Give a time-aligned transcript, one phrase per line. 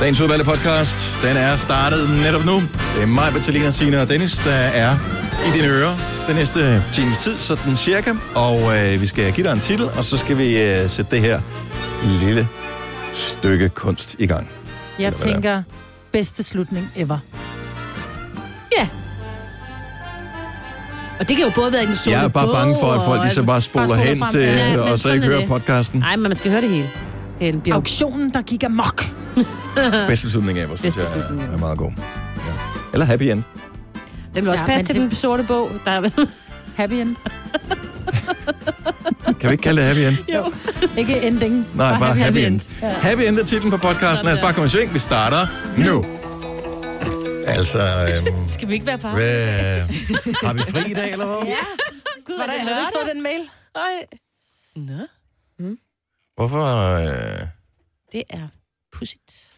[0.00, 2.54] Dagens udvalgte podcast, den er startet netop nu.
[2.94, 4.96] Det er mig, Bettelina, Sina og Dennis, der er
[5.48, 5.96] i dine ører
[6.28, 8.10] den næste times tid, sådan cirka.
[8.34, 11.20] Og øh, vi skal give dig en titel, og så skal vi øh, sætte det
[11.20, 11.40] her
[12.20, 12.48] lille
[13.14, 14.48] stykke kunst i gang.
[14.98, 15.62] Jeg Eller tænker,
[16.12, 17.18] bedste slutning ever.
[18.78, 18.88] Ja.
[21.20, 23.18] Og det kan jo både være den sorte Jeg er bare bange for, at folk
[23.18, 24.80] og- ligesom bare spoler bare spoler hen frem, til, ja.
[24.92, 26.00] Og så ikke er hører podcasten.
[26.00, 26.90] Nej, men man skal høre det hele.
[27.38, 27.74] Det er en bjørn.
[27.74, 29.04] Auktionen, der gik amok.
[30.08, 31.90] Bedste slutning af, synes Bedste jeg er, er meget god.
[32.36, 32.42] Ja.
[32.92, 33.42] Eller happy end.
[34.34, 35.70] Den vil også Ja, passe til den sorte bog.
[35.84, 36.26] Der er...
[36.76, 37.16] Happy end.
[39.40, 40.16] Kan vi ikke kalde det happy end?
[40.34, 40.52] jo.
[40.96, 41.66] Ikke ending.
[41.74, 42.60] Nej, bare happy end.
[42.82, 42.92] Ja.
[42.92, 44.26] Happy end er titlen på podcasten.
[44.26, 44.94] Lad os bare komme i sving.
[44.94, 45.46] Vi starter
[45.78, 46.04] nu.
[47.46, 49.14] Altså, øhm, Skal vi ikke være par?
[49.14, 49.80] hvad,
[50.42, 51.36] har vi fri i dag, eller hvad?
[51.46, 51.52] Ja.
[52.26, 53.40] Gud, Hvordan, har du ikke fået den mail?
[53.74, 54.06] Nej.
[54.76, 54.92] Nå,
[56.36, 56.64] Hvorfor?
[56.96, 57.48] Øh,
[58.12, 58.48] det er
[58.92, 59.50] pudsigt.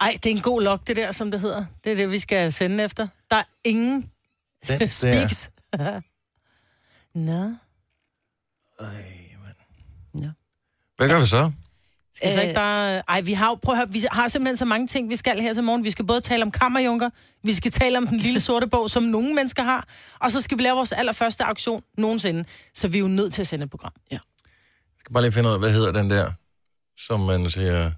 [0.00, 1.64] Ej, det er en god log, det der, som det hedder.
[1.84, 3.08] Det er det, vi skal sende efter.
[3.30, 4.10] Der er ingen
[4.68, 5.50] den speaks.
[7.14, 7.50] Nå.
[10.96, 11.52] Hvad gør vi så?
[12.14, 13.02] Skal vi så ikke bare...
[13.08, 15.40] Ej, vi har, jo- prøv at høre, vi har simpelthen så mange ting, vi skal
[15.40, 15.84] her til morgen.
[15.84, 17.10] Vi skal både tale om kammerjunker,
[17.42, 19.88] vi skal tale om den lille sorte bog, som nogle mennesker har,
[20.20, 22.44] og så skal vi lave vores allerførste auktion nogensinde.
[22.74, 23.92] Så vi er jo nødt til at sende et program.
[24.10, 24.18] Jeg
[25.04, 26.32] skal bare lige finde ud af, hvad hedder den der,
[26.98, 27.90] som man siger...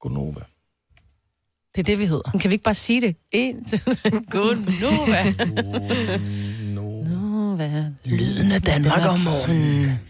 [0.00, 0.40] Gonova.
[1.74, 2.30] Det er det, vi hedder.
[2.32, 3.16] Men kan vi ikke bare sige det?
[3.32, 3.64] En,
[4.36, 5.22] God Nova.
[6.76, 7.02] No.
[7.02, 7.86] Nova.
[8.04, 10.00] Lyden af Danmark om morgenen.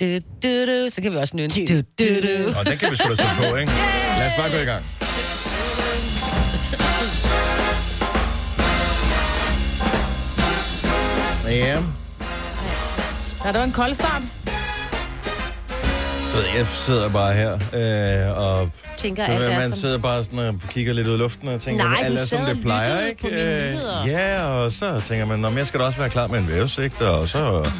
[0.00, 0.06] Du,
[0.42, 0.90] du, du.
[0.90, 1.48] Så kan vi også nynne.
[1.48, 2.58] Du, du, du.
[2.58, 3.72] Og den kan vi sgu da sætte på, ikke?
[4.18, 4.84] Lad os bare gå i gang.
[11.44, 11.82] Ja, Ja,
[13.46, 14.22] det var en kold start.
[16.32, 19.72] så jeg sidder bare her øh, og Tænker Så man som...
[19.80, 22.24] sidder bare sådan og kigger lidt ud i luften og tænker, Nej, at alt er
[22.24, 23.28] som det plejer, ikke?
[23.28, 23.76] Øh.
[24.08, 27.02] Ja, og så tænker man, om jeg skal da også være klar med en vævesigt,
[27.02, 27.70] og så,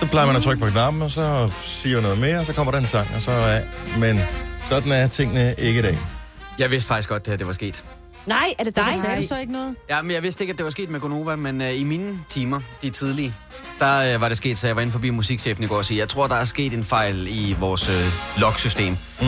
[0.00, 2.72] så plejer man at trykke på knappen, og så siger noget mere, og så kommer
[2.72, 3.60] der en sang, og så er...
[3.98, 4.20] Men
[4.68, 5.98] sådan er tingene ikke i dag.
[6.58, 7.84] Jeg vidste faktisk godt, at det var sket.
[8.28, 8.84] Nej, er det dig?
[8.84, 9.74] Hvorfor sagde du så ikke noget?
[9.90, 12.18] Ja, men jeg vidste ikke, at det var sket med Gonova, men uh, i mine
[12.28, 13.34] timer, de tidlige,
[13.80, 15.98] der uh, var det sket, så jeg var inde forbi musikchefen i går og sige,
[16.00, 18.96] jeg tror, der er sket en fejl i vores uh, log-system.
[19.20, 19.26] Mm.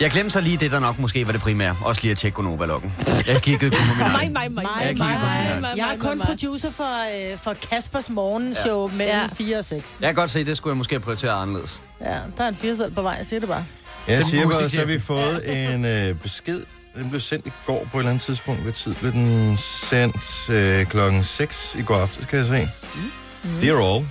[0.00, 1.76] Jeg glemte så lige det, der nok måske var det primære.
[1.84, 2.92] Også lige at tjekke Gonova-loggen.
[3.26, 4.32] Jeg kiggede kun på min Mig, egen.
[4.32, 4.62] mig, mig.
[4.64, 5.78] Mig, Jeg mig, mig.
[5.78, 8.96] Er kun producer for, øh, for Kaspers morgenshow ja.
[8.96, 9.26] mellem Ja.
[9.32, 9.96] 4 og 6.
[10.00, 11.80] Jeg kan godt se, det skulle jeg måske have prioriteret anderledes.
[12.00, 13.64] Ja, der er en 4 på vej, jeg siger det bare.
[14.08, 16.60] Jeg siger bare, så har vi fået en øh, besked.
[16.94, 18.62] Den blev sendt i går på et eller andet tidspunkt.
[18.62, 20.48] Hvad tid blev den sendt?
[20.50, 22.68] Øh, klokken 6 i går aftes, kan jeg se.
[22.94, 23.60] Mm.
[23.60, 24.06] Dear all,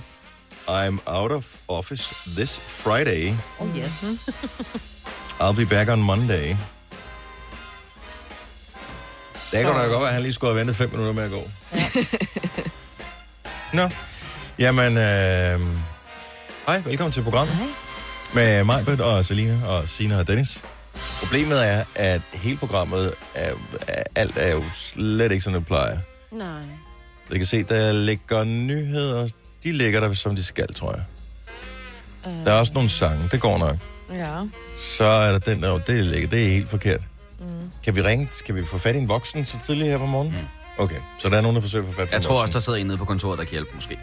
[0.68, 3.34] I'm out of office this Friday.
[3.58, 4.04] Oh, yes.
[5.40, 6.56] I'll be back on Monday.
[9.50, 11.30] Det kan da godt være, at han lige skulle have ventet fem minutter med at
[11.30, 11.50] gå.
[11.72, 11.84] Ja.
[13.82, 13.90] Nå,
[14.58, 15.60] jamen, øh,
[16.66, 17.56] hej, velkommen til programmet.
[17.56, 17.66] Hej.
[18.34, 20.62] Med mig, og Selina og Sina og Dennis.
[21.22, 23.52] Problemet er, at hele programmet, er,
[23.86, 25.98] er, alt er jo slet ikke, som det plejer.
[26.32, 26.48] Nej.
[27.30, 29.28] Jeg kan se, der ligger nyheder.
[29.64, 31.02] De ligger der, som de skal, tror jeg.
[32.26, 32.44] Øh.
[32.46, 33.76] Der er også nogle sange, det går nok.
[34.14, 34.36] Ja.
[34.96, 37.00] Så er der den der, det ligger, det er helt forkert.
[37.40, 37.46] Mm.
[37.84, 40.34] Kan vi ringe, kan vi få fat i en voksen så tidligt her på morgenen?
[40.78, 40.82] Mm.
[40.84, 42.52] Okay, så der er nogen, der forsøger at få fat på Jeg en tror også,
[42.52, 43.98] der sidder en nede på kontoret, der kan hjælpe måske.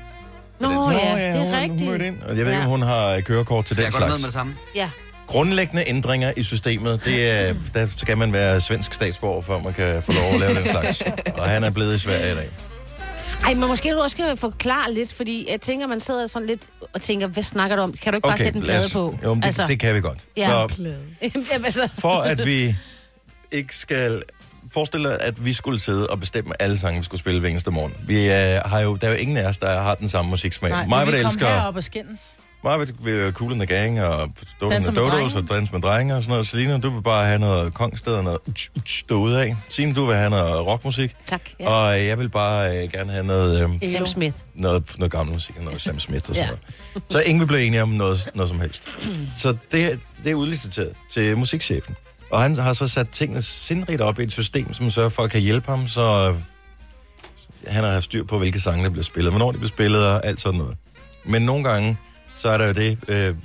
[0.60, 2.02] Nå, Nå, ja, det hun, er Hun mødte rigtigt.
[2.02, 2.64] ind, og jeg ved ikke, Ja.
[2.64, 4.56] om hun har kørekort til Skal den jeg gå ned med det samme?
[4.76, 4.90] Ja.
[5.28, 10.04] Grundlæggende ændringer i systemet, det er, der skal man være svensk statsborger, før man kan
[10.04, 11.02] få lov at lave den slags.
[11.38, 12.50] Og han er blevet i Sverige i dag.
[13.46, 16.62] Ej, men måske du også skal forklare lidt, fordi jeg tænker, man sidder sådan lidt
[16.94, 17.94] og tænker, hvad snakker du om?
[17.94, 19.18] Kan du ikke bare sætte en lad plade os- på?
[19.24, 20.20] Jo, men det, altså, det kan vi godt.
[20.38, 20.50] Ja.
[20.52, 20.76] Så
[21.54, 22.76] Jamen, altså, for at vi
[23.52, 24.22] ikke skal
[24.74, 27.72] forestille dig, at vi skulle sidde og bestemme alle sange, vi skulle spille hver eneste
[27.72, 27.94] morgen.
[28.08, 30.72] Vi øh, har jo, der er jo ingen af os, der har den samme musiksmag.
[30.72, 32.20] Nej, Mig vi komme elsker, herop og skændes.
[32.64, 34.30] Mig vil vil Cool in the Gang og
[34.70, 36.48] Danser med Dodos og Dans med drenge og sådan noget.
[36.48, 39.56] Selina, du vil bare have noget kongsted og noget uch, uch, derude af.
[39.70, 41.16] Signe, du vil have noget rockmusik.
[41.26, 41.42] tak.
[41.60, 41.64] Ja.
[41.64, 41.70] Ja.
[41.70, 44.36] Og jeg vil bare øh, gerne have noget, øh, Sam Smith.
[44.56, 46.56] noget, noget gammel musik, og noget Sam Smith og sådan Ja.
[46.96, 47.04] noget.
[47.12, 48.88] Så ingen vil blive enige om noget, noget som helst.
[49.38, 51.96] Så det, det er udliciteret til musikchefen.
[52.32, 55.32] Og han har så sat tingene sindrigt op i et system, som sørger for at
[55.32, 56.36] kan hjælpe ham, så
[57.68, 60.26] han har haft styr på, hvilke sange der bliver spillet, hvornår de bliver spillet og
[60.26, 60.78] alt sådan noget.
[61.26, 61.98] Men nogle gange,
[62.38, 63.36] så er der jo det, øh,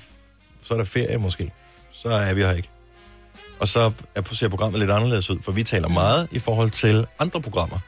[0.63, 1.51] så er der ferie måske.
[1.93, 2.69] Så er vi her ikke.
[3.61, 7.07] Og så er, ser programmet lidt anderledes ud, for vi taler meget i forhold til
[7.19, 7.79] andre programmer.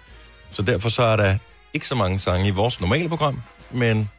[0.51, 1.37] Så derfor så er der
[1.75, 4.11] ikke så mange sange i vores normale program, men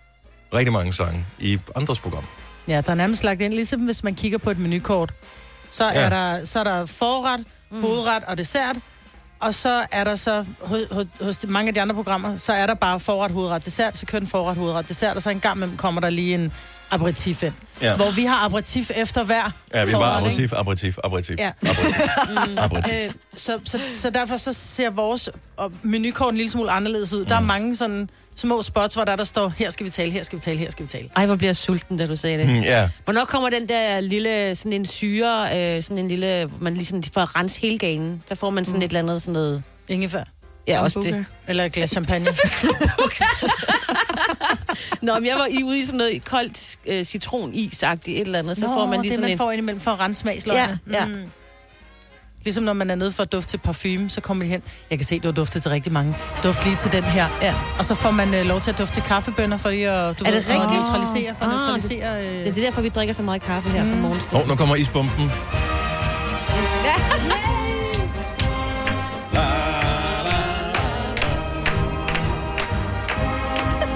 [0.54, 2.24] rigtig mange sange i andres program.
[2.68, 5.14] Ja, der er nærmest lagt ind, ligesom hvis man kigger på et menukort,
[5.70, 6.02] Så, Ja.
[6.02, 8.76] er der, så er der forret, hovedret og dessert.
[9.40, 12.66] Og så er der så, hos, hos, hos mange af de andre programmer, så er
[12.66, 15.56] der bare forret, hovedret, dessert, så kører den forret, hovedret, dessert, og så en gang
[15.56, 16.54] imellem kommer der lige en
[16.96, 17.54] aperitif ind.
[17.82, 17.96] Ja.
[17.96, 21.52] Hvor vi har aperitif efter hver Ja, vi er bare aperitif, aperitif, aperitif, Ja.
[21.62, 22.94] aperitif, aperitif.
[22.94, 27.26] Øh, så, så, så derfor så ser vores og menukort en lille smule anderledes ud.
[27.26, 30.24] Der er mange sådan små spots, hvor der, der står, her skal vi tale, her
[30.24, 31.10] skal vi tale, her skal vi tale.
[31.16, 32.48] Ej, hvor bliver jeg sulten, da du sagde det.
[32.50, 35.44] Mm, Ja, Hvornår kommer den der lille, sådan en syre,
[35.76, 38.24] øh, sådan en lille, hvor man ligesom får at rense hele ganen?
[38.30, 39.64] Der får man sådan et eller andet sådan noget...
[39.90, 40.24] Ingefær.
[40.68, 41.26] Ja, også det.
[41.48, 42.28] Eller et glas champagne.
[45.02, 48.58] Nå, men jeg var i, ude i sådan noget koldt øh, citronis-agtigt et eller andet,
[48.58, 49.38] så Nå, får man lige det sådan man en...
[49.38, 50.80] får indimellem for at rense smagsløgene.
[50.92, 51.06] Ja, ja.
[51.06, 51.24] Mm.
[52.44, 54.62] Ligesom når man er nede for at dufte til parfume, så kommer de hen.
[54.90, 56.16] Jeg kan se, du har duftet til rigtig mange.
[56.44, 57.28] Duft lige til den her.
[57.42, 57.56] Ja.
[57.80, 60.30] Og så får man øh, lov til at dufte til kaffebønner, fordi at, du Er
[60.32, 63.14] ved, det for at neutralisere, for at Ah, neutralisere øh, Det er derfor, vi drikker
[63.14, 63.92] så meget kaffe her mm.
[63.92, 64.42] fra morgenstund.
[64.42, 65.32] Åh, nu kommer isbomben.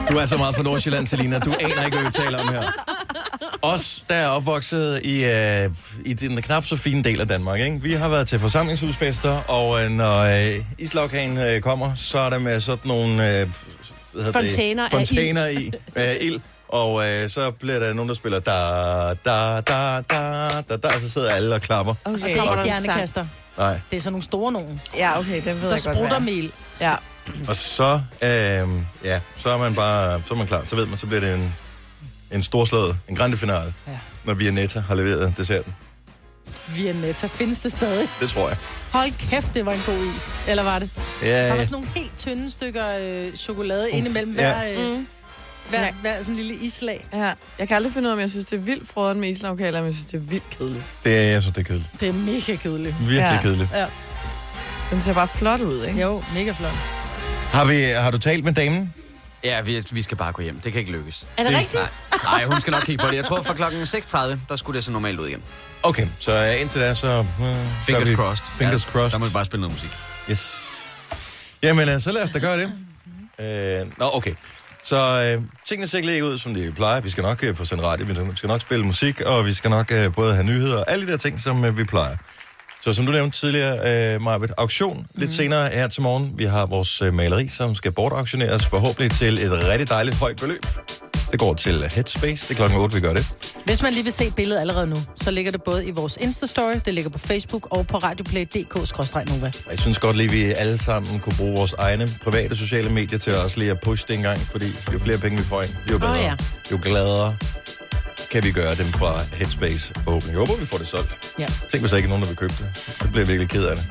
[0.09, 1.39] Du er så meget fra Nordsjælland, Selina.
[1.39, 2.63] Du aner ikke, hvad vi taler om her.
[3.61, 5.69] Os, der er opvokset i, øh,
[6.05, 7.81] i den knap så fine del af Danmark, ikke?
[7.81, 12.39] Vi har været til forsamlingshusfester, og øh, når øh, islagkagen øh, kommer, så er der
[12.39, 13.11] med sådan nogle...
[13.11, 13.47] Øh,
[14.13, 14.97] hvad hedder Fontæner af det?
[14.97, 16.39] Fontæner i af ild.
[16.69, 18.51] Og øh, så bliver der nogen, der spiller da,
[19.25, 21.93] da, da, da, da, da, og så sidder alle og klapper.
[22.03, 22.29] Og det er Okay.
[22.29, 23.25] ikke der stjernekaster.
[23.57, 23.79] Nej.
[23.91, 24.81] Det er sådan nogle store nogen.
[24.97, 26.19] Ja, okay, den ved Der jeg godt, sprutter hvad er.
[26.19, 26.51] mel.
[26.81, 26.93] Ja.
[27.47, 28.29] Og så, øh,
[29.03, 30.63] ja, så er man bare, så er man klar.
[30.65, 31.55] Så ved man, så bliver det en,
[32.31, 33.97] en storslået, en grande finale, Ja.
[34.23, 35.75] når Vianetta har leveret desserten.
[36.67, 38.07] Vianetta findes det stadig.
[38.21, 38.57] Det tror jeg.
[38.91, 40.35] Hold kæft, det var en god is.
[40.47, 40.89] Eller var det?
[41.23, 44.53] Ja, Var der sådan nogle helt tynde stykker øh, chokolade ind imellem Ja.
[44.53, 45.07] hver, øh, Mm.
[45.69, 45.91] hver, Ja.
[46.01, 47.07] hver sådan lille islag?
[47.13, 47.33] ja.
[47.59, 49.71] Jeg kan aldrig finde ud af, om jeg synes, det er vildt frøden med islagkager,
[49.71, 50.83] men jeg synes, det er vildt kedeligt.
[51.03, 51.89] det er, jeg synes, det er kedeligt.
[51.99, 52.95] Det er mega kedeligt.
[52.99, 53.39] Virkelig Ja.
[53.41, 53.69] kedeligt.
[53.73, 53.85] Ja.
[54.91, 56.01] Den ser bare flot ud, ikke?
[56.01, 56.71] Jo, mega flot.
[57.51, 58.93] Har, vi, har du talt med damen?
[59.43, 60.59] Ja, vi, vi skal bare gå hjem.
[60.59, 61.25] Det kan ikke lykkes.
[61.37, 61.81] Er det Det- rigtigt?
[61.83, 63.15] Nej, Nej, hun skal nok kigge på det.
[63.15, 64.17] Jeg tror, fra klokken 6.30,
[64.49, 65.41] der skulle det se normalt ud igen.
[65.83, 67.07] Okay, så øh, indtil da, så...
[67.07, 67.25] Øh,
[67.85, 68.45] Fingers vi, crossed.
[68.57, 69.11] Fingers ja, crossed.
[69.11, 69.89] Der må vi bare spille noget musik.
[70.31, 70.57] Yes.
[71.63, 72.71] Jamen, øh, så lad os da gøre det.
[73.39, 74.33] Øh, nå, okay.
[74.83, 74.95] Så
[75.37, 77.01] øh, tingene ser ikke ud, som de plejer.
[77.01, 79.69] Vi skal nok øh, få sendt radio, vi skal nok spille musik, og vi skal
[79.69, 82.17] nok øh, både have nyheder og alle de der ting, som øh, vi plejer.
[82.81, 86.33] Så som du nævnte tidligere, øh, Marvitt, auktion lidt senere her til morgen.
[86.35, 90.65] Vi har vores øh, maleri, som skal bortauktioneres forhåbentlig til et rigtig dejligt højt beløb.
[91.31, 92.47] Det går til Headspace.
[92.47, 93.27] Det er klokken 8, vi gør det.
[93.65, 96.79] Hvis man lige vil se billedet allerede nu, så ligger det både i vores Insta-story,
[96.85, 99.51] det ligger på Facebook og på radioplay.dk-nova.
[99.71, 103.19] Jeg synes godt lige, at vi alle sammen kunne bruge vores egne private sociale medier
[103.19, 105.71] til også lige at pushe det en gang, fordi jo flere penge vi får ind,
[105.91, 106.11] jo bedre.
[106.11, 106.35] Åh, ja.
[106.71, 107.35] Jo gladere
[108.31, 110.31] kan vi gøre dem fra Headspace forhåbentlig.
[110.31, 111.33] Jeg håber, vi får det solgt.
[111.39, 111.45] Ja.
[111.71, 112.67] Tænk, hvis der ikke er nogen, der vil købe det.
[113.01, 113.85] Det bliver jeg virkelig ked af det.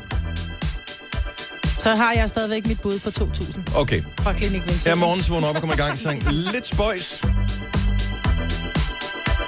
[1.78, 4.02] Så har jeg stadigvæk mit bud på 2.000 Okay.
[4.20, 4.84] fra Klinik Vincent.
[4.84, 7.20] Her morgen så vågner op og kommer i gang sang lidt spøjs.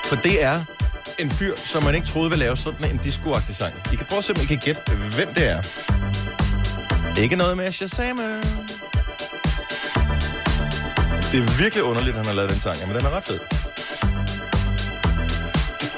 [0.05, 0.61] For det er
[1.19, 3.75] en fyr, som man ikke troede ville lave sådan en disco sang.
[3.93, 4.83] I kan prøve at se, om I kan gætte,
[5.15, 5.63] hvem det er.
[7.21, 8.17] Ikke noget med Shazam.
[11.33, 13.39] Det er virkelig underligt, at han har lavet den sang, men den er ret fed.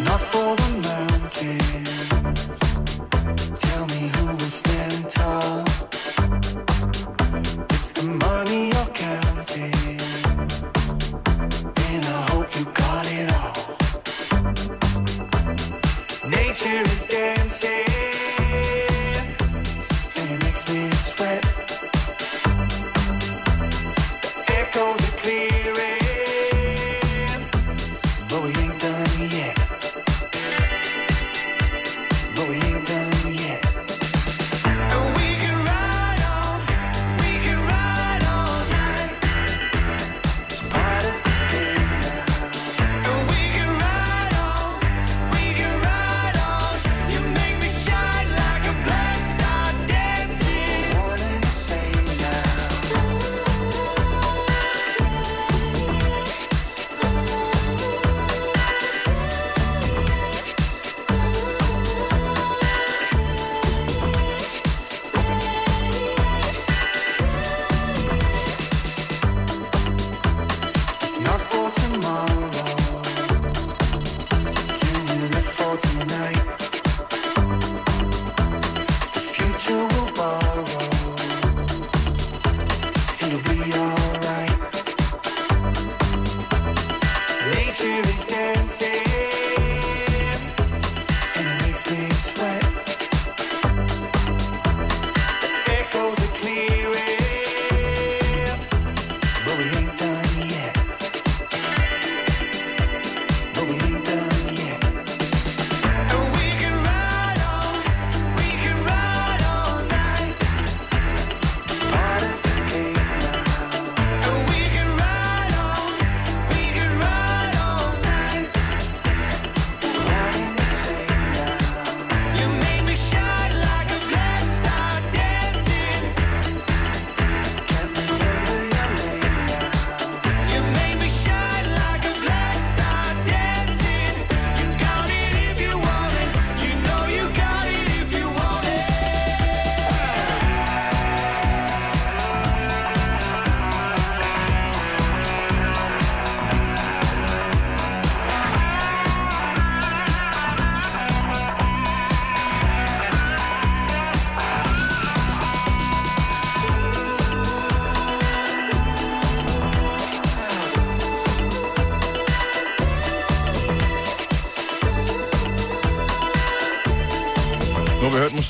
[0.04, 2.01] Not for the mountain.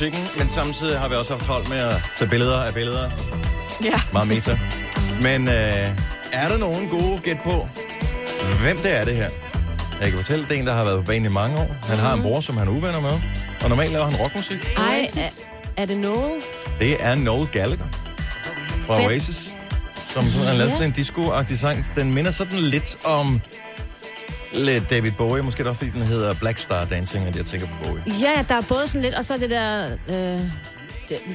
[0.03, 3.11] Musikken, men samtidig har vi også haft hold med at tage billeder af billeder.
[3.85, 4.01] Ja.
[4.13, 4.59] Meget meta.
[5.23, 5.55] Men øh,
[6.33, 7.69] er der nogen gode gæt på,
[8.63, 9.29] hvem det er det her?
[10.01, 11.77] Jeg kan fortælle, det er en, der har været på banen i mange år.
[11.87, 13.21] Han har en bror, som han er uvenner med.
[13.63, 14.59] Og normalt laver han rockmusik.
[14.77, 15.17] Ej, Oasis.
[15.17, 16.43] er, er det noget?
[16.81, 17.87] Det er Noel Gallagher
[18.87, 19.07] fra Fedt.
[19.07, 19.55] Oasis,
[20.15, 20.75] som sådan har lavet Ja.
[20.77, 21.87] sådan en disco-agtig sang.
[21.95, 23.41] Den minder sådan lidt om
[24.55, 25.43] lidt David Bowie.
[25.43, 28.03] Måske det også, fordi den hedder Black Star Dancing, at jeg tænker på Bowie.
[28.21, 29.97] Ja, der er både sådan lidt, og så det der...
[30.09, 30.41] Øh,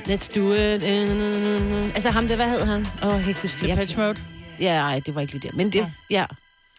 [0.08, 0.84] let's do it.
[0.84, 2.88] Øh, altså ham der, hvad hed han?
[3.04, 3.70] Åh, oh, jeg kan ikke huske det.
[3.70, 4.18] Depeche Mode.
[4.60, 5.56] Ja, ej, det var ikke lige det.
[5.56, 6.26] Men det, ja.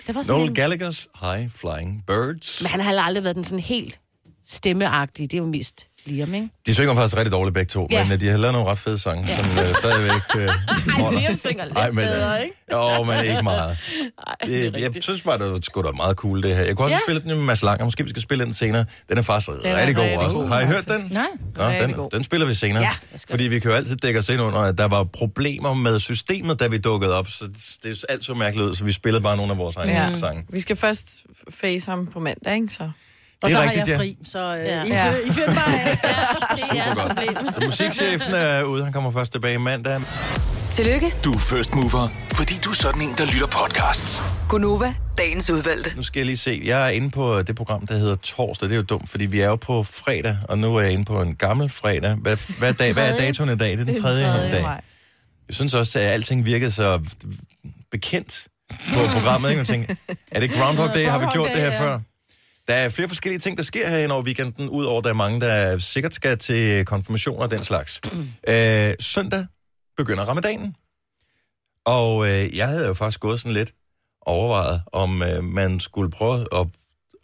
[0.06, 2.62] Det var sådan Noel en, Gallagher's High Flying Birds.
[2.62, 4.00] Men han har aldrig været den sådan helt
[4.46, 5.30] stemmeagtig.
[5.30, 6.48] Det er jo mest Liam, ikke?
[6.66, 8.04] De synger faktisk rigtig dårligt begge to, Ja.
[8.04, 9.36] men øh, de har lavet nogle ret fede sange, ja.
[9.36, 10.48] som øh, stadigvæk øh,
[11.02, 11.20] holder.
[11.20, 12.54] Liam synger lidt Ej, men, bedre, ikke?
[12.72, 13.70] Jo, men ikke meget.
[14.26, 15.04] Ej, det er jeg rigtigt.
[15.04, 16.64] synes bare, det var sgu da meget cool, det her.
[16.64, 17.00] Jeg kunne også Ja.
[17.06, 17.84] spille den med Mads Langer.
[17.84, 18.84] Måske vi skal spille den senere.
[19.08, 20.38] Den er faktisk er rigtig god rigtig også.
[20.38, 21.08] god, Har I hørt den?
[21.12, 21.26] Nej.
[21.56, 22.10] Nå, den, god.
[22.10, 22.82] den spiller vi senere.
[22.82, 25.74] Ja, jeg fordi vi kan jo altid dække os ind under, at der var problemer
[25.74, 27.28] med systemet, da vi dukkede op.
[27.28, 27.44] Så
[27.82, 30.18] det, er alt så mærkeligt ud, så vi spillede bare nogle af vores egne ja.
[30.18, 30.44] sange.
[30.50, 31.18] Vi skal først
[31.50, 32.68] face ham på mandag, ikke?
[32.68, 32.90] Så.
[33.42, 33.98] Og Det er der rigtigt, har jeg ja.
[33.98, 34.84] fri, så øh, Ja.
[34.84, 35.10] I, Ja.
[35.10, 35.98] fyr, I fyrer bare af.
[36.70, 37.54] Det er godt.
[37.54, 38.84] Så musikchefen er ude.
[38.84, 40.00] Han kommer først tilbage mandag.
[40.70, 44.22] Tillykke, Du er first mover, fordi du er sådan en, der lytter podcasts.
[44.48, 45.92] Gunova, dagens udvalgte.
[45.96, 46.62] Nu skal jeg lige se.
[46.64, 48.68] Jeg er inde på det program, der hedder Torsdag.
[48.68, 51.04] Det er jo dumt, fordi vi er jo på fredag, og nu er jeg inde
[51.04, 52.14] på en gammel fredag.
[52.14, 53.70] Hvad, hvad, dag, hvad er datoen i dag?
[53.72, 54.62] Det er den tredje, dag.
[54.62, 54.80] maj.
[55.48, 57.00] Jeg synes også, at alting virkede så
[57.90, 59.48] bekendt på programmet.
[59.50, 59.58] Ikke?
[59.58, 59.94] Man tænker,
[60.32, 61.06] er det Groundhog Day?
[61.06, 61.80] Har vi gjort det her ja.
[61.84, 61.98] før?
[62.68, 65.40] Der er flere forskellige ting, der sker her over weekenden, udover at der er mange,
[65.40, 68.00] der sikkert skal til konfirmation og den slags.
[68.48, 69.46] øh, søndag
[69.96, 70.74] begynder ramadanen.
[71.84, 73.72] Og øh, jeg havde jo faktisk gået sådan lidt
[74.20, 76.66] overvejet, om øh, man skulle prøve at,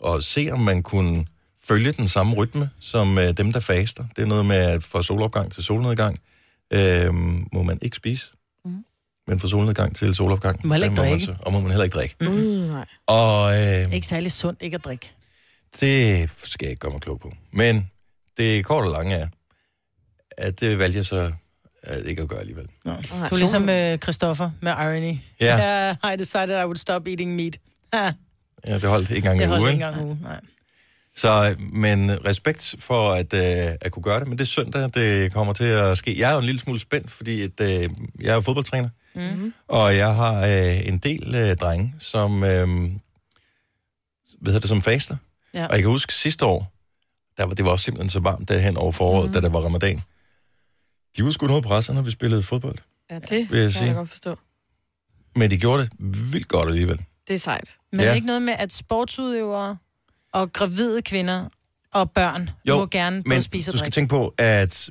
[0.06, 1.26] at se, om man kunne
[1.64, 4.04] følge den samme rytme som øh, dem, der faster.
[4.16, 6.18] Det er noget med, at fra solopgang til solnedgang
[6.72, 7.14] øh,
[7.52, 8.26] må man ikke spise.
[8.64, 8.84] Mm.
[9.26, 11.24] Men fra solnedgang til solopgang, Må heller ikke drikke.
[11.24, 12.16] så, og må man heller ikke drikke.
[12.20, 12.86] Mm, nej.
[13.06, 15.12] Og øh, Ikke særlig sundt ikke at drikke.
[15.80, 17.32] Det skal jeg ikke gøre mig klog på.
[17.52, 17.90] Men
[18.36, 19.28] det korte og lange er,
[20.38, 21.32] at det valgte jeg så
[21.82, 22.66] at ikke at gøre alligevel.
[22.84, 23.02] nej.
[23.10, 25.18] Du er ligesom øh, Christoffer med Irony.
[25.40, 25.58] Ja.
[25.58, 27.56] Yeah, I decided I would stop eating meat.
[28.66, 29.72] Ja, det holdt ikke engang det en holdt uge.
[29.72, 29.86] ikke ikke?
[29.86, 30.18] engang uge.
[30.22, 30.40] Nej.
[31.16, 34.28] Så, øh, men respekt for at, øh, at kunne gøre det.
[34.28, 36.18] Men det er søndag, det kommer til at ske.
[36.18, 37.90] Jeg er jo en lille smule spændt, fordi at, øh,
[38.20, 38.88] jeg er fodboldtræner.
[39.14, 39.54] Mm-hmm.
[39.68, 42.68] Og jeg har øh, en del øh, drenge, som, øh,
[44.40, 45.16] hvad hedder det, som faster.
[45.54, 45.66] Ja.
[45.66, 46.72] Og jeg kan huske sidste år,
[47.38, 49.32] der var, det var også simpelthen så varmt derhen over foråret, mm.
[49.32, 50.00] da der var ramadan.
[51.16, 52.78] De var sgu noget presset, når vi spillede fodbold.
[53.10, 53.94] Ja, det Vil jeg kan jeg sige.
[53.94, 54.38] godt forstå.
[55.36, 55.90] Men de gjorde det
[56.32, 57.00] vildt godt alligevel.
[57.28, 57.76] Det er sejt.
[57.92, 58.06] Men Ja.
[58.06, 58.14] ja.
[58.14, 59.76] ikke noget med, at sportsudøvere
[60.32, 61.48] og gravide kvinder
[61.94, 63.94] og børn Jo, må gerne Men spise og du skal drikke.
[63.94, 64.90] tænke på, at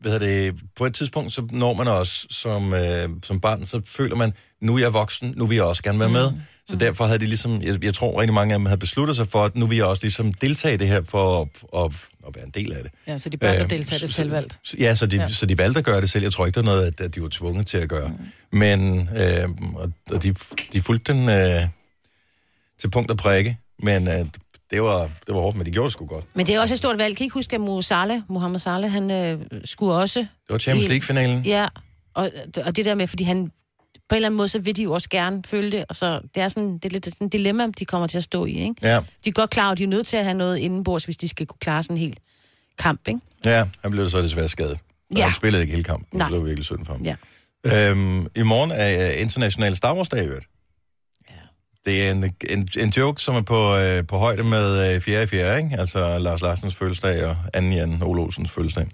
[0.00, 3.80] hvad hedder det, på et tidspunkt, så når man også som, øh, som barn, så
[3.86, 6.30] føler man, nu er jeg voksen, nu vil jeg også gerne være med.
[6.32, 6.40] Mm.
[6.70, 9.28] Så derfor havde de ligesom, jeg, jeg tror rigtig mange af dem havde besluttet sig
[9.28, 11.48] for, at nu vil jeg også ligesom deltage i det her for at,
[11.84, 11.92] at,
[12.28, 12.92] at være en del af det.
[13.06, 14.60] Ja, så de børn, Øh, deltager det selvvalgt.
[14.78, 15.28] Ja, så de, ja.
[15.28, 16.22] Så de valgte at gøre det selv.
[16.22, 18.08] Jeg tror ikke, der er noget, at, at de var tvunget til at gøre.
[18.08, 18.58] Mm.
[18.58, 20.34] Men, øh, og, og de,
[20.72, 21.68] de fulgte den øh,
[22.80, 24.26] til punkt og prikke, men øh,
[24.70, 26.24] det, var, det var hårdt, men de gjorde det sgu godt.
[26.34, 27.16] Men det er også et stort valg.
[27.16, 30.20] Kan I ikke huske, at Mo Saleh, Mohammed Saleh, han øh, skulle også...
[30.20, 31.42] Det var Champions League-finalen.
[31.46, 31.68] Ja,
[32.14, 32.30] og,
[32.64, 33.50] og det der med, fordi han...
[34.10, 36.20] På en eller anden måde, så vil de jo også gerne følge det, og så
[36.34, 38.52] det er sådan, det er lidt sådan et dilemma, de kommer til at stå i,
[38.52, 38.74] ikke?
[38.82, 38.98] Ja.
[39.24, 41.28] De er godt klar, at de er nødt til at have noget indenbords, hvis de
[41.28, 42.18] skal kunne klare sådan helt
[42.78, 43.20] kamp, ikke?
[43.44, 44.78] Ja, han blev så desværre skadet.
[45.10, 45.18] Ja.
[45.18, 45.24] Ja.
[45.24, 46.18] Han spillede ikke hele kampen.
[46.18, 46.28] Nej.
[46.28, 47.02] Det var virkelig synd for ham.
[47.02, 47.16] Ja.
[47.90, 50.46] Øhm, I morgen er International Star Wars Dag, i øvrigt.
[51.84, 55.22] Det er en, en, en joke, som er på, øh, på højde med øh, 4.
[55.22, 55.56] i 4.
[55.56, 55.76] Ikke?
[55.78, 57.60] Altså Lars Larsens fødselsdag og 2.
[57.60, 58.86] Jan Ole Olsens fødselsdag.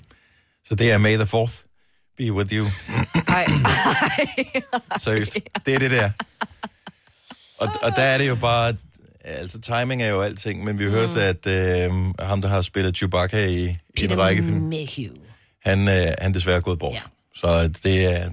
[0.65, 1.67] Så det er May the 4th
[2.19, 2.67] be with you.
[3.29, 3.47] Ej,
[5.05, 5.39] Seriøst.
[5.67, 6.11] Det er det der.
[7.59, 8.77] Og, og der er det jo bare...
[9.25, 10.91] Altså, timing er jo alting, men vi mm.
[10.91, 13.65] hørte, at øh, ham, der har spillet Chewbacca i,
[13.97, 14.73] i en række film,
[15.65, 16.95] han, øh, han desværre er gået bort.
[16.95, 17.01] Ja.
[17.35, 18.31] Så det, er,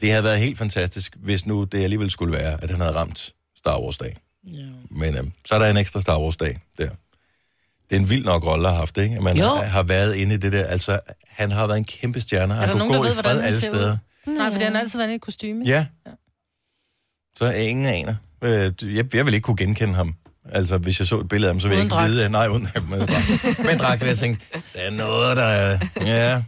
[0.00, 3.34] det havde været helt fantastisk, hvis nu det alligevel skulle være, at han havde ramt
[3.56, 4.16] Star Wars-dag.
[4.46, 4.66] Ja.
[4.90, 6.90] Men øh, så er der en ekstra Star Wars-dag der.
[7.90, 9.16] Det er en vild nok rolle, have haft, ikke?
[9.16, 9.44] At man Jo.
[9.46, 10.64] har, har været inde i det der.
[10.64, 12.54] Altså, han har været en kæmpe stjerne.
[12.54, 13.74] Han der kunne nogen, gå i ved, hvordan fred han alle ser ud?
[13.76, 13.96] steder.
[14.26, 15.64] Nej, for den har altid været i et kostyme.
[15.66, 15.86] Ja.
[17.38, 18.14] Så er ingen aner.
[18.44, 20.14] Øh, Jeg, jeg vil ikke kunne genkende ham.
[20.52, 22.10] Altså, hvis jeg så et billede af ham, så ville jeg ikke dragt.
[22.10, 22.28] vide...
[22.28, 23.58] Nej, uden dragt.
[23.64, 24.40] Med dragt vil jeg tænke,
[24.74, 25.78] der er noget, der er...
[26.00, 26.42] Ja.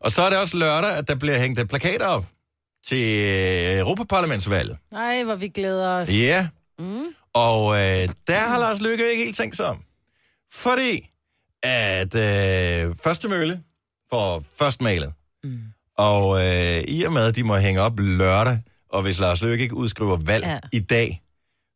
[0.00, 2.24] Og så er det også lørdag, at der bliver hængt plakater op
[2.86, 4.76] til øh, Europaparlamentsvalget.
[4.92, 6.10] Nej, hvor vi glæder os.
[6.12, 6.48] Ja.
[6.78, 7.02] Mm.
[7.34, 9.78] Og øh, der har Lars Lykke ikke helt tænkt sig om.
[10.52, 11.08] Fordi
[11.62, 13.60] at øh, første mølle
[14.12, 15.12] får først malet.
[15.44, 15.58] Mm.
[15.98, 19.62] Og øh, i og med, at de må hænge op lørdag, og hvis Lars Løkke
[19.62, 20.58] ikke udskriver valg ja.
[20.72, 21.22] I dag,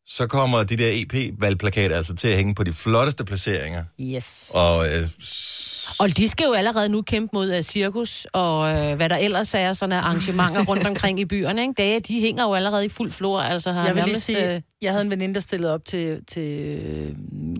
[0.05, 3.83] så kommer de der EP-valgplakater altså til at hænge på de flotteste placeringer.
[4.01, 4.51] Yes.
[4.53, 8.95] Og øh, s- Og de skal jo allerede nu kæmpe mod uh, cirkus og uh,
[8.95, 11.61] hvad der ellers er, sådan af arrangementer rundt omkring i byerne.
[11.61, 11.73] Ikke?
[11.95, 13.39] Det, de hænger jo allerede i fuld flor.
[13.41, 16.25] Altså, har Jeg vil lige sige, øh, jeg havde en veninde, der stillede op til,
[16.27, 17.15] til øh,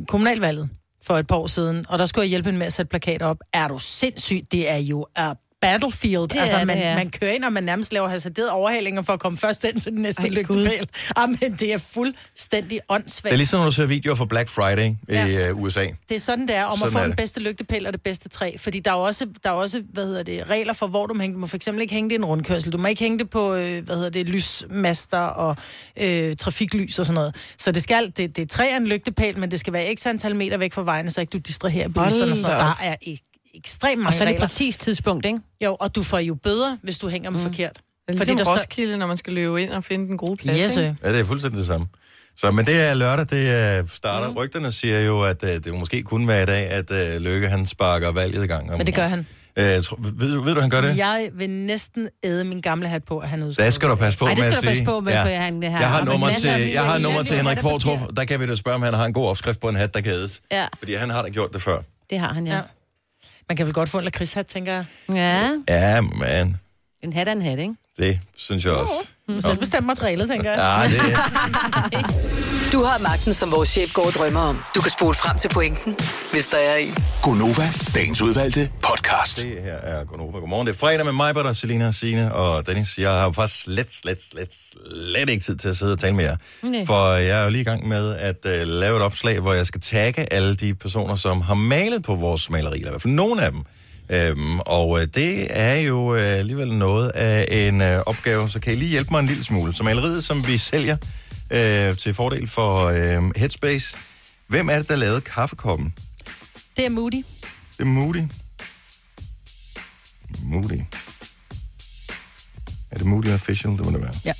[0.07, 0.69] kommunalvalget
[1.07, 3.25] for et par år siden, og der skulle jeg hjælpe hende med at sætte plakater
[3.25, 3.37] op.
[3.53, 4.41] Er du sindssyg?
[4.51, 6.27] Det er jo er battlefield.
[6.27, 6.95] Det altså, det, man, ja.
[6.95, 9.91] man kører ind, og man nærmest laver hasarderet overhalinger for at komme først ind til
[9.91, 10.89] den næste Ej, lygtepæl.
[11.17, 13.23] Jamen, det er fuldstændig åndssvagt.
[13.31, 15.25] det er ligesom, når du ser videoer fra Black Friday Ja.
[15.25, 15.85] i øh, USA.
[16.09, 17.17] Det er sådan, det er, om Sådan at få den det.
[17.17, 18.51] bedste lygtepæl og det bedste træ.
[18.57, 21.21] Fordi der er også, der er også hvad hedder det, regler for, hvor du må
[21.21, 21.33] hænge.
[21.35, 22.71] Du må for eksempel ikke hænge det i en rundkørsel.
[22.73, 25.55] Du må ikke hænge det på øh, hvad hedder det, lysmaster og
[26.01, 27.35] øh, trafiklys og sådan noget.
[27.57, 30.35] Så det skal, det, det er træ en lygtepæl, men det skal være x antal
[30.35, 32.31] meter væk fra vejene, så ikke du distraherer bilisterne.
[32.31, 32.75] og Sådan noget.
[32.81, 33.19] Der er ek,
[33.57, 34.47] ekstremt og mange så er det regler.
[34.47, 35.39] præcis tidspunkt, ikke?
[35.65, 37.43] Jo, og du får jo bøder, hvis du hænger dem mm.
[37.45, 37.73] forkert.
[37.73, 40.35] det er ligesom der står- Roskilde, når man skal løbe ind og finde den gode
[40.35, 40.61] plads.
[40.61, 40.89] Yes, ikke?
[40.89, 40.95] øh.
[41.03, 41.87] Ja, det er fuldstændig det samme.
[42.37, 44.29] Så, men det er lørdag, det er starter.
[44.29, 44.37] Mm.
[44.37, 47.65] Rygterne siger jo, at øh, det måske kunne være i dag, at øh, Løkke han
[47.65, 48.71] sparker valget i gang.
[48.71, 49.27] Om, Men det gør han.
[49.59, 50.97] Øh, tro, ved, ved du, han gør det?
[50.97, 53.69] Jeg vil næsten æde min gamle hat på, at han Der udskriver.
[53.69, 54.85] skal du passe på Ej, det med skal at du passe sige.
[54.85, 57.23] på med, for han det her Jeg har nummer masser af til, jeg har nummer
[57.23, 57.99] til Henrik er Fortrup.
[58.17, 60.01] Der kan vi da spørge, om han har en god opskrift på en hat, der
[60.01, 60.41] kan ædes.
[60.51, 61.77] Ja, Fordi han har da gjort det før.
[62.09, 62.55] det har han, ja.
[62.55, 62.61] Ja.
[63.49, 64.85] Man kan vel godt få en lakridshat, tænker jeg.
[65.13, 66.57] Ja, Ja, men
[67.01, 67.75] en hat er en hat, ikke?
[67.97, 68.93] det synes jeg også.
[69.29, 69.41] Mm.
[69.41, 70.89] Selv bestemt materialet, tænker jeg.
[70.91, 72.07] Ja, det,
[72.73, 74.59] Du har magten, som vores chef går og drømmer om.
[74.75, 75.95] Du kan spole frem til pointen,
[76.31, 76.93] hvis der er en.
[77.23, 79.41] Gonova, dagens udvalgte podcast.
[79.41, 80.39] det her er Gunova.
[80.39, 80.67] Godmorgen.
[80.67, 82.97] Det er fredag med mig, Britta, Selina, Signe og Dennis.
[82.97, 86.15] Jeg har jo faktisk slet, slet, slet, slet ikke tid til at sidde og tale
[86.15, 86.37] med jer.
[86.63, 86.85] Nej.
[86.85, 89.65] For jeg er jo lige i gang med at uh, lave et opslag, hvor jeg
[89.65, 93.13] skal tagge alle de personer, som har malet på vores maleri, eller i hvert fald
[93.13, 93.61] nogle af dem.
[94.09, 98.73] Øhm, og uh, det er jo uh, alligevel noget af en uh, opgave, så kan
[98.73, 99.73] I lige hjælpe mig en lille smule.
[99.73, 100.97] Så maleriet, som vi sælger
[101.51, 103.97] uh, til fordel for uh, Headspace.
[104.47, 105.93] Hvem er det, der lavede kaffekoppen?
[106.77, 107.23] Det er Moody.
[107.77, 108.23] Det er Moody.
[110.43, 110.81] Moody.
[112.91, 113.71] Er det Moody Official?
[113.71, 114.13] Det må det være.
[114.25, 114.33] Ja.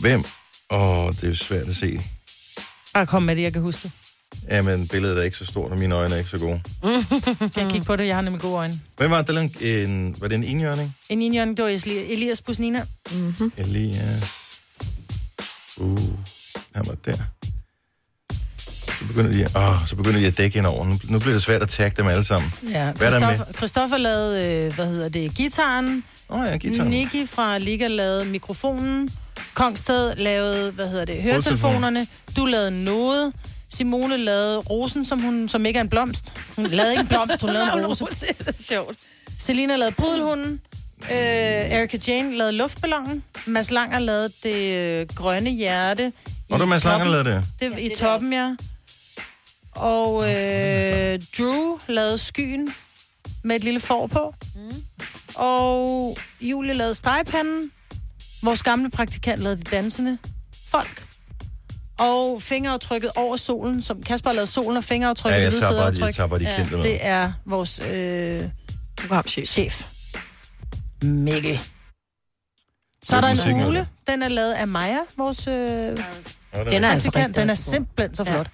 [0.00, 0.24] Hvem?
[0.70, 2.00] Åh, det er svært at se.
[2.94, 3.90] Bare kom med det, jeg kan huske det.
[4.50, 6.60] Jamen, billedet er ikke så stort, og mine øjne er ikke så gode.
[7.54, 8.06] Kan jeg kigge på det?
[8.06, 8.80] Jeg har nemlig gode øjne.
[8.96, 9.26] Hvem var det?
[9.26, 10.96] der lavede En, var det en enhjørning?
[11.08, 12.84] En indjørning, det var Eli- Elias Busnina.
[13.56, 14.30] Elias.
[15.76, 15.98] Uh,
[16.74, 17.16] han var der.
[18.98, 20.84] Så begynder de, åh, så begynder de at dække ind over.
[20.84, 22.52] Nu, nu bliver det svært at tagge dem alle sammen.
[22.70, 23.18] Ja, Hvad er?
[23.20, 26.04] Christoffer, Christoffer lavede, øh, hvad hedder det, gitaren.
[26.30, 26.84] Åh oh, ja, guitar.
[26.84, 29.10] Niki fra Liga lavede mikrofonen.
[29.54, 32.06] Kongsted lavede, hvad hedder det, høretelefonerne.
[32.36, 33.32] Du lavede noget.
[33.74, 36.34] Simone lavede rosen, som, hun, som ikke er en blomst.
[36.56, 38.04] Hun lavede ikke en blomst, hun lavede en rose.
[38.38, 38.98] det er sjovt.
[39.38, 40.60] Selina lavede pudelhunden.
[41.02, 43.24] Øh, Erika Jane lavede luftballonen.
[43.46, 46.12] Mads Langer lavede det øh, grønne hjerte.
[46.50, 47.44] Og i du Mads Langer lavede det?
[47.60, 48.54] Det, I toppen, ja.
[49.74, 52.74] Og øh, Drew lavede skyen
[53.44, 54.34] med et lille får på.
[54.54, 54.82] Mm.
[55.34, 57.70] Og Julie lavede stegepanden.
[58.42, 60.18] Vores gamle praktikant lavede de dansende
[60.68, 61.06] folk.
[61.98, 65.72] Og fingeraftrykket over solen, som Kasper har lavet solen og Ja, fingeraftrykket, jeg det tager
[65.72, 66.56] bare, jeg tager bare de Ja.
[66.56, 66.84] kendte med.
[66.84, 68.44] Det er vores øh,
[68.96, 69.48] Programchef.
[69.48, 69.86] chef.
[71.02, 71.60] Mikkel.
[73.02, 73.88] Så er der en hule.
[74.06, 77.28] Den er lavet af Maja, vores øh, Ja, det Den er altså.
[77.36, 78.34] Den er simpelthen så Ja.
[78.34, 78.46] flot.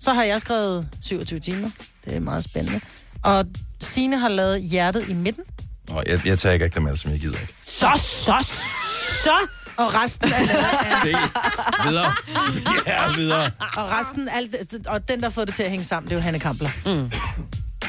[0.00, 1.70] Så har jeg skrevet 27 timer.
[2.04, 2.80] Det er meget spændende.
[3.22, 3.44] Og
[3.80, 5.44] Sine har lavet hjertet i midten.
[5.88, 7.54] Nå, jeg, jeg tager ikke dem alle, som jeg gider ikke.
[7.66, 8.34] Så, så,
[9.22, 9.32] så.
[9.76, 10.46] Og resten er af,
[11.04, 12.12] Det er videre.
[12.86, 13.50] Ja, videre.
[13.76, 14.54] og resten, alt,
[14.88, 16.70] og den, der har fået det til at hænge sammen, det er jo Hanne Kampler.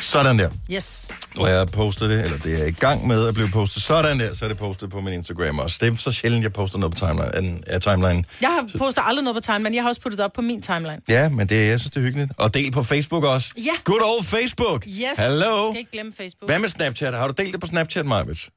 [0.02, 0.50] Sådan der.
[0.72, 1.08] Yes.
[1.36, 3.84] Nu har jeg postet det, eller det er i gang med at blive postet.
[3.84, 5.78] Sådan der, så er det postet på min Instagram også.
[5.82, 7.60] Det er så sjældent, jeg poster noget på timeline.
[7.68, 8.24] Ja, timeline.
[8.42, 10.62] Jeg har poster aldrig noget på timeline, jeg har også puttet det op på min
[10.62, 10.98] timeline.
[11.10, 12.32] Ja, men det, jeg synes, det er hyggeligt.
[12.38, 13.50] Og del på Facebook også.
[13.58, 13.72] Ja.
[13.84, 14.86] Good old Facebook.
[14.88, 15.18] Yes.
[15.20, 15.72] Hello.
[15.72, 16.50] Skal ikke glemme Facebook.
[16.50, 17.16] Hvad med Snapchat?
[17.16, 18.50] Har du delt det på Snapchat, Majbet?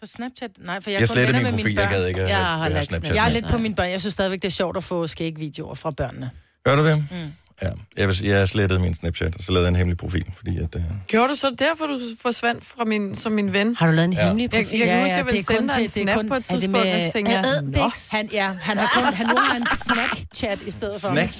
[0.00, 0.50] På Snapchat?
[0.58, 1.74] Nej, for jeg, Jeg, er jeg slettede min profil.
[1.74, 1.92] Jeg børn.
[1.92, 2.84] gad ikke at Jeg have, har Snapchat.
[2.86, 3.14] Snapchat.
[3.16, 3.90] Jeg er lidt på mine børn.
[3.90, 6.30] Jeg synes stadigvæk, det er sjovt at få skægvideoer fra børnene.
[6.64, 7.04] Gør du det?
[7.10, 7.16] Mm.
[7.62, 10.32] Ja, jeg, vil, sige, jeg slettede min Snapchat, og så lavede jeg en hemmelig profil,
[10.36, 10.74] fordi at...
[10.74, 10.82] Uh...
[11.06, 13.76] Gjorde du så derfor, du forsvandt fra min, som min ven?
[13.76, 14.26] Har du lavet en Ja.
[14.26, 14.78] hemmelig Jeg, profil?
[14.78, 16.44] jeg kan Ja, huske, ja, jeg det ville sende dig en snap kun- på et
[16.44, 18.08] tidspunkt, og så tænkte jeg, Adbix?
[18.10, 21.08] Han, ja, han har kun, han nu har en snack-chat i stedet for.
[21.12, 21.30] Snapchat?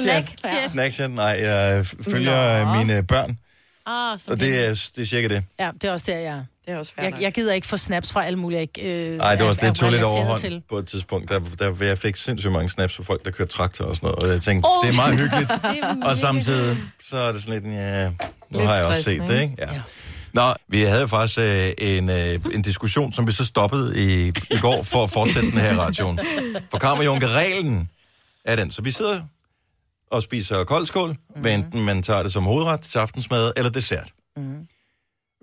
[0.42, 0.68] Snack.
[0.70, 1.10] Snapchat?
[1.10, 2.74] Nej, jeg følger Nå.
[2.84, 3.38] mine børn,
[3.86, 5.44] Ah, som og det er, det er cirka det.
[5.60, 6.44] Ja, det er også der, jeg er.
[6.66, 9.10] Det er også fair Jeg, jeg gider ikke få snaps fra alle mulige, jeg ikke
[9.12, 10.62] øh, Nej, det var også er- det, tog er lidt overhånd til.
[10.68, 13.84] på et tidspunkt, der, der jeg fik sindssygt mange snaps for folk, der kørte traktor
[13.84, 14.86] og sådan noget, og jeg tænkte, oh.
[14.86, 15.50] det er meget hyggeligt.
[16.08, 18.14] og samtidig, så er det sådan lidt, ja, nu
[18.50, 19.54] Lidt har jeg også set det, ikke?
[19.58, 19.68] Ja.
[20.32, 24.58] Nå, vi havde faktisk øh, en, øh, en diskussion, som vi så stoppede i, i
[24.60, 26.20] går for at fortsætte den her radioen.
[26.70, 27.88] For Kammerjunke-reglen
[28.44, 28.70] er den.
[28.70, 29.20] Så vi sidder
[30.10, 31.40] og spiser koldskål, mm.
[31.40, 34.12] hvad enten man tager det som hovedret til aftensmad eller dessert.
[34.36, 34.66] Mm.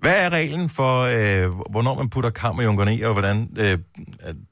[0.02, 3.78] Hvad er reglen for, øh, hvornår man putter kammerjunkerne i, og hvordan øh,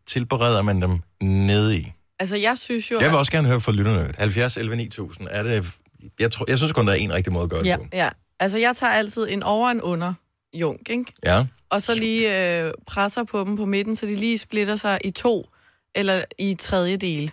[0.07, 1.93] tilbereder man dem nede i?
[2.19, 2.99] Altså, jeg synes jo...
[3.01, 4.13] Jeg vil også gerne høre fra lytterne.
[4.19, 5.29] 70 11 9000.
[5.31, 5.73] Er det,
[6.19, 7.77] jeg, tror, jeg synes kun, der er en rigtig måde at gøre det Ja.
[7.77, 7.85] på.
[7.93, 8.09] Ja,
[8.41, 10.15] altså jeg tager altid en over og en under
[10.55, 11.05] junk, ikke?
[11.25, 11.45] Ja.
[11.71, 15.11] Og så lige øh, presser på dem på midten, så de lige splitter sig i
[15.11, 15.49] to
[15.95, 17.33] eller i tredje del.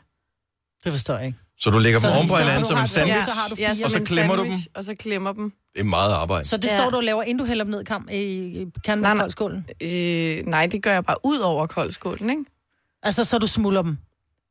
[0.84, 1.38] Det forstår jeg ikke.
[1.60, 3.74] Så du lægger Så dem oven på hinanden som en sandwich, så har du ja,
[3.74, 3.86] fire.
[3.86, 5.52] Og så klemmer du sandwich, Og så klemmer dem.
[5.74, 6.48] det er meget arbejde.
[6.48, 6.78] Så det Ja.
[6.78, 9.66] står du og laver, inden du hælder dem ned i, kam, i, kernen Nej, koldskålen?
[9.82, 12.46] Øh, nej, det gør jeg bare ud over koldskålen, ikke?
[13.04, 13.98] Altså, så du smuldrer dem?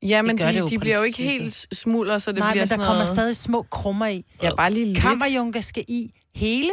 [0.03, 2.55] Ja, men de, det jo de bliver jo ikke helt smuldre, så det Nej, bliver
[2.55, 3.09] men der sådan kommer noget...
[3.09, 4.25] stadig små krummer i.
[4.43, 4.99] Ja, bare lige lidt.
[4.99, 6.71] Kammerjunker skal i hele.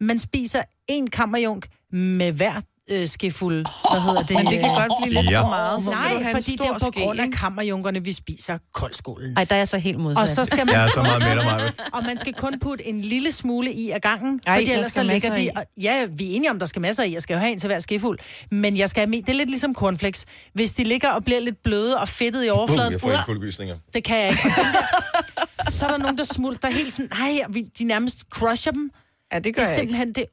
[0.00, 2.60] Man spiser en kammerjunk med hver
[2.90, 3.66] øh, skefuld.
[3.92, 4.36] Hvad hedder det?
[4.36, 5.42] Men det kan godt blive lidt Ja.
[5.42, 7.36] for meget, så skal Nej, fordi det er på ske, grund af ikke?
[7.38, 9.36] kammerjunkerne, vi spiser koldskålen.
[9.36, 10.22] Ej, der er jeg så helt modsat.
[10.22, 12.86] Og så skal man Jeg er så meget med dig, og man skal kun putte
[12.86, 15.50] en lille smule i ad gangen, Ej, fordi der ellers så ligger de...
[15.56, 17.12] Og, ja, vi er enige om, der skal masser i.
[17.14, 18.18] Jeg skal jo have en til hver skefuld.
[18.50, 20.24] Men jeg skal have, det er lidt ligesom cornflakes.
[20.54, 23.76] Hvis de ligger og bliver lidt bløde og fedtet i overfladen, jeg får ikke kuldegysninger.
[23.94, 24.42] det kan jeg ikke.
[25.70, 28.72] Så er der nogen, der smult, der er helt sådan, nej, vi- de nærmest crusher
[28.72, 28.90] dem.
[29.32, 29.92] Ja, det Det gør er jeg ikke.
[29.92, 30.24] simpelthen, det,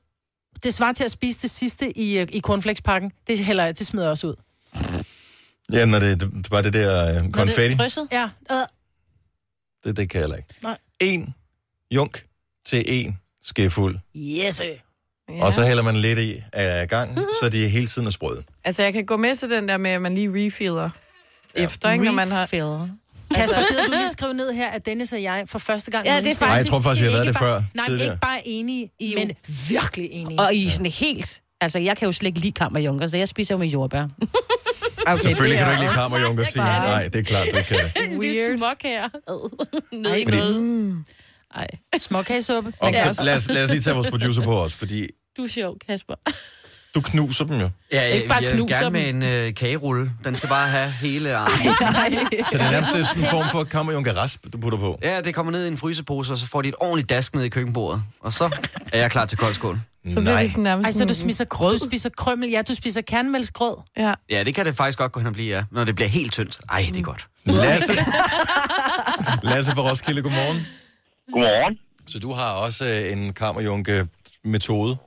[0.63, 3.11] det svarer til at spise det sidste i, øh, i cornflakespakken.
[3.27, 4.35] Det hælder jeg, det smider jeg også ud.
[5.71, 8.07] Ja, når det, det var det der uh, konfetti, Krydset?
[8.11, 8.57] Ja, øh,
[9.83, 10.49] det, det kan jeg heller ikke.
[10.63, 10.77] Nej.
[10.99, 11.33] En
[11.91, 12.25] junk
[12.65, 14.67] til en skefuld, yes, øh.
[15.29, 15.45] Ja.
[15.45, 18.43] og så hælder man lidt i af gangen, så de hele tiden er sprøde.
[18.63, 20.89] Altså, jeg kan gå med til den der med, at man lige refiller
[21.57, 21.63] ja.
[21.63, 22.05] efter, ikke?
[22.05, 22.89] Når man har...
[23.35, 26.05] Kasper, gider du lige skrive ned her, at Dennis og jeg for første gang...
[26.05, 27.63] Ja, det er nogensinde- Nej, jeg tror faktisk, vi har været Ikke det før.
[27.73, 28.13] Nej, tidligere.
[28.13, 29.31] ikke bare enige, men
[29.69, 30.39] virkelig enige.
[30.39, 31.41] Og I er sådan helt...
[31.61, 34.07] Altså, jeg kan jo slet ikke lide kammerjunker, så jeg spiser jo med jordbær.
[35.07, 36.65] Okay, Selvfølgelig det kan du ikke lide kammerjunker, Signe.
[36.65, 37.79] bare- Nej, det er klart, du ikke kan
[38.11, 38.17] det.
[38.19, 38.57] Weird.
[38.57, 39.09] smuk her.
[40.23, 41.03] Fordi- noget.
[41.55, 41.67] Ej,
[41.99, 42.73] Småkagesuppe.
[43.13, 45.75] Så lad, os, lad os lige tage vores producer på os, fordi du er sjov,
[45.87, 46.15] Kasper.
[46.95, 47.69] Du knuser dem jo.
[47.91, 49.15] Ja, Ikke bare jeg, jeg knuser gerne med dem.
[49.15, 50.11] en øh, kagerulle.
[50.23, 51.57] Den skal bare have hele armen.
[52.51, 54.99] Så det er nærmest sådan en form for kammerjunker-rasp, du putter på.
[55.03, 57.43] Ja, det kommer ned i en frysepose, og så får de et ordentligt dask ned
[57.43, 58.03] i køkkenbordet.
[58.19, 58.57] Og så
[58.93, 59.79] er jeg klar til koldskål.
[60.13, 61.79] Så bliver det sådan nærmest Ej, så du sådan- spiser grød?
[61.79, 63.75] Du spiser krømmel, ja, du spiser kernmælksgrød.
[63.97, 64.13] Ja.
[64.29, 65.63] Ja, det kan det faktisk godt gå hen og blive, ja.
[65.71, 66.59] Når det bliver helt tyndt.
[66.71, 67.27] Ej, det er godt.
[67.45, 67.93] Lasse.
[69.49, 70.65] Lasse fra Roskilde, godmorgen.
[71.33, 71.77] Godmorgen.
[72.07, 74.97] Så du har også øh, en kammerjunke-metode.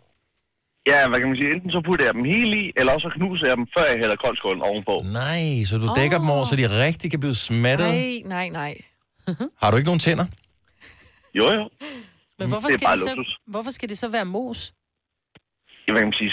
[0.91, 1.51] Ja, hvad kan man sige?
[1.57, 3.99] Enten så putter jeg dem helt i, eller også så knuser jeg dem, før jeg
[4.03, 4.95] hælder koldskålen ovenpå.
[5.23, 7.89] Nej, så du dækker dem over, så de rigtig kan blive smattet.
[7.97, 8.73] Nej, nej, nej.
[9.63, 10.27] Har du ikke nogen tænder?
[11.39, 11.65] Jo, jo.
[12.39, 13.31] Men hvorfor Det skal, det så, luksus.
[13.55, 14.61] hvorfor skal det så være mos?
[15.85, 16.33] Ja, hvad kan man sige?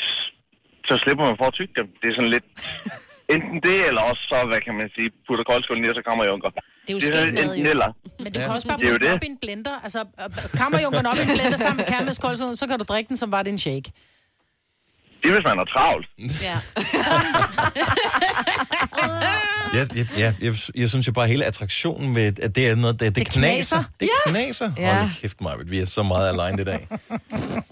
[0.90, 1.88] Så slipper man for at tygge dem.
[2.02, 2.48] Det er sådan lidt...
[3.36, 6.24] Enten det, eller også så, hvad kan man sige, putter koldskålen i, og så kommer
[6.32, 6.50] junker.
[6.50, 6.60] Det
[6.92, 7.70] er jo Det er skægt med, enten jo.
[7.74, 7.90] eller.
[8.24, 8.46] Men du Ja.
[8.46, 9.18] kan også bare putte den det.
[9.18, 9.76] op i en blender.
[9.86, 10.30] Altså, øh,
[10.62, 13.42] kammerjunkeren op i en blender sammen med kernmælkskold, så kan du drikke den, som var
[13.46, 13.88] det en shake.
[15.24, 16.08] Det er, hvis man er travlt.
[16.42, 16.58] Ja.
[19.74, 23.00] Jeg, jeg, jeg, jeg, jeg synes jo bare, hele attraktionen med, at det er noget,
[23.00, 23.78] det, det, Det knaser.
[23.78, 23.84] knaser.
[24.00, 24.72] Det knaser.
[24.78, 24.98] Ja.
[24.98, 26.88] Hold kæft, Marvitt, vi er så meget alene i dag.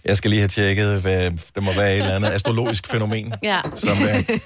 [0.06, 3.62] Jeg skal lige have tjekket, hvad der må være et eller andet astrologisk fænomen, ja.
[3.76, 4.38] som øh,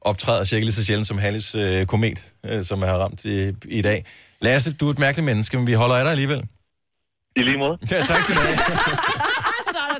[0.00, 3.82] optræder cirka lige så sjældent som Halles øh, komet, øh, som er ramt i, i
[3.82, 4.04] dag.
[4.40, 6.42] Lasse, du er et mærkeligt menneske, men vi holder af dig alligevel.
[7.36, 7.78] I lige måde.
[7.90, 8.58] Ja, tak skal du have.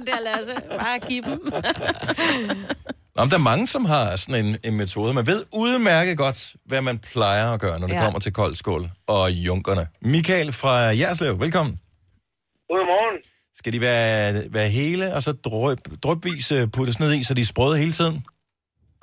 [0.00, 0.54] Sådan der, Lasse.
[0.84, 1.40] Bare giv dem.
[3.16, 5.10] Nå, men der er mange, som har sådan en, en metode.
[5.20, 6.38] Man ved udmærket godt,
[6.70, 8.04] hvad man plejer at gøre, når det Ja.
[8.06, 8.82] kommer til koldskål
[9.16, 9.84] og junkerne.
[10.14, 11.74] Michael fra Jerslev, velkommen.
[12.70, 13.16] Godmorgen.
[13.60, 14.18] Skal de være,
[14.58, 17.94] være hele, og så drøb, drøbvis øh, puttes ned i, så de er sprøde hele
[18.00, 18.16] tiden?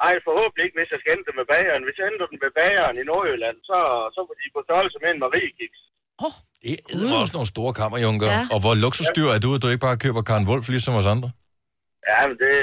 [0.07, 1.81] Ej, forhåbentlig ikke, hvis jeg skal hente dem med bageren.
[1.88, 3.77] Hvis jeg henter dem med bageren i Nordjylland, så,
[4.15, 5.79] så må de på størrelse med en Mariekiks.
[6.63, 8.27] Det er også nogle store kammerjunker.
[8.27, 8.34] Ja.
[8.39, 8.43] Ja.
[8.53, 11.30] Og hvor luksusdyr er du, at du ikke bare køber Karen Wolf, ligesom os andre?
[12.12, 12.53] Ja, men det,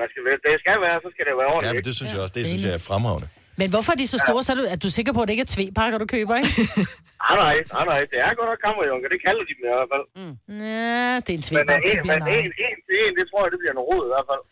[0.00, 1.76] man skal, være- det skal være, så skal det være Ja, ordentligt.
[1.78, 3.28] men det synes jeg også, det synes jeg er fremragende.
[3.60, 5.34] Men hvorfor er de så store, så er du, er du sikker på, at det
[5.36, 6.50] ikke er tvepakker, du køber, ikke?
[7.26, 8.00] Nej, nej, nej, nej.
[8.12, 9.08] Det er godt nok kammerjunker.
[9.14, 10.04] Det kalder de dem i hvert fald.
[10.20, 10.34] Mm.
[10.66, 13.40] Ja, det er en Men, tvepakke, uh, det en, men en, en en, det tror
[13.44, 14.42] jeg, det bliver noget rod i hvert fald.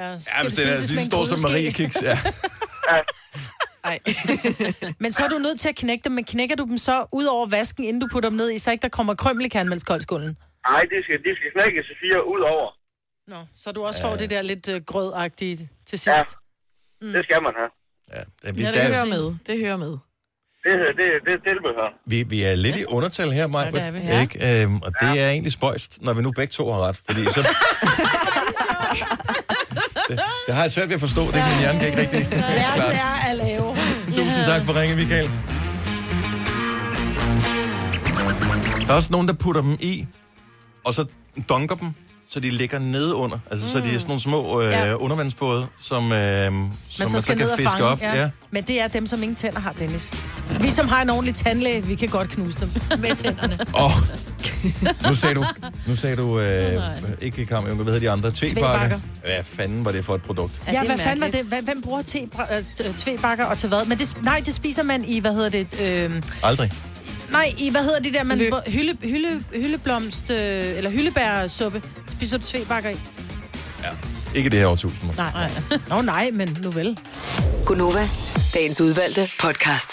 [0.00, 2.02] Ja, Ja, hvis det er lige så stor som Marie Kiks.
[2.02, 2.16] Ja.
[3.84, 3.98] Ej.
[5.02, 7.24] Men så er du nødt til at knække dem, men knækker du dem så ud
[7.24, 10.36] over vasken, inden du putter dem ned i, så ikke der kommer krømmel i kernmælskoldskålen?
[10.68, 12.68] Nej, de skal, de skal knækkes i fire ud over.
[13.28, 16.08] Nå, så du også får det der lidt øh, grødagtige til sidst.
[16.08, 16.22] Ja.
[17.02, 17.12] Mm.
[17.12, 17.70] Det skal man have.
[18.14, 19.34] Ja, det, vi, Ja, det der, hører med.
[19.46, 19.90] Det hører med.
[20.64, 21.88] Det, det, det, det tilbehør.
[22.06, 23.64] vi, vi er lidt i undertal her, Maj.
[23.64, 23.98] Ja, det er vi.
[23.98, 24.20] Ja.
[24.20, 24.62] Ikke?
[24.62, 26.96] Øhm, og det er egentlig spøjst, når vi nu begge to har ret.
[27.06, 27.40] Fordi så...
[30.10, 31.26] det, det har jeg svært ved at forstå.
[31.26, 32.94] Det min hjerne kan ikke rigtig Verden klare.
[32.94, 33.76] er at lave.
[34.06, 35.30] Tusind tak for ringen, Michael.
[38.86, 40.06] Der er også nogen, der putter dem i,
[40.84, 41.04] og så
[41.48, 41.94] dunker dem,
[42.32, 43.38] så de ligger nede under.
[43.50, 43.72] Altså, mm.
[43.72, 44.94] så de er sådan nogle små øh, Ja.
[44.94, 46.62] undervandsbåde, som, øh, som
[46.98, 47.84] man så så skal kan fiske fange.
[47.84, 48.00] op.
[48.00, 48.20] Ja.
[48.20, 48.30] Ja.
[48.50, 50.10] Men det er dem, som ingen tænder har, Dennis.
[50.60, 52.68] Vi, som har en ordentlig tandlæge, vi kan godt knuse dem
[53.02, 53.58] med tænderne.
[53.74, 53.90] Oh.
[55.08, 55.44] nu sagde du,
[55.88, 56.82] nu sagde du øh,
[57.20, 58.30] ikke kammerjunker, hvad hedder de andre?
[58.30, 59.00] Tvebakker.
[59.20, 60.52] Hvad fanden var det for et produkt?
[60.66, 61.64] Ja, Ja, hvad fanden var det?
[61.64, 63.84] Hvem, bruger te, øh, tvebakker og til hvad?
[63.86, 65.80] Men det, nej, det spiser man i, hvad hedder det?
[65.82, 66.72] Øh, Aldrig.
[67.30, 68.24] nej, i, hvad hedder det der?
[68.24, 68.52] Man, Løb.
[68.66, 70.36] hylde, hylde, hyldeblomst, øh,
[70.76, 71.82] eller hyldebærsuppe.
[72.20, 72.96] Spiser du tvebakker i?
[74.34, 75.06] Ikke det her årtusind.
[75.06, 75.22] måske.
[75.22, 75.78] Nej, nej.
[75.88, 76.98] Nå nej, men nu vel.
[77.66, 78.08] Gunova,
[78.54, 79.90] dagens udvalgte podcast.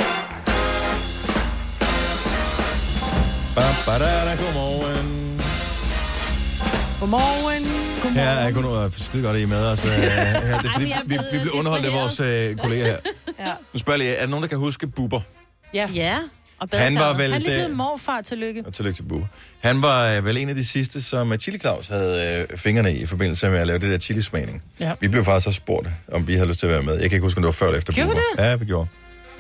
[3.55, 5.41] Ba, ba, da, da, godmorgen.
[6.99, 7.63] Godmorgen.
[8.13, 9.85] Her er noget skide godt, at I er med os.
[9.85, 10.59] øh, her.
[10.59, 12.97] Det er, fordi, er vi, vi blev underholdt af vores øh, kolleger her.
[13.39, 13.53] Ja.
[13.73, 15.21] Nu spørger jeg lige, er der nogen, der kan huske Bubber?
[15.73, 15.89] Ja.
[15.93, 16.17] Ja,
[16.59, 18.63] og Han var vel Han er lige det- blevet morfar, tillykke.
[18.65, 19.27] Og tillykke til Bubber.
[19.59, 22.93] Han var øh, vel en af de sidste, som øh, Chili Claus havde øh, fingrene
[22.95, 24.63] i, i forbindelse med at lave det der chilismagning.
[24.81, 24.93] Ja.
[24.99, 26.93] Vi blev faktisk også spurgt, om vi havde lyst til at være med.
[26.93, 28.49] Jeg kan ikke huske, om det var før eller efter Gjorde vi Bubber.
[28.49, 28.87] Ja, vi gjorde.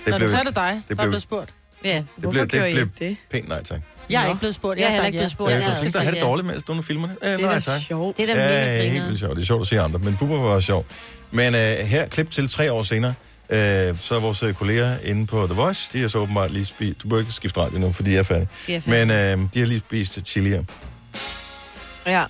[0.05, 1.49] Det Nå, så er det dig, det der blev- er blevet spurgt.
[1.83, 1.95] Ja.
[1.97, 3.17] det blev, gjorde det I blev ikke det?
[3.31, 3.79] pænt nej tak.
[4.09, 4.29] Jeg er Nå.
[4.29, 4.79] ikke blevet spurgt.
[4.79, 5.21] Jeg Jeg er ikke ja.
[5.21, 5.51] blevet spurgt.
[5.51, 6.25] Jeg Jeg tænke dig også at have det ja.
[6.25, 7.15] dårligt med, at du filmer det.
[7.23, 7.81] Øh, Det nej, er da tak.
[7.81, 8.17] sjovt.
[8.17, 9.35] Det er da Ja, mega helt vildt sjovt.
[9.35, 9.99] Det er sjovt at se andre.
[9.99, 10.85] Men Bubber var sjov.
[11.31, 13.13] Men øh, her, klip til tre år senere,
[13.49, 16.65] øh, så er vores øh, kolleger inde på The Voice, de har så åbenbart lige
[16.65, 17.03] spist...
[17.03, 18.47] Du bør ikke skifte radio nu, fordi jeg er færdig.
[18.67, 19.05] De er færdige.
[19.05, 20.63] Men øh, de har lige spist chilier.
[22.05, 22.25] Ja.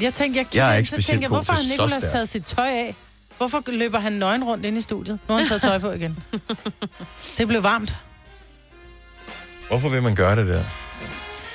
[0.00, 2.10] Jeg tænkte, jeg, Jeg er ikke ind, så god hvorfor har stærk.
[2.10, 2.94] taget sit tøj af?
[3.38, 5.18] Hvorfor løber han nøgen rundt inde i studiet?
[5.28, 6.18] Nu har han taget tøj på igen.
[7.38, 7.94] Det blev varmt.
[9.68, 10.64] Hvorfor vil man gøre det der?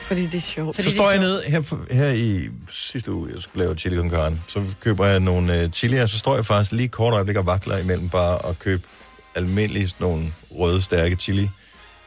[0.10, 0.76] Fordi det er sjovt.
[0.76, 3.96] Fordi så står jeg ned her, for- her i sidste uge, jeg skulle lave chili
[3.98, 4.42] con carne.
[4.48, 7.78] Så køber jeg nogle uh, chilier, så står jeg faktisk lige kort øjeblik og vakler
[7.78, 8.84] imellem bare at købe
[9.36, 11.50] almindelige sådan nogle røde, stærke chili.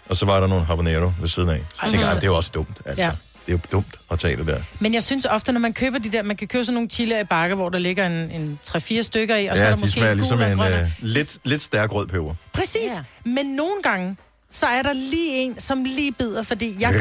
[0.09, 1.61] Og så var der nogle habanero ved siden af.
[1.75, 3.03] Så Ej, tænkte jeg, "Ej, det er jo også dumt, altså.
[3.03, 3.09] Ja.
[3.09, 3.15] Ja.
[3.47, 4.61] Det er jo dumt at tage det der.
[4.81, 7.21] Men jeg synes ofte, når man køber de der, man kan købe sådan nogle chilier
[7.21, 9.77] i bakke, hvor der ligger en, en 3-4 stykker i, og så er ja, der
[9.77, 10.67] de måske smager en ligesom en uh,
[11.01, 12.35] lidt, lidt stærk rød peber.
[12.53, 12.91] Præcis.
[13.25, 13.31] Ja.
[13.31, 14.17] Men nogle gange,
[14.51, 16.95] så er der lige en, som lige bider, fordi jeg.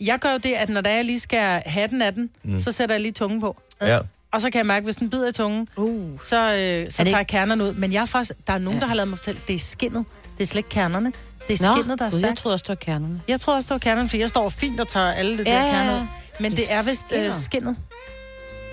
[0.00, 2.60] Jeg gør jo det, at når der jeg lige skal have den af den, mm.
[2.60, 3.56] så sætter jeg lige tungen på.
[3.82, 3.98] Ja.
[4.32, 6.18] Og så kan jeg mærke, hvis den bider i tungen, Uh.
[6.22, 7.72] så, øh, så tager jeg kernerne ud.
[7.72, 8.80] Men jeg er faktisk, der er nogen, ja.
[8.80, 10.04] der har lavet mig fortælle, det er skinnet.
[10.38, 11.12] Det er slet ikke kernerne.
[11.48, 12.38] Det er Nå, skinnet, der er gud, jeg stærkt.
[12.38, 13.20] troede også, det var kernerne.
[13.28, 15.52] Jeg tror også, det var kernerne, fordi jeg står fint og tager alle det Ja,
[15.58, 16.06] der kerner ud.
[16.40, 17.76] Men det, Det er vist øh, skinnet.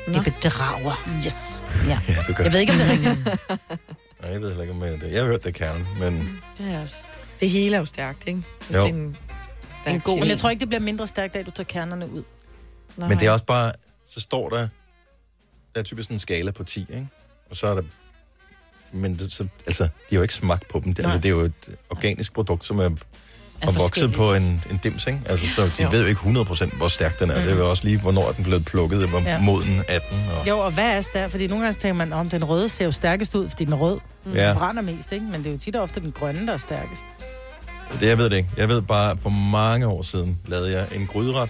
[0.07, 1.03] Det bedrager.
[1.25, 1.63] Yes.
[1.87, 3.25] Ja, ja, det gør Jeg ved ikke, om det er rigtigt.
[4.21, 6.73] Nej, jeg ved heller ikke, om jeg, jeg har hørt, det er kernen, men det
[6.73, 6.95] er også.
[7.39, 8.43] Det hele er jo stærkt, ikke?
[8.67, 8.81] Hvis Jo.
[8.81, 9.17] det er en,
[9.83, 12.11] stærk En god- Men jeg tror ikke, det bliver mindre stærkt, da du tager kernerne
[12.11, 12.23] ud.
[12.97, 13.09] Nej.
[13.09, 13.71] Men det er også bare,
[14.07, 14.67] så står der,
[15.75, 17.07] der er typisk sådan en skala på 10, ikke?
[17.49, 17.81] Og så er der,
[18.91, 20.93] men det, så, altså, de har jo ikke smagt på dem.
[20.93, 21.53] Det, altså, det er jo et
[21.89, 22.89] organisk produkt, som er,
[23.61, 25.19] Er vokset på en, en dims, ikke?
[25.25, 25.89] Altså, så de Jo.
[25.91, 27.35] ved jo ikke 100% hvor stærk den er.
[27.35, 27.41] Mm.
[27.41, 29.41] Det er jo også lige, hvornår er den blevet plukket, hvor Ja.
[29.41, 30.19] moden er den.
[30.39, 31.31] Og, Jo, og hvad er stærkt?
[31.31, 33.77] Fordi nogle gange tænker man, om den røde ser jo stærkest ud, fordi den er
[33.77, 33.99] rød.
[34.25, 34.33] Mm.
[34.33, 34.49] Ja.
[34.49, 35.25] Den brænder mest, ikke?
[35.25, 37.05] Men det er jo tit og ofte den grønne, der er stærkest.
[37.99, 38.49] Det, jeg ved det ikke.
[38.57, 41.49] Jeg ved bare, for mange år siden lavede jeg en gryderet,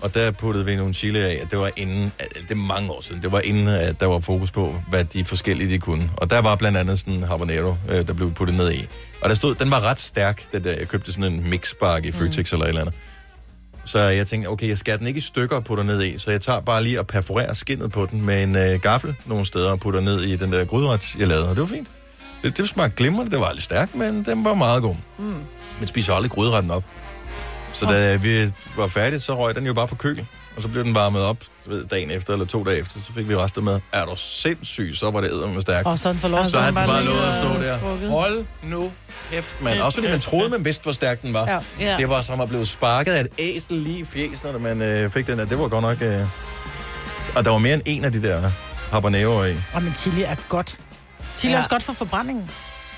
[0.00, 3.22] og der puttede vi nogle chili af, det var inden, det er mange år siden,
[3.22, 6.10] det var inden, at der var fokus på, hvad de forskellige de kunne.
[6.16, 8.88] Og der var blandt andet sådan en habanero, øh, der blev puttet ned i.
[9.22, 12.12] Og der stod, den var ret stærk, den der, jeg købte sådan en mixbark i
[12.12, 12.56] Føtex mm.
[12.56, 12.94] eller et eller andet.
[13.84, 16.30] Så jeg tænkte, okay, jeg skærer den ikke i stykker og putter ned i, så
[16.30, 19.70] jeg tager bare lige og perforerer skinnet på den med en øh, gaffel nogle steder
[19.70, 21.88] og putter ned i den der gryderet, jeg lavede, og det var fint.
[22.44, 24.96] Det, det smagte glimrende, det var lidt stærkt, men den var meget god.
[25.18, 25.34] Mm.
[25.78, 26.84] Men spiser aldrig gryderetten op.
[27.72, 30.26] Så da vi var færdige, så røg den jo bare på køl.
[30.56, 33.00] Og så blev den varmet op ved, dagen efter eller to dage efter.
[33.00, 33.80] Så fik vi resten med.
[33.92, 35.86] Er du sindssyg, så var det æder med stærkt.
[35.86, 36.44] Og sådan for lov.
[36.44, 37.78] så han bare bare lå og stå der.
[37.78, 38.10] trukket.
[38.10, 38.92] Hold nu
[39.30, 39.80] kæft, mand.
[39.80, 41.46] Også fordi man troede, man vidste, hvor stærk den var.
[41.46, 41.58] Ja.
[41.90, 41.96] Ja.
[41.96, 45.10] Det var som at blive sparket af et æsel lige i fjeset, når man øh,
[45.10, 45.44] fik den der.
[45.44, 46.02] Det var godt nok...
[46.02, 46.20] Øh...
[47.36, 48.50] Og der var mere end en af de der
[48.92, 49.54] habaneroer i.
[49.74, 50.78] Og men chili er godt.
[51.36, 51.58] Chili er Ja.
[51.58, 52.50] også godt for forbrændingen.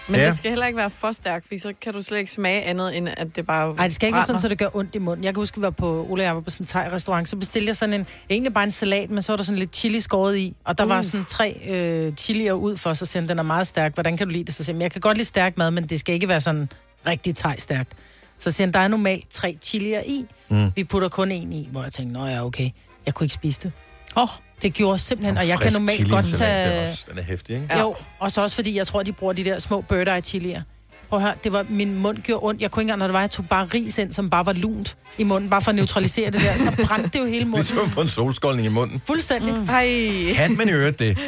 [0.09, 0.27] Men Ja.
[0.27, 2.97] det skal heller ikke være for stærkt, for så kan du slet ikke smage andet,
[2.97, 4.99] end at det bare Nej, det skal ikke være sådan, så det gør ondt i
[4.99, 5.25] munden.
[5.25, 7.69] Jeg kan huske, vi var på Ole jeg var på sådan en thai-restaurant, så bestilte
[7.69, 10.37] jeg sådan en, egentlig bare en salat, men så var der sådan lidt chili skåret
[10.37, 10.91] i, og der uh.
[10.91, 13.95] var sådan tre øh, chilier ud for, så sendte den er meget stærk.
[13.95, 14.55] Hvordan kan du lide det?
[14.55, 16.69] Så "Men jeg kan godt lide stærk mad, men det skal ikke være sådan
[17.07, 17.93] rigtig thai-stærkt.
[18.39, 20.27] Så siger han, der er normalt tre chilier i.
[20.49, 20.71] Mm.
[20.77, 22.71] Vi putter kun en i, hvor jeg tænkte, nå ja, okay.
[23.07, 23.73] Jeg kunne ikke spise det.
[24.17, 24.29] Åh, oh,
[24.63, 26.91] Det gjorde simpelthen, og jeg kan normalt chili godt salat, Den er, tage...
[26.91, 27.67] også, den er hæftig, ikke?
[27.71, 27.81] Ja.
[27.81, 30.63] Jo, og så også fordi, jeg tror, de bruger de der små bird eye chilier.
[31.09, 32.63] Prøv at høre, det var, min mund gjorde ondt.
[32.63, 34.53] Jeg kunne ikke engang, når det var, jeg tog bare ris ind, som bare var
[34.53, 36.57] lunt i munden, bare for at neutralisere det der.
[36.59, 37.59] Så brændte det jo hele munden.
[37.59, 39.03] Ligesom at få en solskoldning i munden.
[39.07, 39.55] Fuldstændig.
[39.55, 39.69] Mm.
[39.69, 40.33] Ej.
[40.35, 41.19] Kan man øvrigt det?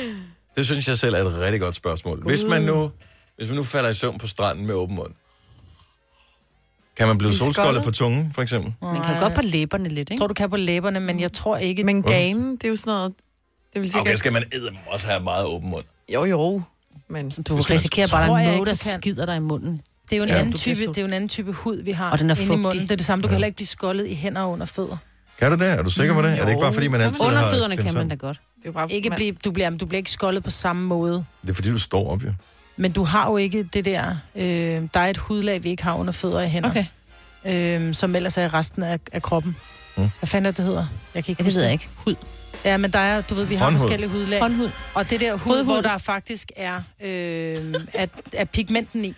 [0.56, 2.22] Det synes jeg selv er et rigtig godt spørgsmål.
[2.26, 2.90] Hvis man nu,
[3.36, 5.12] hvis man nu falder i søvn på stranden med åben mund,
[6.98, 7.84] kan man blive solskoldet skoldet?
[7.84, 8.72] på tungen, for eksempel?
[8.82, 10.20] man kan jo godt på læberne lidt, Jeg ikke?
[10.20, 11.84] tror, du kan på læberne, men jeg tror ikke...
[11.84, 13.12] Men ganen, det er jo sådan noget...
[13.74, 14.06] Det vil sikkert...
[14.06, 15.84] Okay, skal man eddermame også have meget åben mund.
[16.14, 16.62] Jo, jo.
[17.08, 19.00] Men Du Hvis man- risikerer bare, at Tror der jeg er noget, der du kan.
[19.00, 19.82] skider dig i munden.
[20.10, 20.34] det er jo en, Ja.
[20.34, 22.10] ja, anden Du bliver type, så- det er jo en anden type hud, vi har
[22.10, 22.62] Og den er inde i fugtig.
[22.62, 22.82] munden.
[22.82, 23.22] Det er det samme.
[23.22, 24.96] Du kan heller ikke blive skoldet i hænder og under fødder.
[25.38, 25.70] Kan du det?
[25.72, 26.30] Er du sikker på det?
[26.38, 28.08] Er det ikke bare, fordi man altid Under har fødderne klemt kan man sådan?
[28.18, 28.40] da godt.
[28.56, 28.92] det er jo bare...
[28.92, 31.24] Ikke man- blive, du, bliver, du bliver ikke skoldet på samme måde.
[31.42, 32.32] Det er fordi, du står op, jo.
[32.78, 34.16] Men du har jo ikke det der...
[34.36, 34.42] Øh,
[34.94, 36.70] der er et hudlag, vi ikke har under fødder og hænder.
[36.70, 36.84] Okay.
[37.46, 39.56] Øh, som ellers er i resten af, af kroppen.
[39.96, 40.10] Mm.
[40.18, 40.86] Hvad fanden er det, hedder?
[41.14, 41.88] Jeg kan ikke Ja, det ved jeg ikke.
[41.96, 42.14] Hud.
[42.64, 43.80] Ja, men der er, du ved, vi har Håndhud.
[43.80, 44.40] forskellige hudlag.
[44.40, 44.70] Håndhud.
[44.94, 45.64] Og det der hud, Fodhud.
[45.64, 49.14] hvor der faktisk er, øh, er, er pigmenten i,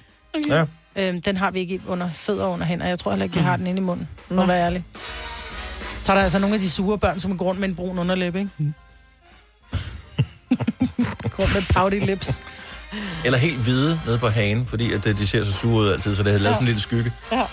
[0.49, 0.65] Ja.
[0.97, 2.87] øh, den har vi ikke under fødder og under hænder.
[2.87, 4.43] Jeg tror heller ikke, vi har den inde i munden, for Nå.
[4.43, 4.85] at være ærlig.
[6.05, 7.99] Så er der altså nogle af de sure børn, som går rundt med en brun
[7.99, 8.51] underlæbe, ikke?
[11.31, 12.41] går rundt med pouty lips.
[13.25, 16.17] Eller helt hvide nede på hagen, fordi at øh, de ser så sure ud altid,
[16.17, 17.13] så det havde lavet sådan en lille skygge.
[17.33, 17.45] Ja.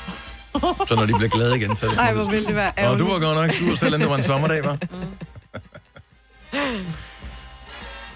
[0.88, 2.56] Så når de bliver glade igen, så er det Ej, sådan hvor lidt- ville det
[2.56, 3.08] være Og ærgerligt.
[3.08, 4.78] du var godt nok sur, selvom det var en sommerdag, var.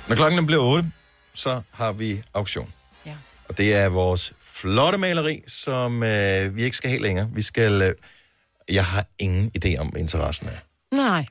[0.07, 0.91] Når klokken den bliver 8,
[1.34, 2.73] så har vi auktion.
[3.05, 3.13] Ja.
[3.49, 7.29] Og det er vores flotte maleri, som øh, vi ikke skal have længere.
[7.34, 7.81] Vi skal...
[7.81, 7.93] Øh,
[8.75, 10.95] jeg har ingen idé om, hvad interessen er.
[10.95, 11.25] Nej.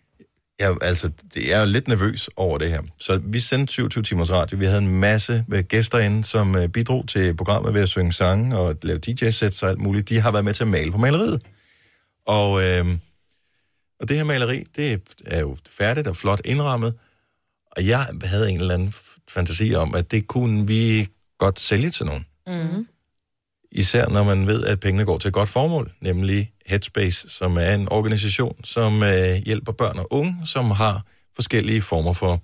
[0.60, 2.82] Jeg, altså, det- jeg er lidt nervøs over det her.
[3.00, 4.58] Så vi sendte 27 timers radio.
[4.58, 8.12] Vi havde en masse øh, gæster inde, som øh, bidrog til programmet ved at synge
[8.12, 10.08] sange og lave DJ-sets og alt muligt.
[10.08, 11.42] De har været med til at male på maleriet.
[12.26, 12.86] Og, øh,
[14.00, 16.94] og det her maleri, det er jo færdigt og flot indrammet.
[17.76, 18.94] Og jeg havde en eller anden
[19.28, 22.26] fantasi om, at det kunne vi godt sælge til nogen.
[22.46, 22.86] Mm.
[23.72, 27.74] Især når man ved, at pengene går til et godt formål, nemlig Headspace, som er
[27.74, 31.04] en organisation, som øh, hjælper børn og unge, som har
[31.34, 32.42] forskellige former for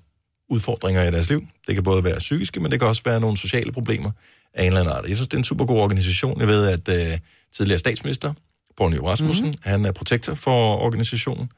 [0.48, 1.46] udfordringer i deres liv.
[1.66, 4.10] Det kan både være psykiske, men det kan også være nogle sociale problemer
[4.54, 5.08] af en eller anden art.
[5.08, 6.40] Jeg synes, det er en super god organisation.
[6.40, 7.18] Jeg ved, at øh,
[7.56, 8.32] tidligere statsminister,
[8.76, 9.60] Poul Nyrup Rasmussen, mm-hmm.
[9.64, 11.50] han er protektor for organisationen,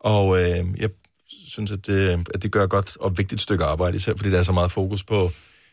[0.00, 0.90] og øh, jeg
[1.46, 4.42] synes, at det, at det gør godt og vigtigt stykke arbejde, især fordi der er
[4.42, 5.30] så meget fokus på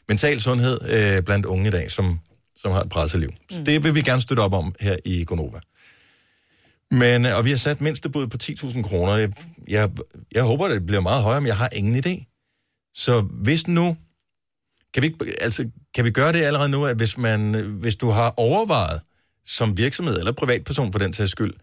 [0.07, 2.19] mental sundhed øh, blandt unge i dag, som,
[2.62, 3.30] som har et presset liv.
[3.50, 3.65] Så Mm.
[3.65, 5.60] det vil vi gerne støtte op om her i Gonova.
[6.91, 9.15] Men, øh, og vi har sat mindstebud på 10.000 kroner.
[9.17, 9.32] Jeg,
[9.67, 9.89] jeg,
[10.32, 12.28] jeg håber, det bliver meget højere, men jeg har ingen idé.
[12.95, 13.97] Så hvis nu...
[14.93, 18.10] Kan vi, ikke, altså, kan vi gøre det allerede nu, at hvis, man, hvis du
[18.10, 19.02] har overvejet
[19.45, 21.54] som virksomhed eller privatperson på den sags skyld,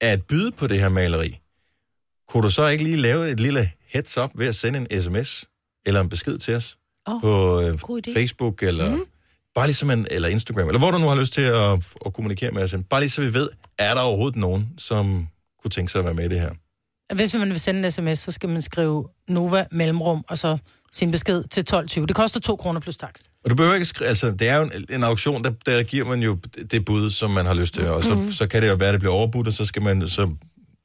[0.00, 1.38] at byde på det her maleri,
[2.28, 5.44] kunne du så ikke lige lave et lille heads up ved at sende en sms
[5.86, 7.78] eller en besked til os Åh, på øh.
[8.14, 9.04] Facebook eller mm.
[9.54, 11.72] Bare ligesom en, eller Instagram, eller hvor du nu har lyst til at,
[12.06, 12.74] at kommunikere med os.
[12.90, 13.48] Bare lige så vi ved,
[13.78, 15.28] er der overhovedet nogen, som
[15.62, 16.50] kunne tænke sig at være med i det her?
[17.14, 20.58] Hvis man vil sende en sms, så skal man skrive Nova mellemrum, og så
[20.92, 22.06] sin besked til 12.20.
[22.06, 23.24] Det koster 2 kroner plus takst.
[23.44, 26.04] Og du behøver ikke skrive, altså det er jo en, en auktion, der, der giver
[26.04, 26.38] man jo
[26.70, 28.32] det bud, som man har lyst til, og så, mm.
[28.32, 30.30] så kan det jo være, at det bliver overbudt, og så skal man, så,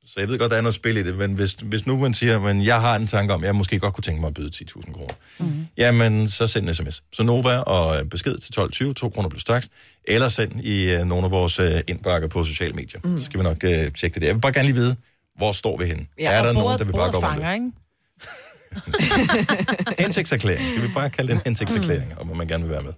[0.06, 2.14] så jeg ved godt, der er noget spil i det, men hvis, hvis nu man
[2.14, 4.34] siger, men jeg har en tanke om, at jeg måske godt kunne tænke mig at
[4.34, 5.66] byde 10.000 kroner, mm.
[5.78, 7.04] jamen så send en sms.
[7.14, 9.70] Så Nova og øh, besked til 12.20, 2 kroner plus takst,
[10.08, 13.00] eller send i uh, nogle af vores uh, indbakker på sociale medier.
[13.04, 13.20] Mm.
[13.20, 14.26] Så skal vi nok uh, tjekke det.
[14.26, 14.96] Jeg vil bare gerne lige vide,
[15.38, 16.06] hvor står vi henne?
[16.20, 17.54] Ja, er der og nogen, bordet- der vil bakke bordet op om det?
[17.54, 17.72] ikke?
[20.04, 20.72] hensigtserklæring.
[20.72, 22.94] Skal vi bare kalde det en hensigtserklæring, om at man gerne vil være med.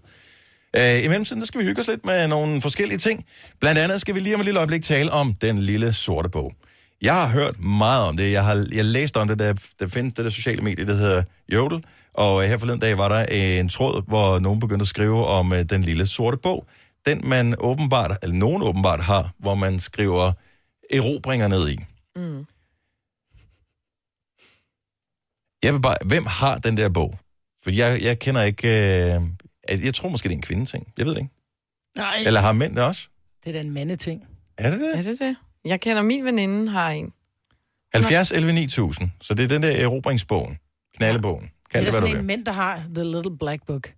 [0.78, 3.26] Øh, I mellemtiden, der skal vi hygge os lidt med nogle forskellige ting.
[3.60, 6.54] Blandt andet skal vi lige om et lille øjeblik tale om den lille sorte bog.
[7.02, 8.32] Jeg har hørt meget om det.
[8.32, 11.24] Jeg har jeg læst om det, der, der findes det der sociale medie, der hedder
[11.54, 11.86] Jodel.
[12.14, 15.64] Og her forleden dag var der en tråd, hvor nogen begyndte at skrive om øh,
[15.64, 16.68] den lille sorte bog.
[17.06, 20.32] Den man åbenbart, eller nogen åbenbart har, hvor man skriver
[20.90, 21.78] erobringer ned i.
[22.16, 22.46] Mm.
[25.64, 27.20] Jeg vil bare, hvem har den der bog?
[27.64, 28.68] For jeg, jeg kender ikke...
[28.68, 30.88] Øh, jeg tror måske, det er en kvindeting.
[30.98, 31.34] Jeg ved det ikke.
[31.96, 33.08] Nej, Eller har mænd det også?
[33.44, 34.28] det er da en mandeting.
[34.58, 34.98] Er det det?
[34.98, 35.36] Er det det?
[35.66, 37.14] Jeg kender min veninde har en.
[37.94, 39.10] 70 11 9000.
[39.22, 40.58] Så det er den der erobringsbogen.
[40.98, 41.44] Knaldebogen.
[41.44, 42.38] Det Kald er det, der hvad du sådan en vil.
[42.38, 43.94] mænd, der har The Little Black Book.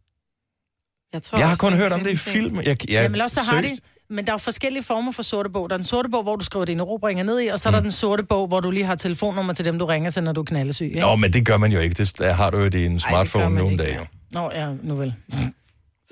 [1.14, 2.56] Jeg, tror Jeg har også, kun det er hørt om det i film.
[2.58, 3.82] Jeg, jeg, Jamen også så har de, seriøst.
[4.10, 5.70] men der er jo forskellige former for sorte bog.
[5.70, 7.72] Der er den sorte bog, hvor du skriver dine erobringer ned i, og så er
[7.72, 10.32] der den sorte bog, hvor du lige har telefonnummer til dem, du ringer til, når
[10.34, 10.86] du er knaldesyg.
[10.86, 11.00] Ikke?
[11.00, 11.94] Nå, men det gør man jo ikke.
[11.94, 13.96] Det der har du jo i din smartphone man nogle ikke, dage.
[13.98, 14.06] jo.
[14.34, 15.14] Nå, ja, nu vel.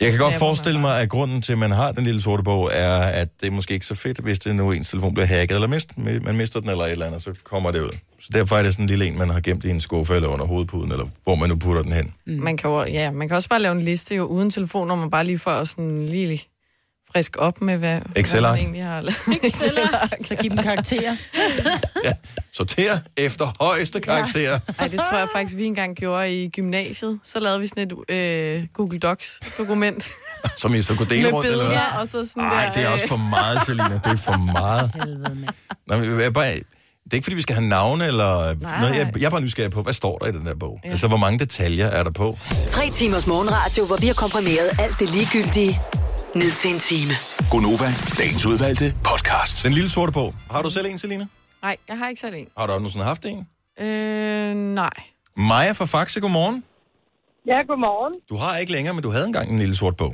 [0.01, 2.69] Jeg kan godt forestille mig, at grunden til, at man har den lille sorte bog,
[2.73, 5.55] er, at det er måske ikke så fedt, hvis det nu ens telefon bliver hacket,
[5.55, 7.89] eller mist, man mister den eller et eller andet, så kommer det ud.
[8.19, 10.27] Så derfor er det sådan en lille en, man har gemt i en skuffe eller
[10.29, 12.13] under hovedpuden, eller hvor man nu putter den hen.
[12.25, 15.25] Man kan, jo, ja, man kan også bare lave en liste jo, uden telefonnummer, bare
[15.25, 16.27] lige for at sådan lige
[17.13, 19.55] frisk op med, hvad, hvad man egentlig har lavet.
[20.27, 21.15] Så giv dem karakterer.
[22.53, 24.59] Sorter efter højeste karakter.
[24.79, 27.19] Ej, det tror jeg faktisk, vi engang gjorde i gymnasiet.
[27.23, 30.11] Så lavede vi sådan et øh, Google Docs-dokument
[30.57, 31.75] Som I så kunne dele med rundt, eller hvad?
[31.75, 32.71] billeder, og så sådan Nej, der...
[32.73, 33.99] det er også for meget, Selina.
[34.03, 34.91] Det er for meget.
[34.95, 35.45] Helvede, mand.
[35.87, 38.79] Nå, men jeg er bare, det er ikke, fordi vi skal have navne, eller Nej.
[38.81, 38.95] noget.
[38.97, 40.79] Jeg, jeg er bare nysgerrig på, hvad står der i den der bog?
[40.83, 40.89] Ja.
[40.89, 42.37] Altså, hvor mange detaljer er der på?
[42.67, 45.81] Tre timers morgenradio, hvor vi har komprimeret alt det ligegyldige
[46.41, 47.13] ned til en time.
[47.51, 47.89] Gonova,
[48.21, 49.55] dagens udvalgte podcast.
[49.65, 50.29] Den lille sorte bog.
[50.51, 51.25] Har du selv en, Selina?
[51.61, 52.47] Nej, jeg har ikke selv en.
[52.57, 53.39] Har du nogensinde haft en?
[53.85, 54.97] Øh, nej.
[55.37, 56.63] Maja fra Faxe, godmorgen.
[57.51, 58.13] Ja, godmorgen.
[58.29, 60.13] Du har ikke længere, men du havde engang en lille sort bog.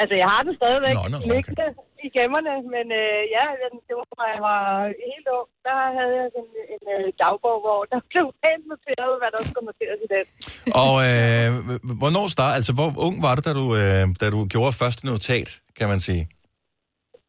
[0.00, 1.34] Altså, jeg har den stadigvæk Nå, nå, okay.
[1.34, 1.66] liggende
[2.06, 3.44] i gemmerne, men øh, ja,
[3.88, 4.62] det var, da jeg var
[5.08, 5.48] helt ung.
[5.68, 9.66] Der havde jeg en, en øh, dagbog, hvor der blev pænt noteret, hvad der skulle
[9.70, 10.26] noteres i den.
[10.82, 11.46] Og øh,
[12.02, 15.48] hvornår start, altså hvor ung var det, da du, øh, da du gjorde første notat,
[15.78, 16.22] kan man sige?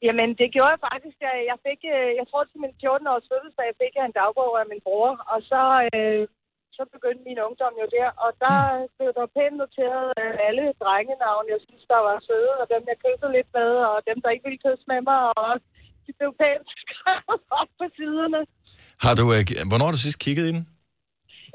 [0.07, 1.17] Jamen, det gjorde jeg faktisk.
[1.27, 4.65] Jeg, jeg fik, øh, jeg tror til min 14-års fødselsdag, fik jeg en dagbog af
[4.71, 5.61] min bror, og så,
[5.93, 6.21] øh,
[6.77, 8.59] så begyndte min ungdom jo der, og der
[8.97, 12.97] blev der pænt noteret øh, alle drengenavne, jeg synes, der var søde, og dem, jeg
[13.03, 15.51] kyssede lidt med, og dem, der ikke ville kysse med mig, og
[16.05, 18.41] de blev pænt skrevet op på siderne.
[19.03, 20.63] Har du, øh, hvornår har du sidst kigget i den?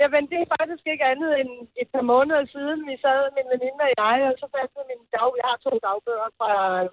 [0.01, 1.53] Jamen, det er faktisk ikke andet end
[1.83, 5.03] et par måneder siden, vi sad, min veninde og jeg, og så fandt jeg min
[5.15, 6.51] dag, jeg har to dagbøger fra,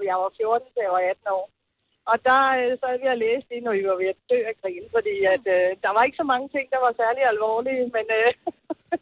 [0.09, 1.45] jeg var 14 til jeg var 18 år.
[2.11, 4.55] Og der øh, sad vi og læste ind, og vi var ved at dø af
[4.61, 8.05] grin, fordi at, øh, der var ikke så mange ting, der var særlig alvorlige, men
[8.19, 8.29] øh,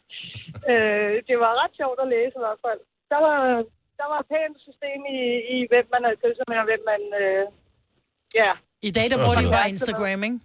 [0.70, 2.80] øh, det var ret sjovt at læse i hvert fald.
[3.12, 3.36] Der var,
[4.00, 5.20] der var et pænt system i,
[5.54, 7.02] i hvem man havde kysset med, og hvem man...
[7.22, 7.44] Øh,
[8.40, 8.50] ja,
[8.88, 10.38] I dag, der bruger de så- bare Instagram, ikke?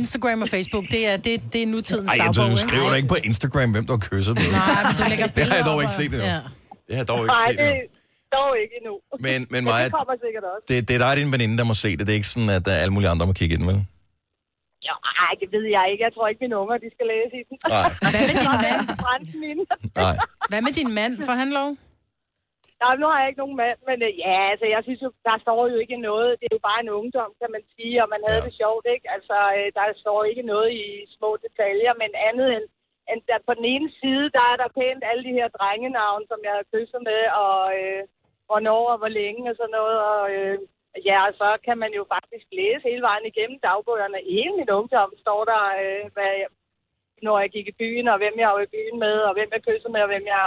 [0.00, 2.64] Instagram og Facebook, det er, det, det er nutidens Ej, dagbog, du ikke?
[2.68, 4.48] skriver da ikke på Instagram, hvem du har kysset med.
[4.62, 6.28] Nej, men du lægger Det har jeg billeder dog ikke set endnu.
[6.34, 6.40] Ja.
[6.86, 7.97] Det har jeg dog ikke nej, set det.
[8.36, 8.94] Dog ikke endnu.
[9.26, 10.64] Men, men Maja, det kommer sikkert også.
[10.70, 12.02] det, det er dig og din veninde, der må se det.
[12.06, 13.78] Det er ikke sådan, at uh, alle mulige andre må kigge i den, vel?
[14.88, 14.94] Ja,
[15.26, 16.02] ej, det ved jeg ikke.
[16.06, 17.56] Jeg tror ikke, mine unger de skal læse i den.
[17.74, 17.88] Nej.
[18.12, 18.80] Hvad med din mand?
[20.04, 20.14] Nej.
[20.50, 21.12] Hvad med din mand?
[21.28, 21.68] Får han lov?
[22.84, 25.36] Nej, nu har jeg ikke nogen mand, men øh, ja, altså, jeg synes jo, der
[25.44, 26.30] står jo ikke noget.
[26.40, 28.44] Det er jo bare en ungdom, kan man sige, og man havde Ja.
[28.44, 28.48] ja.
[28.48, 29.06] det sjovt, ikke?
[29.16, 32.66] Altså, øh, der står ikke noget i små detaljer, men andet end,
[33.10, 36.38] end der på den ene side, der er der pænt alle de her drengenavn, som
[36.46, 38.00] jeg har kysset med, og øh,
[38.48, 40.56] hvornår og hvor længe og sådan noget, og øh,
[41.08, 44.18] ja, og så kan man jo faktisk læse hele vejen igennem dagbøgerne.
[44.30, 46.50] I hele min ungdom står der, øh, hvad jeg,
[47.26, 49.64] når jeg gik i byen, og hvem jeg var i byen med, og hvem jeg
[49.66, 50.44] kyssede med, og hvem jeg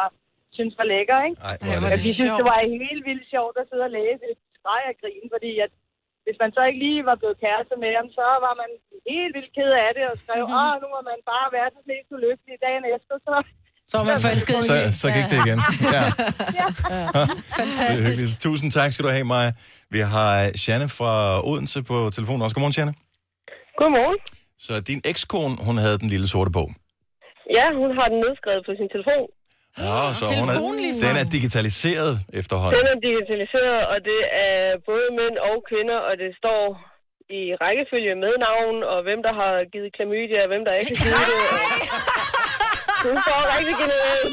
[0.58, 1.40] synes var lækker, ikke?
[1.50, 2.06] Ej, hvor er Jeg det.
[2.08, 5.28] det synes, det var helt vildt sjovt at sidde og læse et streg af grin,
[5.36, 5.72] fordi at
[6.26, 8.70] hvis man så ikke lige var blevet kæreste med ham, så var man
[9.12, 12.64] helt vildt ked af det og skrev, åh, nu er man bare verdens mest ulykkelige
[12.66, 13.34] dagen efter, så...
[13.92, 15.60] Så er man forelsket i Så, så gik det igen.
[15.98, 16.66] Ja, det
[17.14, 17.28] er
[17.62, 18.02] Fantastisk.
[18.08, 18.42] hyggeligt.
[18.46, 19.52] Tusind tak skal du have, Maja.
[19.96, 20.32] Vi har
[20.64, 21.14] Janne fra
[21.50, 22.56] Odense på telefonen også.
[22.56, 22.94] Godmorgen, Janne.
[23.80, 24.20] Godmorgen.
[24.66, 26.70] Så din ekskone, hun havde den lille sorte bog.
[27.58, 29.26] Ja, hun har den nedskrevet på sin telefon.
[29.86, 30.58] Ja, så hun er,
[31.08, 32.86] den er digitaliseret efterhånden.
[32.96, 34.58] er digitaliseret, og det er
[34.90, 36.64] både mænd og kvinder, og det står
[37.40, 41.06] i rækkefølge med navn, og hvem der har givet klamydia, og hvem der ikke har
[41.06, 41.38] givet det.
[42.46, 42.51] Det
[43.28, 44.32] står rigtig genialt.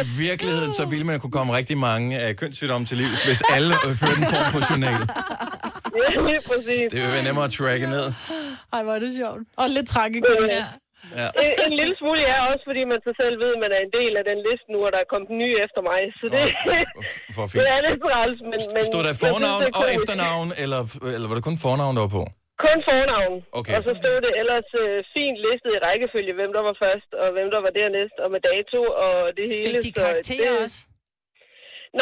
[0.00, 3.72] I virkeligheden, så ville man kunne komme rigtig mange af kønssygdomme til livs, hvis alle
[3.86, 5.00] øh, førte en form for journal.
[6.00, 6.84] Ja, lige præcis.
[6.92, 8.06] Det vil være nemmere at tracke ned.
[8.74, 9.40] Ej, hvor er det sjovt.
[9.60, 10.54] Og lidt tragikomisk.
[11.20, 11.28] Ja.
[11.44, 13.92] En, en lille smule ja, også fordi man så selv ved, at man er en
[14.00, 16.00] del af den liste nu, og der er kommet nye efter mig.
[16.18, 16.40] Så det,
[17.36, 17.66] For- For det fint.
[17.74, 18.58] er lidt træls, men...
[18.74, 20.80] men Stod der synes, fornavn er og efternavn, eller,
[21.16, 22.24] eller var det kun fornavn, der var på?
[22.64, 23.36] Kun fornavn.
[23.58, 23.74] Okay.
[23.76, 27.26] Og så stod det ellers øh, fint listet i rækkefølge, hvem der var først, og
[27.34, 29.66] hvem der var dernæst, og med dato og det hele.
[29.66, 30.78] Fik de karakterer det, også?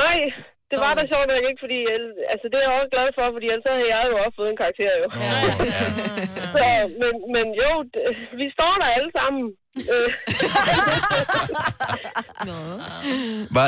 [0.03, 0.19] Nej,
[0.71, 1.79] det var der sjovt nok ikke, fordi
[2.33, 4.51] altså, det er jeg også glad for, fordi ellers så havde jeg jo også fået
[4.51, 5.07] en karakter jo.
[5.07, 5.23] Åh,
[5.73, 5.81] ja.
[6.55, 6.65] Så,
[7.03, 8.03] men, men jo, det,
[8.41, 9.45] vi står der alle sammen.
[13.57, 13.67] Var,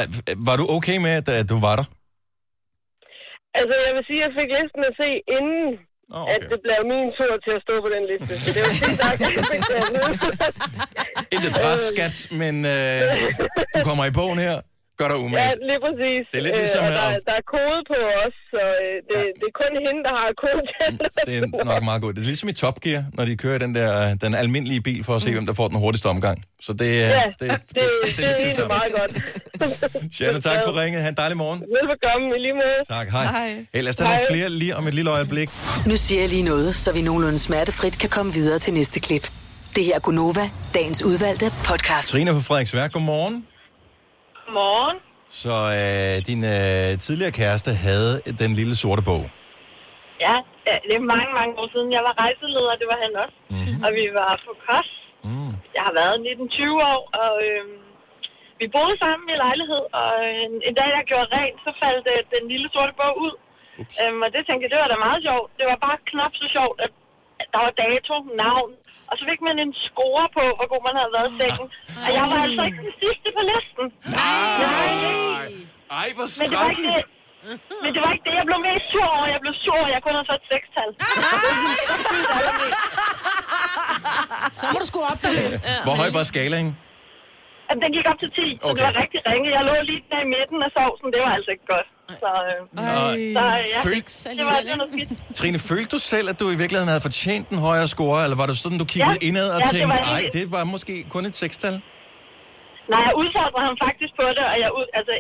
[0.49, 1.87] var du okay med, at, at du var der?
[3.61, 5.65] altså, jeg vil sige, at jeg fik listen at se inden,
[6.15, 8.33] Åh, at det blev min tur til at stå på den liste.
[8.45, 9.81] Så det var fint nok, at jeg fik det.
[11.35, 13.01] Intet pres, skat, men øh,
[13.75, 14.57] du kommer i bogen her.
[15.01, 15.53] Gør dig Ja, umage.
[15.71, 16.23] lige præcis.
[16.33, 19.47] Det er lidt ligesom øh, der, der er kode på os, så øh, det, det
[19.51, 20.91] er kun hende, der har kode til
[21.29, 22.17] Det er nok meget godt.
[22.17, 25.15] Det er ligesom i Top Gear, når de kører den der den almindelige bil for
[25.17, 26.37] at se, hvem der får den hurtigste omgang.
[26.67, 27.09] Så det er...
[27.09, 28.75] Ja, det, det, det, det, det er egentlig samme.
[28.77, 29.13] meget godt.
[30.21, 31.03] Janne, tak for ringet.
[31.03, 31.61] Ha' en dejlig morgen.
[31.77, 32.79] Velbekomme i lige måde.
[32.97, 33.25] Tak, hej.
[33.25, 33.49] Hej.
[33.75, 35.49] Hey, lad os tage nogle flere lige om et lille øjeblik.
[35.87, 39.25] Nu siger jeg lige noget, så vi nogenlunde smertefrit kan komme videre til næste klip.
[39.77, 42.09] Det her er Gunova, dagens udvalgte podcast.
[42.09, 43.47] Trine fra Frederiksværk, godmorgen.
[44.59, 44.99] Morgen.
[45.43, 49.25] Så øh, din øh, tidligere kæreste havde den lille sorte bog.
[50.27, 50.37] Ja,
[50.89, 51.89] det er mange, mange år siden.
[51.97, 53.37] Jeg var rejseleder, det var han også.
[53.55, 53.85] Mm-hmm.
[53.85, 54.89] Og vi var på kos.
[55.27, 55.53] Mm.
[55.77, 57.79] Jeg har været 19-20 år, og øhm,
[58.61, 59.83] vi boede sammen i lejlighed.
[60.01, 60.11] Og
[60.45, 63.35] en, en dag, jeg gjorde rent, så faldt øh, den lille sorte bog ud.
[64.01, 65.49] Øhm, og det tænkte jeg, det var da meget sjovt.
[65.59, 66.93] Det var bare knap så sjovt, at
[67.53, 68.71] der var dato, navn.
[69.11, 71.67] Og så fik man en score på, hvor god man havde været i sengen.
[72.07, 73.85] Og jeg var altså ikke den sidste på listen.
[74.21, 75.47] Nej!
[76.01, 77.03] Ej, hvor Men det var ikke det.
[77.85, 79.27] Men det var ikke det, jeg blev mest sur over.
[79.35, 80.91] Jeg blev sur over, at jeg kun havde fået et sekstal.
[84.61, 85.55] Så må du sgu op dig lidt.
[85.87, 86.69] Hvor høj var skalaen?
[87.69, 88.77] Jamen, den gik op til 10, så Okay.
[88.79, 89.47] det var rigtig ringe.
[89.57, 91.09] Jeg lå lige der i midten af sovsen.
[91.15, 91.89] Det var altså ikke godt.
[92.09, 93.45] Så, øh, så
[93.75, 95.11] ja, Føl- det var, det var noget skidt.
[95.41, 98.47] Trine, følte du selv, at du i virkeligheden havde fortjent en højere score, eller var
[98.51, 99.27] det sådan, du kiggede Ja.
[99.29, 101.75] indad og Ja, det tænkte, var nej, helt- det var måske kun et sekstal?
[102.93, 105.13] Nej, jeg udfordrede ham faktisk på det, og jeg, ud, altså,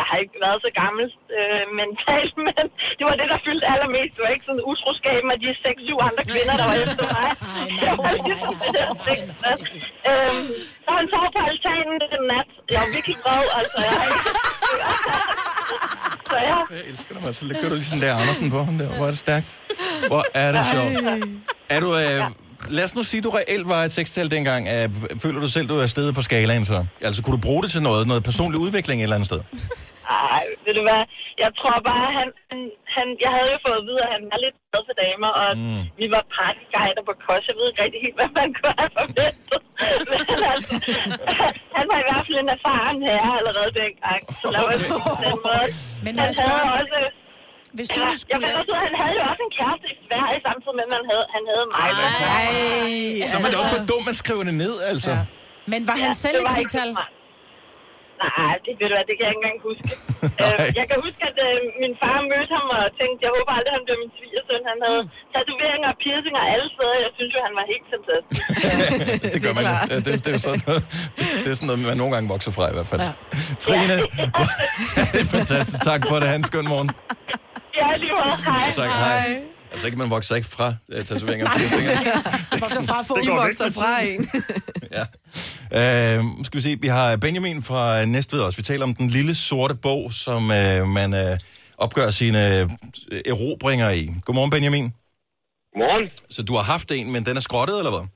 [0.00, 1.06] jeg har ikke været så gammel
[1.38, 2.64] øh, mentalt, men
[2.98, 4.12] det var det, der fyldte allermest.
[4.16, 7.28] Det var ikke sådan utroskab med de 6-7 andre kvinder, der var efter mig.
[7.80, 8.88] Det var ligesom det der.
[10.10, 10.46] Øhm,
[10.84, 12.48] så han sov på altanen den nat.
[12.72, 13.78] Jeg var virkelig vred, altså.
[13.88, 13.96] Jeg,
[16.30, 16.58] så ja.
[16.76, 18.88] Jeg elsker dig, så kører du lige sådan der Andersen på ham der.
[18.96, 19.50] Hvor er det stærkt.
[20.12, 20.92] Hvor er det sjovt.
[21.74, 22.20] Er du, øh,
[22.68, 24.68] lad os nu sige, at du reelt var et sekstal dengang.
[25.22, 26.86] Føler du selv, du er stedet på skalaen så?
[27.00, 28.06] Altså, kunne du bruge det til noget?
[28.06, 29.40] Noget personlig udvikling et eller andet sted?
[30.36, 31.02] Ej, ved du hvad?
[31.44, 32.28] Jeg tror bare, han,
[32.94, 33.06] han.
[33.24, 35.82] Jeg havde jo fået at vide, at han var lidt glad for damer, og mm.
[36.00, 37.44] vi var partyguider på kos.
[37.50, 39.60] Jeg ved ikke rigtig helt, hvad man kunne have forventet.
[40.30, 40.74] Men altså,
[41.76, 44.20] han var i hvert fald en erfaren herre allerede dengang.
[44.40, 45.66] Så lad mig sige på den måde.
[46.06, 46.98] Men han havde også...
[47.78, 48.60] hvis du Ja, nu jeg skulle fandt lave...
[48.60, 50.92] også ud af, at han havde jo også en kæreste i Sverige, samtidig med, at
[50.96, 51.86] man havde, han havde mig.
[53.30, 55.12] Så er man da også for dum at skrive det ned, altså.
[55.16, 55.22] Ja.
[55.72, 56.90] Men var han selv det et tital?
[58.24, 59.84] Nej, det ved du hvad, det kan jeg ikke engang huske.
[60.44, 63.72] øh, jeg kan huske, at øh, min far mødte ham og tænkte, jeg håber aldrig,
[63.78, 64.62] han bliver min svigersøn.
[64.72, 65.00] Han havde
[65.34, 66.96] tatoveringer og piercinger alle steder.
[67.06, 68.40] Jeg synes jo, han var helt fantastisk.
[69.34, 69.74] det gør man jo.
[69.90, 70.82] Det, det, det, er sådan noget,
[71.42, 73.02] det er sådan noget, man nogle gange vokser fra i hvert fald.
[73.08, 73.12] Ja.
[73.64, 73.96] Trine,
[75.12, 75.80] det er fantastisk.
[75.90, 76.26] Tak for det.
[76.30, 76.90] Ha' en skøn morgen.
[77.76, 78.36] Ja, lige måde.
[78.44, 78.72] Hej.
[78.74, 79.40] Tak, hej.
[79.72, 81.92] Altså ikke, man vokser ikke fra uh, tatoveringer og piercinger.
[82.60, 83.14] Vokser fra få.
[83.14, 84.28] Det De vokser fra en.
[84.96, 86.18] ja.
[86.18, 88.56] Uh, skal vi se, vi har Benjamin fra Næstved også.
[88.56, 91.38] Vi taler om den lille sorte bog, som uh, man uh,
[91.78, 92.64] opgør sine
[93.12, 94.10] uh, erobringer i.
[94.24, 94.92] Godmorgen, Benjamin.
[95.76, 96.08] Morgen.
[96.30, 98.06] Så du har haft en, men den er skrottet, eller hvad?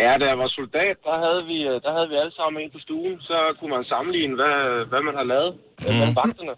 [0.00, 2.70] Ja, da jeg var soldat, der havde vi, øh, der havde vi alle sammen en
[2.76, 3.14] på stuen.
[3.28, 4.56] Så kunne man sammenligne, hvad,
[4.90, 5.94] hvad man har lavet mm.
[6.00, 6.54] med vagterne.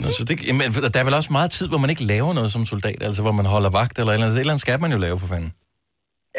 [0.00, 2.50] Nå, så det, jamen, der er vel også meget tid, hvor man ikke laver noget
[2.54, 4.36] som soldat, altså hvor man holder vagt eller et eller andet.
[4.36, 5.52] Et eller andet skal man jo lave, for fanden.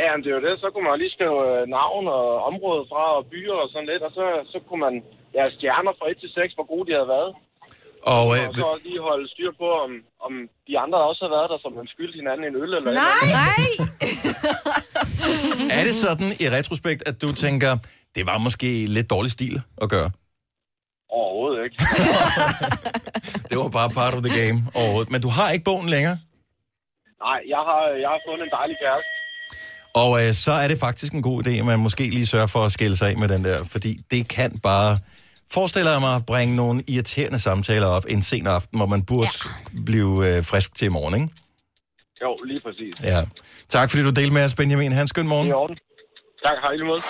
[0.01, 0.55] Ja, men det er jo det.
[0.63, 4.03] Så kunne man lige skrive øh, navn og område fra og byer og sådan lidt.
[4.07, 4.95] Og så, så kunne man
[5.37, 7.31] ja, stjerner fra 1 til 6, hvor gode de havde været.
[8.05, 9.91] Og, øh, Og så lige holde styr på, om,
[10.25, 10.33] om
[10.67, 13.03] de andre også har været der, som man skyldte hinanden en øl eller Nej!
[13.23, 13.63] eller Nej!
[15.77, 17.71] er det sådan i retrospekt, at du tænker,
[18.15, 20.09] det var måske lidt dårlig stil at gøre?
[21.09, 21.77] Overhovedet ikke.
[23.49, 25.11] Det var bare part of the game overhovedet.
[25.11, 26.17] Men du har ikke bogen længere?
[27.25, 29.09] Nej, jeg har, jeg har fundet en dejlig kæreste.
[30.01, 32.59] Og øh, så er det faktisk en god idé, at man måske lige sørger for
[32.65, 34.99] at skille sig af med den der, fordi det kan bare,
[35.51, 39.79] forestiller jeg mig, bringe nogle irriterende samtaler op en sen aften, hvor man burde ja.
[39.85, 41.33] blive øh, frisk til i morgen, ikke?
[42.21, 42.93] Jo, lige præcis.
[43.03, 43.21] Ja.
[43.69, 44.91] Tak fordi du delte med os, Benjamin.
[44.91, 45.47] Hans, skøn morgen.
[45.47, 45.77] I orden.
[46.45, 47.01] Tak, hej lige måde.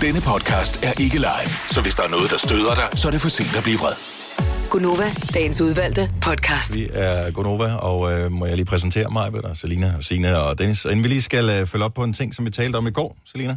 [0.00, 3.12] Denne podcast er ikke live, så hvis der er noget, der støder dig, så er
[3.12, 3.96] det for sent at blive vred.
[4.70, 6.74] Gunova, dagens udvalgte podcast.
[6.74, 10.58] Vi er Gonova, og øh, må jeg lige præsentere mig, og Selina, og Sina og
[10.58, 10.84] Dennis.
[10.84, 12.86] Og inden vi lige skal øh, følge op på en ting, som vi talte om
[12.86, 13.56] i går, Selina,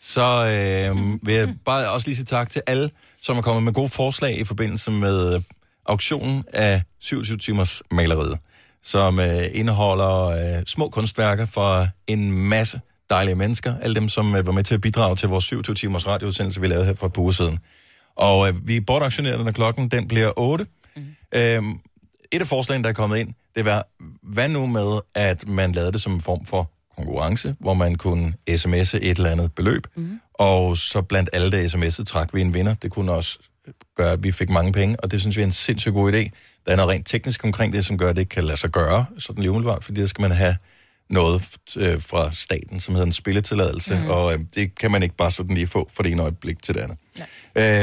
[0.00, 2.90] så øh, vil jeg bare også lige sige tak til alle,
[3.24, 5.42] som er kommet med gode forslag i forbindelse med øh,
[5.86, 8.38] auktionen af 27 timers maleriet,
[8.82, 13.74] som øh, indeholder øh, små kunstværker for en masse dejlige mennesker.
[13.82, 16.66] Alle dem, som øh, var med til at bidrage til vores 27 timers radioudsendelse, vi
[16.66, 17.58] lavede her for et par uger siden.
[18.16, 20.66] Og øh, vi bortauktionerer, når klokken den bliver 8.
[20.96, 21.02] Mm.
[21.34, 21.78] Øhm,
[22.32, 23.86] et af forslagene, der er kommet ind, det var,
[24.22, 28.32] hvad nu med, at man lavede det som en form for konkurrence, hvor man kunne
[28.50, 30.20] sms'e et eller andet beløb, mm.
[30.34, 32.74] og så blandt alle, der sms'ede, trak vi en vinder.
[32.74, 33.38] Det kunne også
[33.96, 36.28] gøre, at vi fik mange penge, og det synes vi er en sindssygt god idé.
[36.66, 38.70] Der er noget rent teknisk omkring det, som gør, at det ikke kan lade sig
[38.70, 40.56] gøre, sådan lige umiddelbart, fordi der skal man have
[41.10, 44.10] noget øh, fra staten, som hedder en spilletilladelse, mm.
[44.10, 46.74] og øh, det kan man ikke bare sådan lige få fra det ene øjeblik til
[46.74, 46.98] det andet.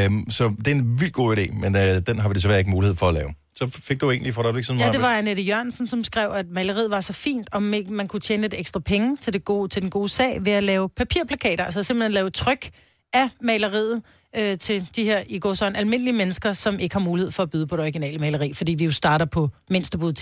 [0.06, 2.72] Øhm, så det er en vildt god idé, men øh, den har vi desværre ikke
[2.72, 3.34] mulighed for at lave.
[3.62, 6.32] Så fik du egentlig for et øjeblik siden, Ja, det var Annette Jørgensen, som skrev,
[6.32, 9.46] at maleriet var så fint, om ikke man kunne tjene lidt ekstra penge til, det
[9.46, 12.70] gode, til den gode sag ved at lave papirplakater, altså simpelthen lave tryk
[13.14, 14.02] af maleriet
[14.38, 17.50] øh, til de her i går sådan almindelige mennesker, som ikke har mulighed for at
[17.50, 20.14] byde på det originale maleri, fordi vi jo starter på mindstebud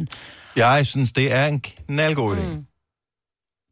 [0.00, 0.06] 10.000.
[0.56, 2.46] Jeg synes, det er en knaldgod idé.
[2.46, 2.64] Mm.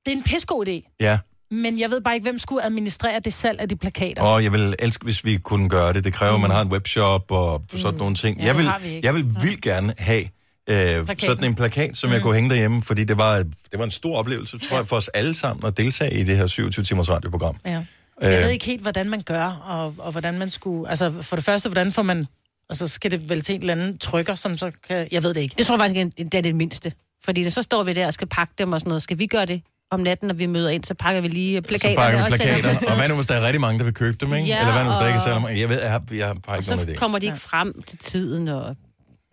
[0.06, 1.18] Det er en pissegod idé, Ja,
[1.50, 4.22] men jeg ved bare ikke, hvem skulle administrere det salg af de plakater.
[4.22, 6.04] og jeg vil elske, hvis vi kunne gøre det.
[6.04, 7.98] Det kræver, at man har en webshop og sådan Mm.
[7.98, 8.38] nogle ting.
[8.40, 10.24] Ja, jeg, vil, jeg vil vildt gerne have
[10.70, 12.14] øh, sådan en plakat, som mm.
[12.14, 13.36] jeg kunne hænge derhjemme, fordi det var,
[13.70, 16.36] det var en stor oplevelse, tror jeg, for os alle sammen at deltage i det
[16.36, 17.56] her 27-timers radioprogram.
[17.66, 17.82] Ja.
[18.22, 18.32] Øh.
[18.32, 20.88] Jeg ved ikke helt, hvordan man gør, og, og hvordan man skulle...
[20.90, 22.26] Altså, for det første, hvordan får man...
[22.70, 25.08] Altså, skal det vel til en eller anden trykker, som så kan...
[25.12, 25.54] Jeg ved det ikke.
[25.58, 26.92] Det tror jeg faktisk, det er det mindste.
[27.24, 29.02] Fordi så står vi der og skal pakke dem og sådan noget.
[29.02, 31.62] Skal vi gøre det om natten, når vi møder ind, så pakker vi lige Så
[31.68, 31.96] plakaterne.
[31.96, 32.68] pakker vi og plakater.
[32.70, 32.88] afsted.
[32.88, 34.48] Og hvad nu, hvis der er rigtig mange, der vil købe dem, ikke?
[34.48, 35.60] Ja, Eller hvad nu, hvis der ikke er og- særlig mange?
[35.60, 36.96] Jeg ved, jeg har, jeg har ikke nogen Så idé.
[36.96, 38.76] kommer de ikke frem til tiden, og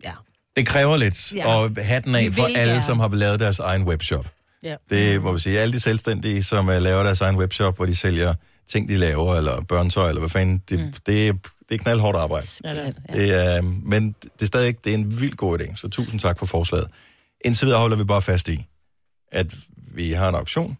[0.04, 0.10] ja.
[0.56, 1.64] Det kræver lidt Ja.
[1.64, 2.82] at hatten af Vi for vil alle, gerne.
[2.84, 4.26] som har lavet deres egen webshop.
[4.62, 4.76] Ja.
[4.90, 5.60] Det må vi sige.
[5.60, 8.34] Alle de selvstændige, som uh, laver deres egen webshop, hvor de sælger
[8.70, 10.92] ting, de laver, eller børnetøj, eller hvad fanden, det, mm.
[11.06, 11.32] det, er-
[11.68, 12.46] det er knaldhårdt arbejde.
[12.64, 13.54] Ja, det er det.
[13.56, 16.46] Er, men det er stadig det er en vild god idé, så tusind tak for
[16.46, 16.88] forslaget.
[17.44, 18.66] Indtil videre holder vi bare fast i,
[19.32, 19.46] at
[19.94, 20.78] vi har en auktion,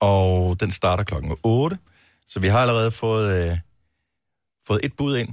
[0.00, 1.78] og den starter klokken 8,
[2.26, 3.58] så vi har allerede fået, øh,
[4.66, 5.28] fået et bud ind,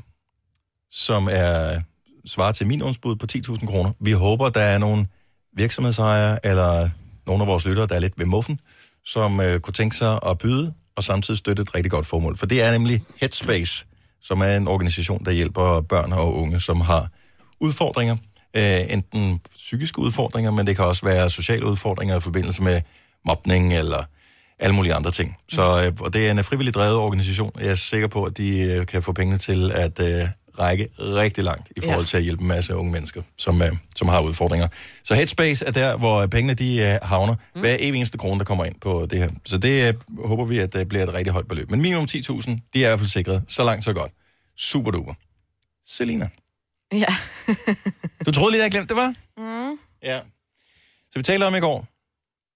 [0.91, 1.81] som er
[2.25, 3.91] svarer til minimumsbud på 10.000 kroner.
[3.99, 5.07] Vi håber, der er nogle
[5.53, 6.89] virksomhedsejere eller
[7.25, 8.59] nogle af vores lyttere, der er lidt ved muffen,
[9.05, 12.37] som øh, kunne tænke sig at byde og samtidig støtte et rigtig godt formål.
[12.37, 13.85] For det er nemlig Headspace,
[14.21, 17.09] som er en organisation, der hjælper børn og unge, som har
[17.59, 18.17] udfordringer.
[18.53, 22.81] Øh, enten psykiske udfordringer, men det kan også være sociale udfordringer i forbindelse med
[23.27, 24.03] mobning eller
[24.59, 25.37] alle mulige andre ting.
[25.49, 27.51] Så, øh, og det er en frivillig drevet organisation.
[27.59, 30.27] Jeg er sikker på, at de øh, kan få pengene til at øh,
[30.59, 32.05] række rigtig langt i forhold Ja.
[32.05, 34.67] til at hjælpe en masse unge mennesker, som, øh, som har udfordringer.
[35.03, 37.35] Så Headspace er der, hvor pengene de øh, havner.
[37.55, 37.61] Mm.
[37.61, 39.29] Hver evig eneste krone, der kommer ind på det her.
[39.45, 39.93] Så det øh,
[40.27, 41.71] håber vi, at det bliver et rigtig højt beløb.
[41.71, 43.43] Men minimum 10.000, de er i hvert fald sikret.
[43.47, 44.11] Så langt, så godt.
[44.57, 45.13] Super duper.
[45.87, 46.29] Selina,
[46.93, 47.15] Ja.
[48.25, 49.13] du troede lige, jeg glemte det, var?
[49.37, 49.77] Mm.
[50.03, 50.19] Ja.
[51.11, 51.87] Så vi talte om i går,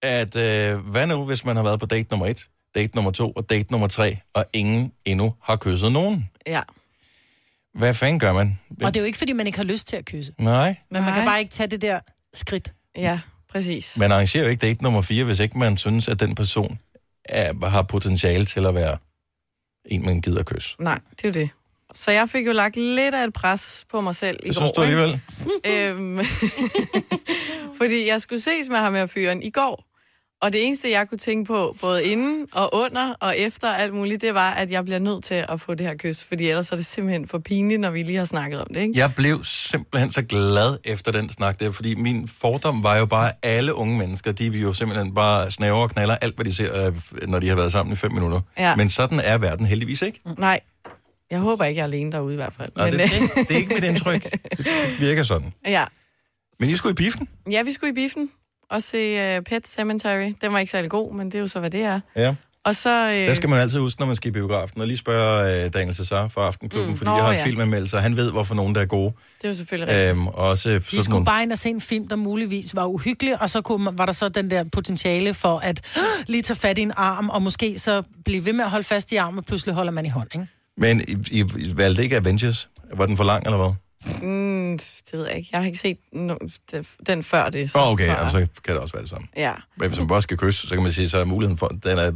[0.02, 3.32] at øh, hvad nu, hvis man har været på date nummer et, date nummer to
[3.32, 6.30] og date nummer tre, og ingen endnu har kysset nogen?
[6.47, 6.62] Ja.
[7.74, 8.60] Hvad fanden gør man?
[8.84, 10.34] Og det er jo ikke, fordi man ikke har lyst til at kysse.
[10.38, 11.99] Nej, Men man kan bare ikke tage det der
[12.34, 12.72] skridt.
[12.97, 13.20] Ja,
[13.52, 13.97] præcis.
[13.99, 16.80] man arrangerer jo ikke date nummer fire, hvis ikke man synes, at den person
[17.26, 18.97] er, har potentiale til at være
[19.86, 20.76] en, man gider kysse.
[20.80, 21.49] Nej, det er jo det.
[21.93, 24.62] Så jeg fik jo lagt lidt af et pres på mig selv i Det går.
[24.62, 25.22] synes du alligevel?
[25.66, 26.20] øhm,
[27.82, 29.90] fordi jeg skulle ses med ham her fyren i går.
[30.41, 34.21] Og det eneste, jeg kunne tænke på, både inden og under og efter alt muligt,
[34.21, 36.23] det var, at jeg bliver nødt til at få det her kys.
[36.23, 38.93] Fordi ellers er det simpelthen for pinligt, når vi lige har snakket om det, ikke?
[38.99, 43.27] Jeg blev simpelthen så glad efter den snak der, fordi min fordom var jo bare,
[43.27, 46.53] at alle unge mennesker, de vil jo simpelthen bare snæver og knaller alt, hvad de
[46.53, 46.93] ser, øh,
[47.27, 48.41] når de har været sammen i fem minutter.
[48.57, 48.75] Ja.
[48.75, 50.19] Men sådan er verden heldigvis ikke.
[50.37, 50.59] Nej,
[51.31, 52.71] jeg håber ikke, jeg er alene derude i hvert fald.
[52.75, 54.23] Nej, Men, det, øh, det, det er ikke mit indtryk.
[54.23, 55.53] Det, det virker sådan.
[55.67, 55.85] ja.
[56.59, 57.27] Men I skulle i biffen?
[57.51, 58.29] ja, vi skulle i biffen
[58.72, 60.34] og se uh, Pet Cemetery.
[60.41, 61.99] Den var ikke særlig god, men det er jo så, hvad det er.
[62.15, 62.36] Ja.
[62.65, 63.09] Og så...
[63.09, 65.72] Øh, Der skal man altid huske, når man skal i biografen, og lige spørge uh,
[65.74, 66.97] Daniel Cesar fra Aftenklubben, mm.
[66.97, 67.45] Fordi Nå, jeg har en ja.
[67.45, 69.13] filmanmeldelse, og han ved, hvorfor nogen der er gode.
[69.38, 70.09] Det er jo selvfølgelig rigtigt.
[70.09, 71.26] Øhm, og også øh, De sådan skulle nogle...
[71.26, 74.13] bare ind og se en film, der muligvis var uhyggelig, og så kunne, var der
[74.13, 75.82] så den der potentiale for at
[76.28, 79.11] lige tage fat i en arm, og måske så blive ved med at holde fast
[79.11, 80.47] i armen, og pludselig holder man i hånd, ikke?
[80.78, 82.69] Men I, I, I valgte ikke Avengers?
[82.93, 83.74] Var den for lang, eller hvad?
[85.12, 85.49] Det ved jeg ikke.
[85.51, 85.97] Jeg har ikke set
[87.07, 87.72] den før det.
[87.72, 89.28] Så, oh, okay, så, altså, så kan det også være det samme.
[89.36, 89.53] Ja.
[89.78, 91.84] Men hvis man bare skal kysse, så kan man sige, så er muligheden for, at
[91.84, 92.12] den er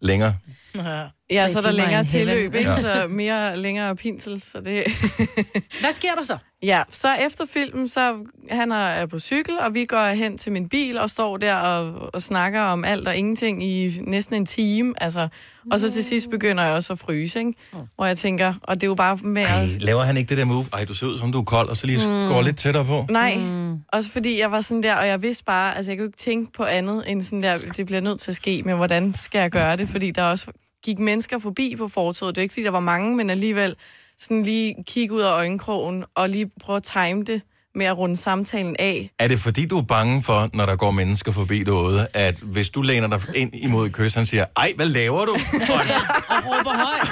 [0.00, 0.36] længere.
[0.74, 1.06] Ja.
[1.30, 2.70] Ja, så er der længere tilløb, ikke?
[2.70, 2.76] Ja.
[2.76, 4.84] Så mere længere pinsel, så det...
[5.80, 6.36] Hvad sker der så?
[6.62, 8.14] Ja, så efter filmen, så
[8.50, 11.54] han er er på cykel, og vi går hen til min bil og står der
[11.54, 14.94] og, og snakker om alt og ingenting i næsten en time.
[15.02, 15.28] Altså,
[15.72, 17.54] og så til sidst begynder jeg også at fryse, ikke?
[17.96, 19.48] Hvor jeg tænker, og det er jo bare med at...
[19.48, 20.66] Ej, laver han ikke det der move?
[20.72, 22.28] Ej, du ser ud som du er kold, og så lige mm.
[22.28, 23.06] går lidt tættere på.
[23.10, 23.78] Nej, mm.
[23.92, 26.52] også fordi jeg var sådan der, og jeg vidste bare, altså jeg kunne ikke tænke
[26.52, 29.50] på andet end sådan der, det bliver nødt til at ske, men hvordan skal jeg
[29.50, 29.88] gøre det?
[29.88, 30.46] Fordi der også
[30.84, 32.34] gik mennesker forbi på fortoget.
[32.34, 33.76] Det er ikke, fordi der var mange, men alligevel
[34.18, 37.42] sådan lige kigge ud af øjenkrogen og lige prøve at time det
[37.74, 39.10] med at runde samtalen af.
[39.18, 42.68] Er det fordi, du er bange for, når der går mennesker forbi derude, at hvis
[42.70, 45.32] du læner dig ind imod et kys, han siger, ej, hvad laver du?
[45.74, 45.80] Og,
[46.28, 47.08] Og råber højt.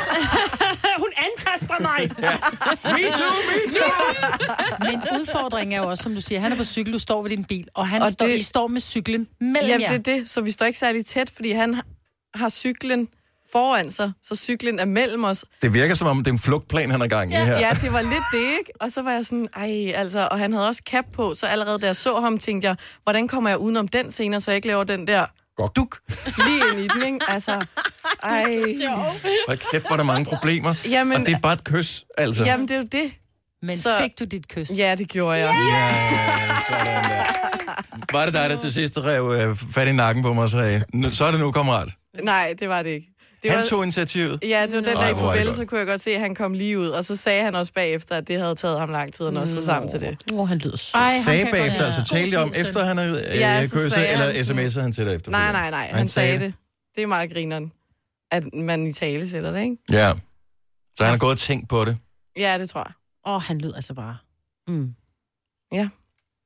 [1.02, 2.10] Hun antaster mig.
[2.84, 3.90] me too, me too!
[4.80, 7.30] Men udfordringen er jo også, som du siger, han er på cykel, du står ved
[7.30, 9.88] din bil, og han Og står, det- I står med cyklen mellem Jamen, jer.
[9.98, 11.84] det er det, så vi står ikke særlig tæt, fordi han har-
[12.34, 13.08] har cyklen
[13.52, 15.44] foran sig, så cyklen er mellem os.
[15.62, 17.58] Det virker som om, det er en flugtplan, han er gang i her.
[17.58, 18.72] Ja, det var lidt det, ikke?
[18.80, 21.78] Og så var jeg sådan, ej, altså, og han havde også cap på, så allerede
[21.78, 24.68] da jeg så ham, tænkte jeg, hvordan kommer jeg udenom den scene, så jeg ikke
[24.68, 25.26] laver den der
[25.56, 25.76] Godt.
[25.76, 25.98] duk
[26.46, 27.26] lige ind i den, ikke?
[27.28, 27.52] Altså,
[28.22, 28.42] ej.
[29.48, 30.74] Hold kæft, hvor er der mange problemer.
[30.88, 32.44] Jamen, og det er bare et kys, altså.
[32.44, 33.12] jamen, det er jo det.
[33.62, 34.70] Men Så- fik du dit kys?
[34.78, 35.50] Ja, det gjorde jeg.
[35.72, 37.24] Ja, sådan der.
[38.12, 40.84] Var det dig, der til sidst rev øh, fat i nakken på mig og sagde,
[40.92, 41.88] "Nu- så er det nu, kammerat.
[42.22, 43.06] Nej, det var det ikke.
[43.46, 44.38] Det Han var, tog initiativet.
[44.42, 46.52] Ja, det var den der i farvel, så kunne jeg godt se, at han kom
[46.52, 46.88] lige ud.
[46.88, 49.46] Og så sagde han også bagefter, at det havde taget ham lang tid at nå
[49.46, 50.16] sig sammen til det.
[50.32, 50.94] Hvor han lyder sød.
[51.00, 54.24] Ej, han Sagde bagefter, altså talte om, efter han havde øh, Ja, så kysset, eller
[54.24, 55.30] han sms'ede han til dig efter?
[55.30, 55.86] Nej, nej, nej.
[55.86, 56.54] Han, han sagde det.
[56.96, 57.72] Det er meget grineren,
[58.30, 59.76] at man i tale sætter det, ikke?
[59.90, 60.12] Ja.
[60.96, 61.96] Så han har gået og tænkt på det.
[62.36, 62.92] Ja, det tror jeg.
[63.26, 64.16] Åh, oh, han lyder altså bare...
[64.68, 64.94] Mm.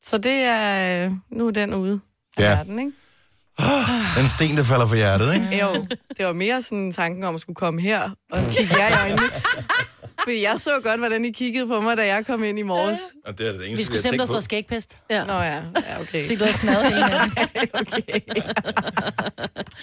[0.02, 1.04] Så det er...
[1.06, 2.00] øh, Nu er den ude
[2.36, 2.48] af Ja.
[2.56, 2.92] verden, ikke?
[4.16, 5.58] Den sten, der falder for hjertet, ikke?
[5.62, 5.86] Jo,
[6.16, 9.22] det var mere sådan tanken om at skulle komme her og kigge jer i øjnene.
[10.24, 12.98] Fordi jeg så godt, hvordan I kiggede på mig, da jeg kom ind i morges.
[13.26, 14.98] Og det er det eneste, Vi skulle simpelthen få skægpest.
[15.10, 15.24] Ja.
[15.24, 16.28] Nå ja, ja okay.
[16.28, 17.46] Det du har snadet en af dem.
[17.80, 18.20] okay.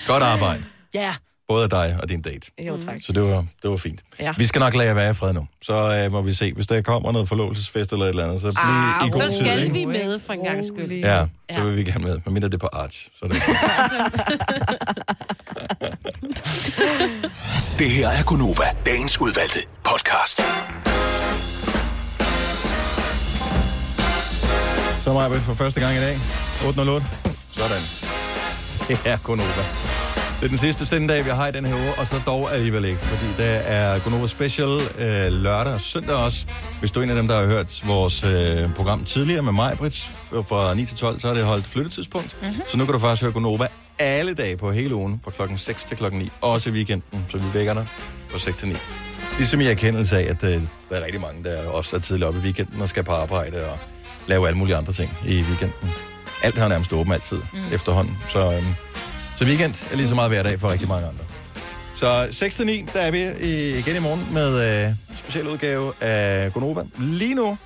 [0.07, 0.63] Godt arbejde.
[0.93, 1.13] Ja.
[1.47, 2.51] Både af dig og din date.
[2.67, 2.95] Jo, tak.
[3.01, 3.99] Så det var, det var fint.
[4.19, 4.33] Ja.
[4.37, 5.47] Vi skal nok lade jer være i fred nu.
[5.61, 8.47] Så øh, må vi se, hvis der kommer noget forlovelsesfest eller et eller andet, så
[8.47, 9.45] bliv Ah, i god Så tid.
[9.45, 9.73] skal ikke?
[9.73, 10.91] vi med for en gang skyld.
[10.91, 11.63] Ja, så Ja.
[11.63, 12.17] vil vi gerne med.
[12.25, 13.07] Men mindre det er på Arch.
[13.19, 13.35] Så det
[17.79, 20.37] Det her er Gunova, dagens udvalgte podcast.
[25.03, 26.17] Så er jeg for første gang i dag.
[26.67, 27.05] 808.
[27.51, 27.81] Sådan.
[28.87, 29.86] Det er Gonova.
[30.39, 32.85] Det er den sidste sendedag, vi har i den her uge, og så dog alligevel
[32.85, 36.45] ikke, fordi der er Gonova Special øh, lørdag og søndag også.
[36.79, 39.77] Hvis du er en af dem, der har hørt vores øh, program tidligere med mig,
[39.77, 42.37] Brits, fra 9 til 12, så har det holdt flyttetidspunkt.
[42.41, 42.61] Mm-hmm.
[42.67, 43.67] Så nu kan du faktisk høre Gonova
[43.99, 46.31] alle dage på hele ugen, fra klokken 6 til klokken 9.
[46.41, 47.87] Også i weekenden, så vi vækker dig
[48.29, 48.73] fra 6 til 9.
[49.37, 52.39] Ligesom i erkendelse af, at øh, der er rigtig mange, der også er tidligt oppe
[52.39, 53.77] i weekenden og skal på arbejde og
[54.27, 55.91] lave alle mulige andre ting i weekenden.
[56.43, 57.59] Alt har nærmest åbent altid mm.
[57.71, 58.17] efterhånden.
[58.27, 58.75] Så, øhm,
[59.37, 61.23] så weekend er lige så meget hver dag for rigtig mange andre.
[61.95, 63.23] Så 6-9, der er vi
[63.79, 66.83] igen i morgen med øh, speciel udgave af Gonova.
[66.99, 67.57] Lige nu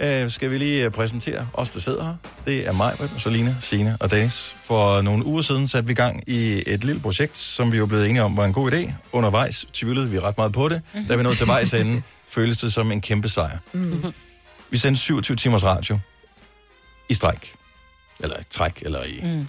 [0.00, 2.14] øh, skal vi lige præsentere os, der sidder her.
[2.46, 4.56] Det er mig, Solina, Signe og Dennis.
[4.62, 7.86] For nogle uger siden satte vi i gang i et lille projekt, som vi jo
[7.86, 8.92] blev enige om var en god idé.
[9.12, 10.82] Undervejs tvivlede vi ret meget på det.
[10.92, 11.08] Mm-hmm.
[11.08, 12.02] Da vi nåede til vejs ende,
[12.34, 13.58] føltes det som en kæmpe sejr.
[13.72, 14.12] Mm.
[14.70, 15.98] Vi sendte 27 timers radio
[17.08, 17.52] i stræk.
[18.20, 19.48] Eller i træk, eller i, mm.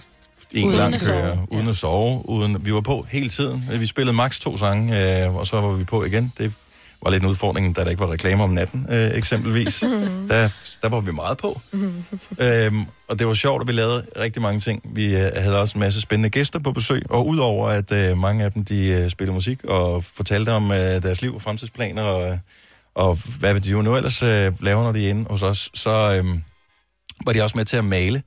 [0.52, 1.46] En Uden lang at køre.
[1.50, 2.28] Uden at sove.
[2.28, 3.64] Uden, vi var på hele tiden.
[3.78, 6.32] Vi spillede maks to sange, øh, og så var vi på igen.
[6.38, 6.52] Det
[7.02, 9.80] var lidt en udfordring, da der ikke var reklamer om natten, øh, eksempelvis.
[10.30, 10.48] der,
[10.82, 11.60] der var vi meget på.
[12.40, 14.82] øhm, og det var sjovt, at vi lavede rigtig mange ting.
[14.84, 18.44] Vi øh, havde også en masse spændende gæster på besøg, og udover at øh, mange
[18.44, 22.38] af dem de øh, spillede musik og fortalte om øh, deres liv og fremtidsplaner, og,
[22.94, 25.90] og hvad de jo nu ellers øh, lave, når de er inde hos os, så
[25.90, 26.38] øh,
[27.26, 28.22] var de også med til at male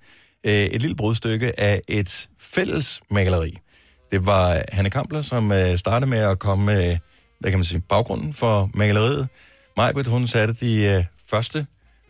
[0.46, 3.58] øh, et lille brudstykke af et fælles maleri.
[4.12, 6.98] Det var Hanne Kampler, som øh, startede med at komme med,
[7.40, 9.28] hvad kan man sige, baggrunden for maleriet.
[9.78, 11.66] Majbert, hun satte de øh, første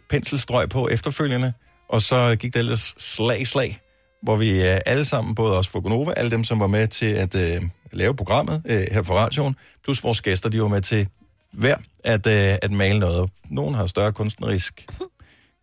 [0.09, 1.53] penselstrøg på efterfølgende,
[1.89, 3.80] og så gik det ellers slag i slag,
[4.23, 7.05] hvor vi øh, alle sammen, både os fra Gonova, alle dem, som var med til
[7.05, 7.61] at øh,
[7.91, 11.07] lave programmet øh, her for radioen, plus vores gæster, de var med til
[11.53, 13.30] hver at, øh, at male noget.
[13.49, 14.88] Nogen har større kunstnerisk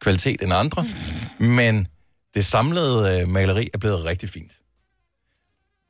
[0.01, 0.87] kvalitet end andre,
[1.39, 1.87] men
[2.37, 4.53] det samlede øh, maleri er blevet rigtig fint.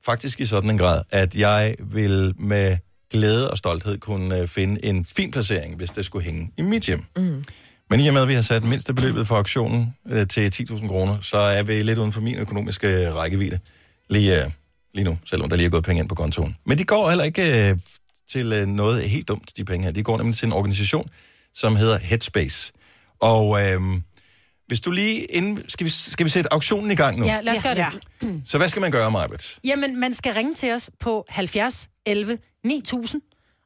[0.04, 2.76] Faktisk i sådan en grad, at jeg vil med
[3.10, 6.82] glæde og stolthed kunne øh, finde en fin placering, hvis det skulle hænge i mit
[6.82, 7.04] hjem.
[7.16, 7.44] Mm.
[7.90, 10.88] Men i og med, at vi har sat mindste beløbet for auktionen øh, til 10.000
[10.88, 13.58] kroner, så er vi lidt uden for min økonomiske øh, rækkevidde
[14.08, 14.50] lige, øh,
[14.94, 16.56] lige nu, selvom der lige er gået penge ind på kontoen.
[16.64, 17.78] Men de går heller ikke øh,
[18.32, 19.92] til øh, noget helt dumt, de penge her.
[19.92, 21.10] De går nemlig til en organisation,
[21.54, 22.72] som hedder Headspace.
[23.20, 23.80] Og øh,
[24.66, 25.68] hvis du lige inden...
[25.68, 27.26] Skal vi, skal vi sætte auktionen i gang nu?
[27.26, 27.86] Ja, lad os gøre det.
[28.22, 28.28] Ja.
[28.44, 29.58] Så hvad skal man gøre, Marbet?
[29.64, 33.22] Jamen, man skal ringe til os på 70 11 9000,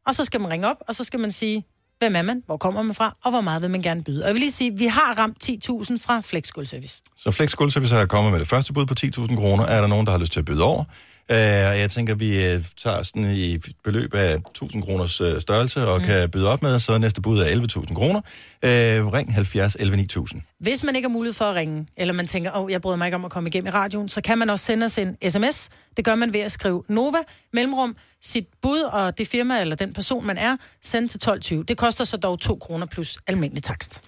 [0.07, 1.65] og så skal man ringe op, og så skal man sige,
[1.99, 4.23] hvem er man, hvor kommer man fra, og hvor meget vil man gerne byde.
[4.23, 7.03] Og jeg vil lige sige, vi har ramt 10.000 fra Flex Service.
[7.17, 9.65] Så Flex Guldservice er kommet med det første bud på 10.000 kroner.
[9.65, 10.85] Er der nogen, der har lyst til at byde over?
[11.31, 15.99] Uh, jeg tænker, vi uh, tager sådan i beløb af 1.000 kroners uh, størrelse og
[15.99, 16.05] mm.
[16.07, 18.21] kan byde op med, så næste bud er 11.000 kroner.
[18.63, 20.43] Uh, ring 70 11 9000.
[20.59, 22.97] Hvis man ikke har mulighed for at ringe, eller man tænker, åh, oh, jeg bryder
[22.97, 25.17] mig ikke om at komme igennem i radioen, så kan man også sende os en
[25.31, 25.69] sms.
[25.97, 27.19] Det gør man ved at skrive Nova,
[27.53, 31.21] mellemrum, sit bud og det firma eller den person, man er, send til
[31.55, 31.63] 12.20.
[31.69, 34.03] Det koster så dog 2 kroner plus almindelig takst.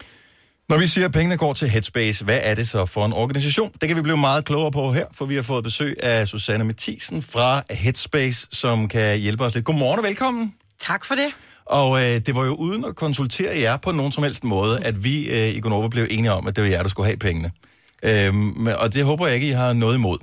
[0.72, 3.72] Når vi siger, at pengene går til Headspace, hvad er det så for en organisation?
[3.80, 6.64] Det kan vi blive meget klogere på her, for vi har fået besøg af Susanne
[6.64, 9.64] Mathisen fra Headspace, som kan hjælpe os lidt.
[9.64, 10.54] Godmorgen og velkommen.
[10.78, 11.26] Tak for det.
[11.66, 15.04] Og øh, det var jo uden at konsultere jer på nogen som helst måde, at
[15.04, 17.50] vi øh, i Gonova blev enige om, at det var jer, der skulle have pengene.
[18.02, 20.18] Øhm, og det håber jeg ikke, I har noget imod.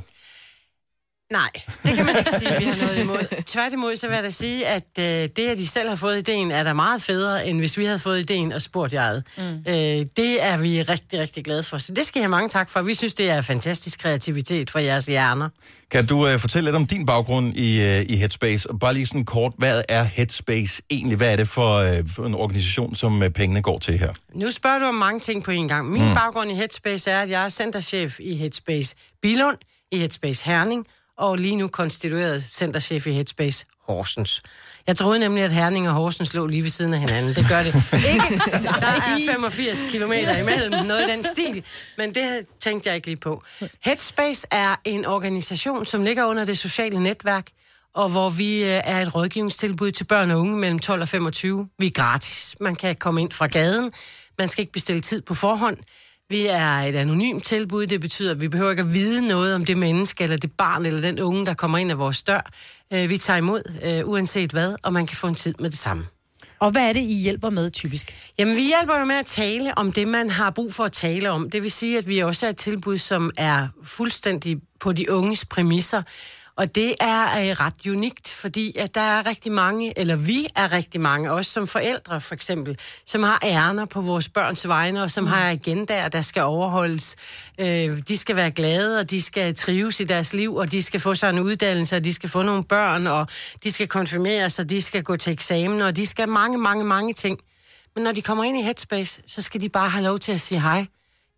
[1.32, 1.49] Nej,
[1.84, 3.43] det kan man ikke sige, at vi har noget imod.
[3.45, 6.51] Tværtimod, så vil jeg da sige, at øh, det, at de selv har fået ideen,
[6.51, 9.23] er da meget federe, end hvis vi havde fået ideen og spurgt jeget.
[9.38, 9.43] Mm.
[9.43, 9.73] Øh,
[10.17, 11.77] det er vi rigtig, rigtig glade for.
[11.77, 12.82] Så det skal jeg have mange tak for.
[12.82, 15.49] Vi synes, det er fantastisk kreativitet for jeres hjerner.
[15.91, 18.69] Kan du øh, fortælle lidt om din baggrund i, øh, i Headspace?
[18.69, 21.17] Og bare lige sådan kort, hvad er Headspace egentlig?
[21.17, 24.13] Hvad er det for, øh, for en organisation, som øh, pengene går til her?
[24.34, 25.91] Nu spørger du om mange ting på en gang.
[25.91, 26.13] Min mm.
[26.13, 29.57] baggrund i Headspace er, at jeg er centerchef i Headspace Bilund,
[29.91, 30.86] i Headspace Herning,
[31.20, 34.41] og lige nu konstitueret centerchef i Headspace Horsens.
[34.88, 37.36] Jeg troede nemlig, at Herning og Horsens lå lige ved siden af hinanden.
[37.36, 37.76] Det gør det
[38.13, 38.41] ikke.
[38.63, 41.63] Der er 85 km imellem, noget i den stil.
[41.97, 43.43] Men det tænkte jeg ikke lige på.
[43.84, 47.47] Headspace er en organisation, som ligger under det sociale netværk,
[47.95, 51.70] og hvor vi øh, er et rådgivningstilbud til børn og unge mellem 12 og 25.
[51.80, 52.55] Vi er gratis.
[52.59, 53.91] Man kan komme ind fra gaden.
[54.38, 55.78] Man skal ikke bestille tid på forhånd.
[56.30, 57.88] Vi er et anonymt tilbud.
[57.88, 60.86] Det betyder, at vi behøver ikke at vide noget om det menneske, eller det barn,
[60.86, 62.51] eller den unge, der kommer ind af vores dør.
[62.93, 65.80] Øh, Vi tager imod, øh, uanset hvad, og man kan få en tid med det
[65.80, 66.05] samme.
[66.59, 68.32] Og hvad er det, I hjælper med typisk?
[68.39, 71.32] Jamen, vi hjælper jo med at tale om det, man har brug for at tale
[71.32, 71.49] om.
[71.49, 75.45] Det vil sige, at vi også er et tilbud, som er fuldstændig på de unges
[75.45, 76.01] præmisser.
[76.60, 80.72] Og det er øh, ret unikt, fordi at der er rigtig mange, eller vi er
[80.72, 85.12] rigtig mange, også som forældre for eksempel, som har ærner på vores børns vegne, og
[85.12, 85.30] som mm.
[85.30, 87.16] har agendaer, der skal overholdes.
[87.60, 90.99] Øh, de skal være glade, og de skal trives i deres liv, og de skal
[90.99, 93.28] få sig en uddannelse, og de skal få nogle børn, og
[93.64, 97.14] de skal konfirmeres, og de skal gå til eksamen, og de skal mange, mange, mange
[97.14, 97.39] ting.
[97.95, 100.41] Men når de kommer ind i Headspace, så skal de bare have lov til at
[100.41, 100.88] sige hej.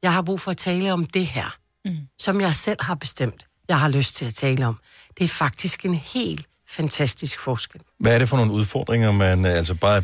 [0.03, 1.97] Jeg har brug for at tale om det her, mm.
[2.19, 4.77] som jeg selv har bestemt, jeg har lyst til at tale om.
[5.17, 7.81] Det er faktisk en helt fantastisk forskel.
[7.99, 10.03] Hvad er det for nogle udfordringer, man, altså bare,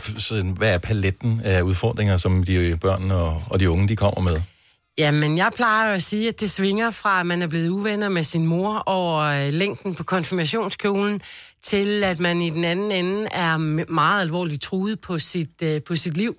[0.53, 4.41] hvad er paletten af udfordringer, som de børn og, og de unge, de kommer med?
[4.97, 8.23] Jamen, jeg plejer at sige, at det svinger fra, at man er blevet uvenner med
[8.23, 11.21] sin mor over øh, længden på konfirmationskjolen,
[11.63, 13.57] til at man i den anden ende er
[13.91, 16.37] meget alvorligt truet på sit, øh, på sit liv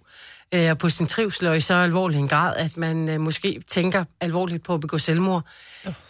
[0.55, 3.63] øh, og på sin trivsel, og i så alvorlig en grad, at man øh, måske
[3.67, 5.43] tænker alvorligt på at begå selvmord.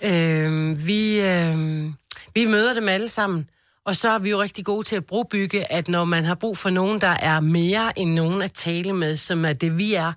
[0.02, 1.84] Øh, vi, øh,
[2.34, 3.48] vi møder dem alle sammen,
[3.84, 6.58] og så er vi jo rigtig gode til at brugbygge, at når man har brug
[6.58, 10.12] for nogen, der er mere end nogen at tale med, som er det, vi er,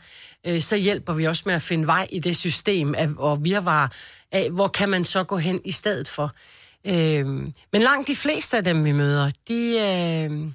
[0.47, 3.91] øh, så hjælper vi også med at finde vej i det system af, og virvar
[4.31, 6.31] af, hvor kan man så gå hen i stedet for.
[6.85, 7.25] Øh,
[7.71, 10.51] men langt de fleste af dem, vi møder, de, øh,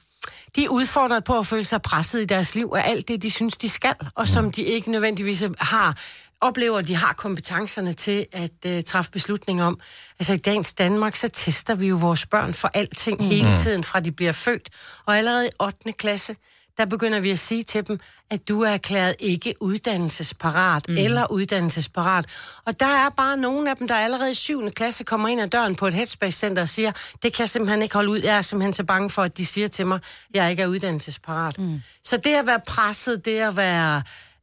[0.57, 3.31] de er udfordret på at føle sig presset i deres liv af alt det, de
[3.31, 5.99] synes, de skal, og som de ikke nødvendigvis har
[6.41, 9.81] oplever, at de har kompetencerne til at uh, træffe beslutninger om.
[10.19, 13.27] Altså i dagens Danmark, så tester vi jo vores børn for alting mm.
[13.27, 14.69] hele tiden, fra de bliver født.
[15.07, 15.93] Og allerede i 8.
[15.93, 16.37] klasse,
[16.79, 20.97] der begynder vi at sige til dem, at du er erklæret ikke uddannelsesparat mm.
[20.97, 22.27] eller uddannelsesparat.
[22.65, 24.71] Og der er bare nogle af dem, der allerede i 7.
[24.71, 27.95] klasse kommer ind ad døren på et Headspace-center og siger, det kan jeg simpelthen ikke
[27.95, 28.19] holde ud.
[28.19, 30.03] Jeg er simpelthen så bange for, at de siger til mig, at
[30.35, 31.59] jeg ikke er uddannelsesparat.
[31.59, 31.83] Mm.
[32.05, 34.03] Så det at være presset, det at være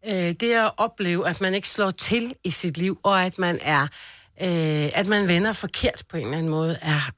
[0.09, 3.59] øh, det at opleve, at man ikke slår til i sit liv, og at man
[3.61, 3.81] er,
[4.41, 7.11] øh, at man vender forkert på en eller anden måde, er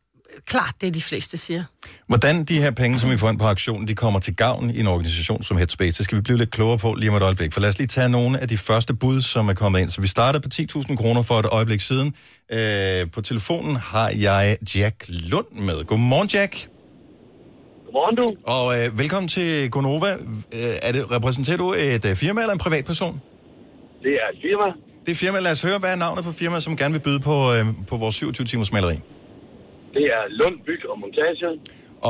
[0.45, 1.63] klart det, de fleste siger.
[2.07, 4.79] Hvordan de her penge, som vi får ind på aktionen, de kommer til gavn i
[4.79, 7.53] en organisation som Headspace, det skal vi blive lidt klogere på lige om et øjeblik.
[7.53, 9.89] For lad os lige tage nogle af de første bud, som er kommet ind.
[9.89, 12.13] Så vi starter på 10.000 kroner for et øjeblik siden.
[12.51, 15.83] Øh, på telefonen har jeg Jack Lund med.
[15.83, 16.74] Godmorgen, Jack.
[17.95, 18.27] Godmorgen, du.
[18.55, 20.11] Og øh, velkommen til Gonova.
[20.57, 23.21] Øh, er det, repræsenterer du et øh, firma eller en privatperson?
[24.03, 24.67] Det er et firma.
[25.05, 25.39] Det er firma.
[25.39, 27.95] Lad os høre, hvad er navnet på firma, som gerne vil byde på, øh, på
[27.97, 28.97] vores 27 timers maleri.
[29.93, 31.49] Det er Lund Byg og Montage.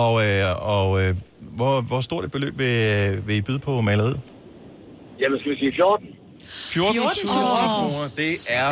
[0.04, 1.16] Og, øh, og øh,
[1.60, 4.20] hvor, hvor stort et beløb vil, øh, vil I byde på maleriet?
[5.22, 6.08] Jamen, skal vi sige 14?
[6.46, 7.28] 14.000
[7.78, 8.68] kroner, det er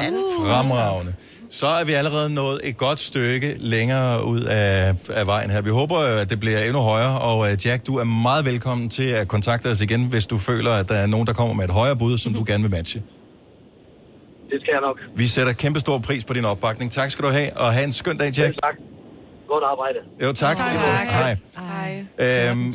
[0.47, 1.13] fremragende.
[1.53, 5.61] Så er vi allerede nået et godt stykke længere ud af, af vejen her.
[5.61, 9.03] Vi håber, at det bliver endnu højere, og øh, Jack, du er meget velkommen til
[9.03, 11.71] at kontakte os igen, hvis du føler, at der er nogen, der kommer med et
[11.71, 13.03] højere bud, som du gerne vil matche.
[14.49, 14.99] Det skal jeg nok.
[15.15, 16.91] Vi sætter kæmpe stor pris på din opbakning.
[16.91, 18.55] Tak skal du have, og have en skøn dag, Jack.
[18.63, 18.75] Tak.
[19.47, 19.99] Godt arbejde.
[20.23, 20.55] Jo, tak.
[20.55, 21.07] Tak.
[21.07, 21.37] Hej.
[22.19, 22.49] Hej.
[22.51, 22.69] Øhm,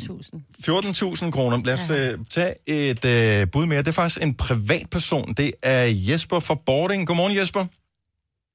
[0.67, 1.57] 14.000 kroner.
[1.65, 3.79] Lad os øh, tage et øh, bud mere.
[3.79, 5.33] Det er faktisk en privatperson.
[5.33, 7.07] Det er Jesper fra Boarding.
[7.07, 7.65] Godmorgen, Jesper.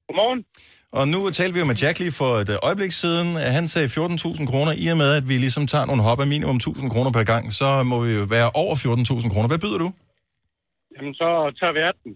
[0.07, 0.45] Godmorgen.
[0.99, 3.27] Og nu talte vi jo med Jack lige for et øh, øjeblik siden.
[3.57, 4.71] Han sagde 14.000 kroner.
[4.83, 7.43] I og med, at vi ligesom tager nogle hop af minimum 1.000 kroner per gang,
[7.59, 9.47] så må vi jo være over 14.000 kroner.
[9.47, 9.89] Hvad byder du?
[10.95, 11.27] Jamen, så
[11.59, 12.15] tager vi 18.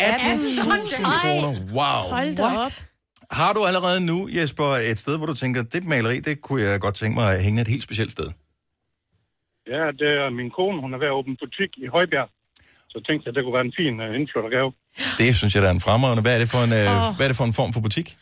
[0.00, 1.50] 18.000 kroner.
[1.78, 2.00] Wow.
[2.16, 2.74] Hold da op.
[3.40, 6.80] Har du allerede nu, Jesper, et sted, hvor du tænker, det maleri, det kunne jeg
[6.80, 8.28] godt tænke mig at hænge et helt specielt sted?
[9.74, 10.80] Ja, det er min kone.
[10.80, 12.28] Hun er ved at åbne butik i Højbjerg.
[12.92, 14.72] Så tænkte jeg, det kunne være en fin uh, indflyttergave.
[15.18, 16.22] Det synes jeg, der er en fremragende.
[16.22, 18.16] Hvad er det for en, øh, hvad er det for en form for butik?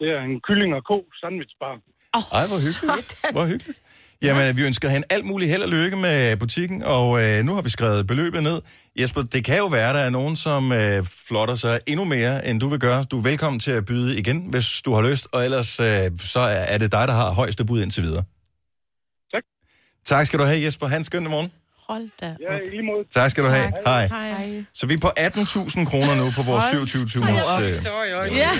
[0.00, 1.74] Det er en kylling og ko sandwichbar.
[2.14, 3.32] Ej, hvor hyggeligt.
[3.32, 3.82] Hvor hyggeligt.
[4.22, 7.62] Jamen, vi ønsker hende alt muligt held og lykke med butikken, og øh, nu har
[7.62, 8.62] vi skrevet beløbet ned.
[9.00, 12.60] Jesper, det kan jo være, der er nogen, som øh, flotter sig endnu mere, end
[12.60, 13.04] du vil gøre.
[13.04, 15.86] Du er velkommen til at byde igen, hvis du har lyst, og ellers øh,
[16.18, 18.24] så er det dig, der har højeste bud indtil videre.
[19.32, 19.42] Tak.
[20.04, 20.86] Tak skal du have, Jesper.
[20.86, 21.52] Han skøn morgen.
[21.90, 23.04] Hold da Ja, i lige måde.
[23.14, 23.72] Tak skal du have.
[23.86, 24.06] Hej.
[24.06, 24.64] Hej.
[24.74, 27.28] Så vi er på 18.000 kroner nu på vores 27 timers...
[27.62, 27.80] Øh,
[28.36, 28.50] Ja.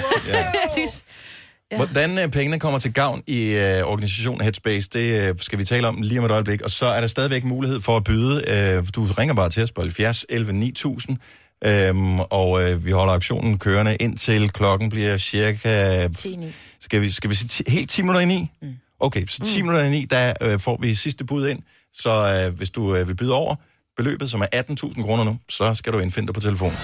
[1.72, 1.76] Ja.
[1.76, 5.88] Hvordan øh, pengene kommer til gavn i øh, organisationen Headspace, det øh, skal vi tale
[5.88, 6.62] om lige om et øjeblik.
[6.62, 8.44] Og så er der stadigvæk mulighed for at byde.
[8.48, 11.16] Øh, du ringer bare til os på 70 11 9000.
[11.64, 16.08] Øhm, og øh, vi holder aktionen kørende indtil klokken bliver cirka...
[16.08, 16.38] 10
[16.80, 18.50] Skal vi, skal vi sige ti, helt 10 minutter ind i?
[18.62, 18.74] Mm.
[19.00, 19.66] Okay, så 10 mm.
[19.66, 21.58] minutter ind i, der øh, får vi sidste bud ind.
[21.94, 23.54] Så øh, hvis du øh, vil byde over
[23.96, 26.76] beløbet, som er 18.000 kroner nu, så skal du indfinde dig på telefonen.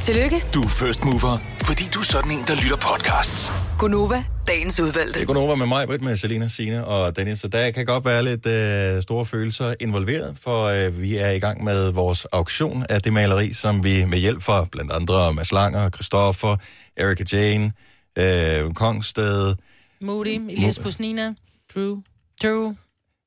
[0.00, 3.52] Tillykke, Du er first mover, fordi du er sådan en, der lytter podcasts.
[3.78, 5.20] Gunova, dagens udvalgte.
[5.20, 7.40] Det går over med mig, Britt, med Selina, Sine og Dennis.
[7.40, 11.38] Så der kan godt være lidt øh, store følelser involveret, for øh, vi er i
[11.38, 15.52] gang med vores auktion af det maleri, som vi med hjælp fra blandt andre Mads
[15.52, 16.56] Langer, Christoffer,
[16.96, 17.72] Erika Jane,
[18.18, 19.54] øh, Kongsted,
[20.00, 21.34] Moody, Elias Pusnina,
[21.74, 21.96] Drew.
[22.42, 22.74] Drew.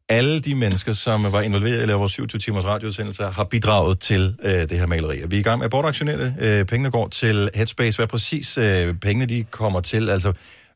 [0.09, 4.51] Alle de mennesker, som var involveret i vores 27 timers radioudsendelser, har bidraget til øh,
[4.51, 5.17] det her maleri.
[5.27, 6.35] Vi er i gang med at bortaktionere det.
[6.39, 7.97] Øh, pengene går til Headspace.
[7.97, 10.09] Hvad præcis øh, pengene de kommer til?
[10.09, 10.33] Altså,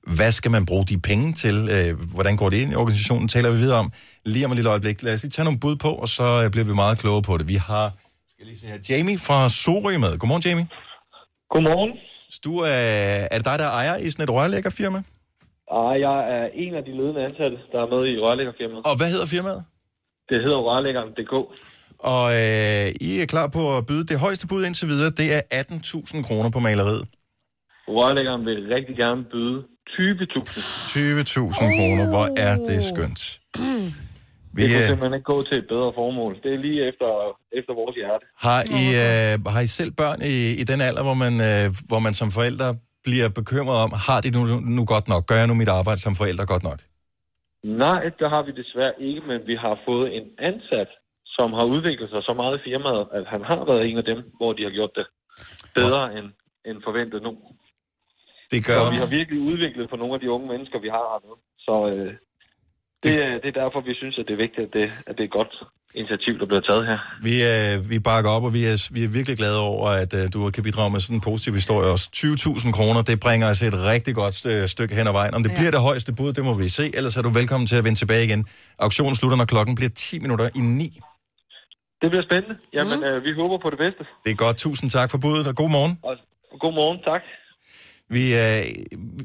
[0.08, 1.70] hvad skal man bruge de penge til?
[1.72, 3.28] Øh, hvordan går det ind i organisationen?
[3.28, 3.92] Taler vi videre om
[4.26, 5.04] lige om et lille øjeblik.
[5.04, 7.38] Lad os lige tage nogle bud på, og så øh, bliver vi meget klogere på
[7.38, 7.48] det.
[7.48, 7.94] Vi har
[8.30, 10.18] skal lige se her, Jamie fra Sorø med.
[10.18, 10.68] Godmorgen, Jamie.
[11.50, 11.98] Godmorgen.
[12.46, 12.72] Du, øh,
[13.32, 15.04] er det dig, der ejer i sådan et rørlæggerfirma?
[15.78, 18.84] Ah, jeg er en af de ledende ansatte, der er med i rørlæggerfirmaet.
[18.90, 19.64] Og hvad hedder firmaet?
[20.30, 21.34] Det hedder rørlæggeren.dk.
[22.14, 25.10] Og øh, I er klar på at byde det højeste bud indtil videre.
[25.10, 27.06] Det er 18.000 kroner på maleriet.
[27.88, 29.58] Rørlæggeren vil rigtig gerne byde
[29.90, 30.60] 20.000.
[30.94, 32.06] 20.000 kroner.
[32.14, 33.22] Hvor er det skønt.
[34.54, 36.32] Vi, Det kunne øh, simpelthen ikke gå til et bedre formål.
[36.44, 37.10] Det er lige efter,
[37.60, 38.26] efter vores hjerte.
[38.46, 42.00] har, I, øh, har I selv børn i, i den alder, hvor man, øh, hvor
[42.00, 42.70] man som forældre
[43.06, 44.42] bliver bekymret om, har de nu,
[44.78, 45.24] nu godt nok?
[45.30, 46.80] Gør jeg nu mit arbejde som forældre godt nok?
[47.64, 50.90] Nej, det har vi desværre ikke, men vi har fået en ansat,
[51.26, 54.20] som har udviklet sig så meget i firmaet, at han har været en af dem,
[54.38, 55.08] hvor de har gjort det
[55.80, 56.28] bedre end,
[56.68, 57.32] end forventet nu.
[58.52, 61.06] Det gør Så vi har virkelig udviklet på nogle af de unge mennesker, vi har
[61.12, 61.40] hernede.
[61.66, 62.14] Så øh,
[63.04, 65.24] det, er- det er derfor, vi synes, at det er vigtigt, at det, at det
[65.26, 65.54] er et godt
[66.02, 67.00] initiativ, der bliver taget her.
[67.28, 70.24] Vi, øh, vi bakker op, og vi er, vi er virkelig glade over, at øh,
[70.34, 72.06] du kan bidrage med sådan en positiv historie også.
[72.16, 75.34] 20.000 kroner, det bringer os et rigtig godt øh, stykke hen ad vejen.
[75.38, 75.56] Om det ja.
[75.60, 76.86] bliver det højeste bud, det må vi se.
[76.98, 78.42] Ellers er du velkommen til at vende tilbage igen.
[78.86, 81.00] Auktionen slutter, når klokken bliver 10 minutter i 9.
[82.02, 82.56] Det bliver spændende.
[82.78, 83.06] Jamen, mm.
[83.10, 84.04] øh, vi håber på det bedste.
[84.26, 84.58] Det er godt.
[84.58, 85.94] Tusind tak for budet, og god morgen.
[86.10, 86.16] Og
[86.66, 87.22] god morgen, tak.
[88.12, 88.62] Vi, øh,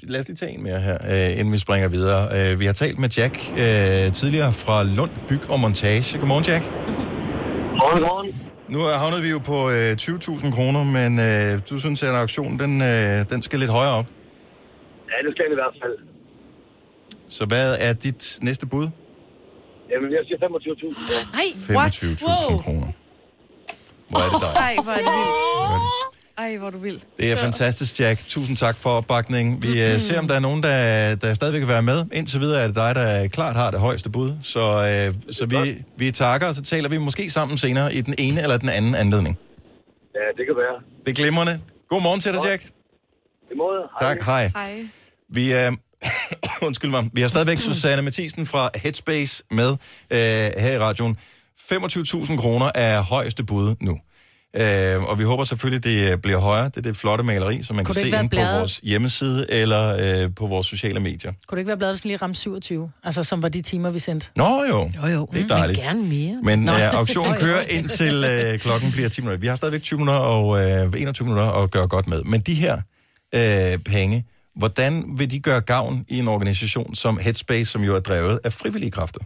[0.03, 2.22] lad os lige tage en mere her, øh, inden vi springer videre.
[2.53, 6.18] Øh, vi har talt med Jack øh, tidligere fra Lund Byg og Montage.
[6.18, 6.64] Godmorgen, Jack.
[7.80, 8.51] Morgen, morgen.
[8.68, 12.82] Nu havnede vi jo på øh, 20.000 kroner, men øh, du synes, at auktionen den,
[12.82, 14.07] øh, den skal lidt højere op.
[15.11, 15.97] Ja, det skal det i hvert fald.
[17.28, 18.89] Så hvad er dit næste bud?
[19.91, 21.12] Jamen, jeg siger 25.000.
[21.12, 21.76] Ja.
[21.76, 22.89] Nej, 25.000 kroner.
[24.09, 24.53] Hvor er det dig?
[24.66, 26.24] Ej, hvor er det vildt.
[26.39, 27.01] Ej, hvor du vild.
[27.16, 28.28] Det er fantastisk, Jack.
[28.28, 29.62] Tusind tak for opbakningen.
[29.62, 29.99] Vi mm-hmm.
[29.99, 32.05] ser, om der er nogen, der, der stadigvæk vil være med.
[32.12, 34.32] Indtil videre er det dig, der klart har det højeste bud.
[34.43, 38.14] Så, øh, så vi, vi takker, og så taler vi måske sammen senere i den
[38.18, 39.39] ene eller den anden anledning.
[40.14, 40.82] ja, det kan være.
[41.07, 41.61] Det er glimrende.
[41.89, 42.64] God morgen til dig, Jack.
[43.53, 43.82] I måde.
[44.01, 44.51] Tak, hej.
[44.55, 44.87] Hej.
[45.28, 45.72] Vi, øh,
[46.66, 47.11] Undskyld mig.
[47.12, 49.70] Vi har stadigvæk Susanne Mathisen fra Headspace med
[50.11, 50.18] øh,
[50.62, 51.16] her i radioen.
[51.72, 53.99] 25.000 kroner er højeste bud nu.
[54.61, 56.64] Øh, og vi håber selvfølgelig, det bliver højere.
[56.64, 58.59] Det er det flotte maleri, som man Kunne kan se inde på bladet?
[58.59, 61.32] vores hjemmeside eller øh, på vores sociale medier.
[61.46, 62.90] Kunne det ikke være bladet, hvis lige ramte 27?
[63.05, 64.28] Altså, som var de timer, vi sendte.
[64.36, 65.28] Nå jo, Jo, jo.
[65.32, 65.78] det er dejligt.
[65.80, 66.38] Gerne mere.
[66.42, 66.72] Men Nå.
[66.72, 69.40] øh, auktionen kører indtil øh, klokken bliver 10 minutter.
[69.40, 72.22] Vi har stadigvæk 20 minutter og øh, 21 minutter at gøre godt med.
[72.22, 72.76] Men de her
[73.34, 74.24] øh, penge,
[74.57, 78.52] hvordan vil de gøre gavn i en organisation som Headspace, som jo er drevet af
[78.52, 79.20] frivillige kræfter?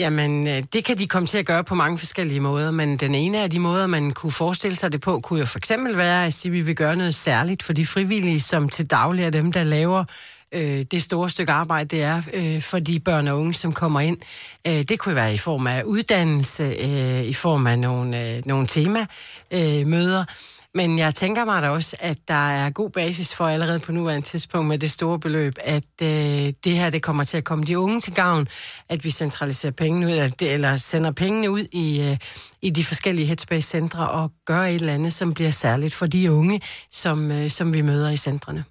[0.00, 3.14] Jamen, øh, det kan de komme til at gøre på mange forskellige måder, men den
[3.14, 6.26] ene af de måder, man kunne forestille sig det på, kunne jo for eksempel være
[6.26, 9.30] at sige, at vi vil gøre noget særligt for de frivillige, som til daglig er
[9.30, 10.04] dem, der laver
[10.52, 14.00] øh, det store stykke arbejde, det er øh, for de børn og unge, som kommer
[14.00, 14.18] ind.
[14.66, 18.66] Øh, det kunne være i form af uddannelse, øh, i form af nogle, øh, nogle
[18.66, 20.24] tema-møder, øh, møder.
[20.74, 24.26] Men jeg tænker mig da også, at der er god basis for allerede på nuværende
[24.26, 26.08] tidspunkt med det store beløb, at øh,
[26.64, 28.48] det her det kommer til at komme de unge til gavn,
[28.88, 32.16] at vi centraliserer pengene ud, at det, eller sender pengene ud i, øh,
[32.62, 36.60] i de forskellige Headspace-centre og gør et eller andet, som bliver særligt for de unge,
[36.90, 38.64] som, øh, som vi møder i centrene.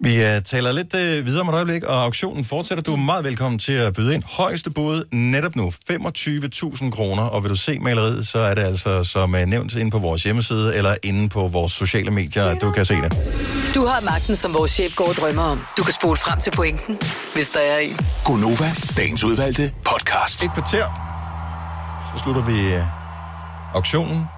[0.00, 2.82] Vi uh, taler lidt uh, videre om et øjeblik, og auktionen fortsætter.
[2.82, 4.22] Du er meget velkommen til at byde ind.
[4.22, 7.22] Højeste bud netop nu, 25.000 kroner.
[7.22, 10.24] Og vil du se maleriet, så er det altså som uh, nævnt inde på vores
[10.24, 13.12] hjemmeside, eller inde på vores sociale medier, at du kan se det.
[13.74, 15.64] Du har magten, som vores chef går og drømmer om.
[15.78, 16.98] Du kan spole frem til pointen,
[17.34, 17.96] hvis der er en.
[18.24, 20.44] Gonova, dagens udvalgte podcast.
[20.44, 20.86] Et kvarter,
[22.14, 24.33] så slutter vi uh, auktionen.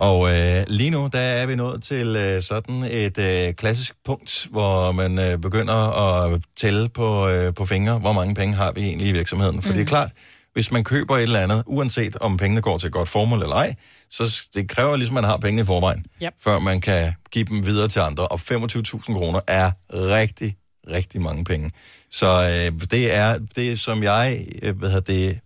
[0.00, 4.46] Og øh, lige nu, der er vi nået til øh, sådan et øh, klassisk punkt,
[4.50, 8.80] hvor man øh, begynder at tælle på, øh, på fingre, hvor mange penge har vi
[8.80, 9.62] egentlig i virksomheden.
[9.62, 9.74] For mm.
[9.74, 10.10] det er klart,
[10.52, 13.56] hvis man køber et eller andet, uanset om pengene går til et godt formål eller
[13.56, 13.74] ej,
[14.10, 16.32] så det kræver ligesom, at man har pengene i forvejen, Yep.
[16.40, 18.28] før man kan give dem videre til andre.
[18.28, 20.56] Og 25.000 kroner er rigtig,
[20.90, 21.70] rigtig mange penge.
[22.10, 25.40] Så øh, det er det, som jeg øh, hvad hedder det,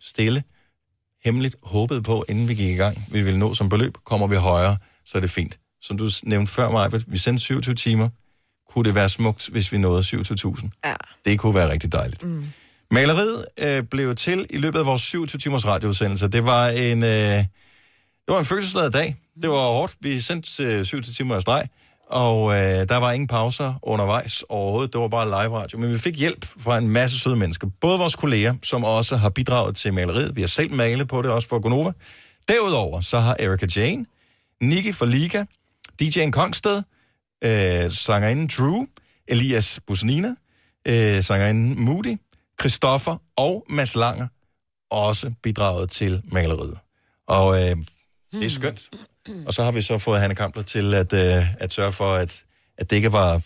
[0.00, 0.42] stille
[1.24, 3.94] hemmeligt håbede på, inden vi gik i gang, vi ville nå som beløb.
[4.04, 5.58] Kommer vi højere, så er det fint.
[5.82, 8.08] Som du nævnte før, Majbet, vi sendte 27 timer.
[8.72, 10.68] Kunne det være smukt, hvis vi nåede 27.000?
[10.84, 10.94] Ja.
[11.24, 12.22] Det kunne være rigtig dejligt.
[12.22, 12.44] Mm.
[12.90, 16.28] Maleriet øh, blev til i løbet af vores 27 timers radioudsendelse.
[16.28, 17.46] Det var en, øh, det
[18.28, 19.16] var en følelsesladet dag.
[19.42, 19.94] Det var hårdt.
[20.00, 21.68] Vi sendte øh, 27 timer af streg,
[22.06, 24.92] og øh, der var ingen pauser undervejs overhovedet.
[24.92, 25.78] Det var bare live radio.
[25.78, 27.68] Men vi fik hjælp fra en masse søde mennesker.
[27.80, 30.36] Både vores kolleger, som også har bidraget til maleriet.
[30.36, 31.92] Vi har selv malet på det, også for Gonova.
[32.48, 34.06] Derudover så har Erika Jane,
[34.60, 35.44] Nicky for Liga,
[36.02, 36.82] DJ'en Kongsted,
[37.44, 38.86] øh, sangerinden Drew,
[39.28, 40.34] Elias Busnina,
[40.88, 42.18] øh, sangerinden Moody,
[42.60, 44.26] Christoffer og Mads Langer
[44.90, 46.78] også bidraget til maleriet.
[47.26, 47.76] Og øh,
[48.32, 48.88] det er skønt.
[48.92, 48.98] Mm.
[49.46, 52.42] Og så har vi så fået Hanne Kampler til at, øh, at sørge for, at,
[52.78, 53.42] at det ikke var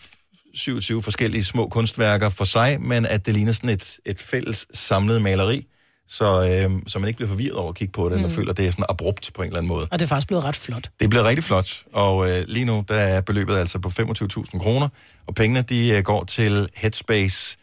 [0.53, 5.21] 27 forskellige små kunstværker for sig, men at det ligner sådan et, et fælles samlet
[5.21, 5.67] maleri,
[6.07, 8.17] så, øh, så man ikke bliver forvirret over at kigge på det, mm.
[8.17, 9.87] eller føler, at det er sådan abrupt på en eller anden måde.
[9.91, 10.89] Og det er faktisk blevet ret flot.
[10.99, 14.89] Det bliver rigtig flot, og øh, lige nu der er beløbet altså på 25.000 kroner,
[15.27, 17.57] og pengene de øh, går til Headspace,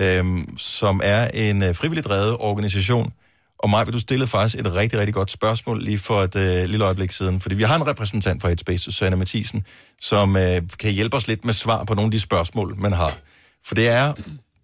[0.00, 0.24] øh,
[0.56, 3.12] som er en øh, frivilligt drevet organisation.
[3.62, 6.84] Og Maja, du stillede faktisk et rigtig, rigtig godt spørgsmål lige for et øh, lille
[6.84, 9.66] øjeblik siden, fordi vi har en repræsentant fra Headspace, Susanne Mathisen,
[10.00, 13.18] som øh, kan hjælpe os lidt med svar på nogle af de spørgsmål, man har.
[13.64, 14.12] For det er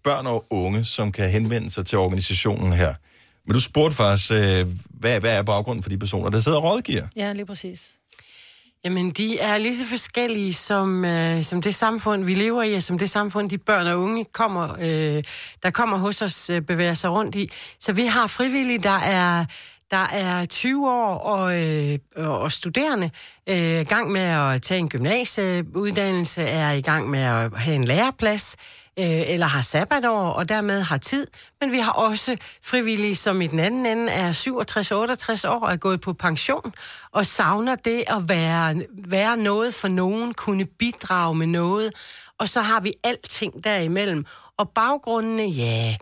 [0.03, 2.93] børn og unge, som kan henvende sig til organisationen her.
[3.45, 6.63] Men du spurgte faktisk, øh, hvad, hvad er baggrunden for de personer, der sidder og
[6.63, 7.07] rådgiver?
[7.15, 7.91] Ja, lige præcis.
[8.85, 12.83] Jamen, de er lige så forskellige som, øh, som det samfund, vi lever i, og
[12.83, 15.23] som det samfund, de børn og unge, kommer, øh,
[15.63, 17.51] der kommer hos os, øh, bevæger sig rundt i.
[17.79, 19.45] Så vi har frivillige, der er,
[19.91, 23.11] der er 20 år og, øh, og studerende,
[23.49, 27.83] øh, i gang med at tage en gymnasieuddannelse, er i gang med at have en
[27.83, 28.55] læreplads,
[28.99, 31.27] øh, eller har sabbatår, og dermed har tid.
[31.61, 34.31] Men vi har også frivillige, som i den anden ende er
[35.45, 36.73] 67-68 år og er gået på pension,
[37.11, 41.93] og savner det at være, være noget for nogen, kunne bidrage med noget.
[42.37, 44.25] Og så har vi alting derimellem.
[44.57, 45.95] Og baggrundene, ja,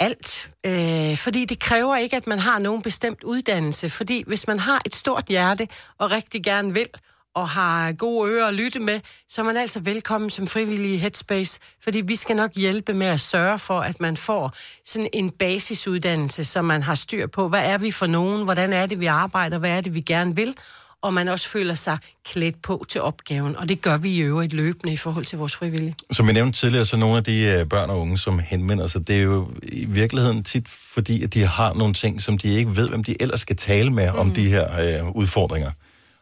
[0.00, 0.50] alt.
[0.66, 3.90] Øh, fordi det kræver ikke, at man har nogen bestemt uddannelse.
[3.90, 5.68] Fordi hvis man har et stort hjerte
[5.98, 6.88] og rigtig gerne vil,
[7.36, 10.96] og har gode ører at lytte med, så er man altså velkommen som frivillig i
[10.96, 14.52] Headspace, fordi vi skal nok hjælpe med at sørge for, at man får
[14.84, 18.86] sådan en basisuddannelse, så man har styr på, hvad er vi for nogen, hvordan er
[18.86, 20.54] det, vi arbejder, hvad er det, vi gerne vil,
[21.02, 24.52] og man også føler sig klædt på til opgaven, og det gør vi i øvrigt
[24.52, 25.94] løbende i forhold til vores frivillige.
[26.10, 29.08] Som vi nævnte tidligere, så nogle af de øh, børn og unge, som henvender sig,
[29.08, 32.76] det er jo i virkeligheden tit fordi, at de har nogle ting, som de ikke
[32.76, 34.18] ved, hvem de ellers skal tale med mm.
[34.18, 35.70] om de her øh, udfordringer.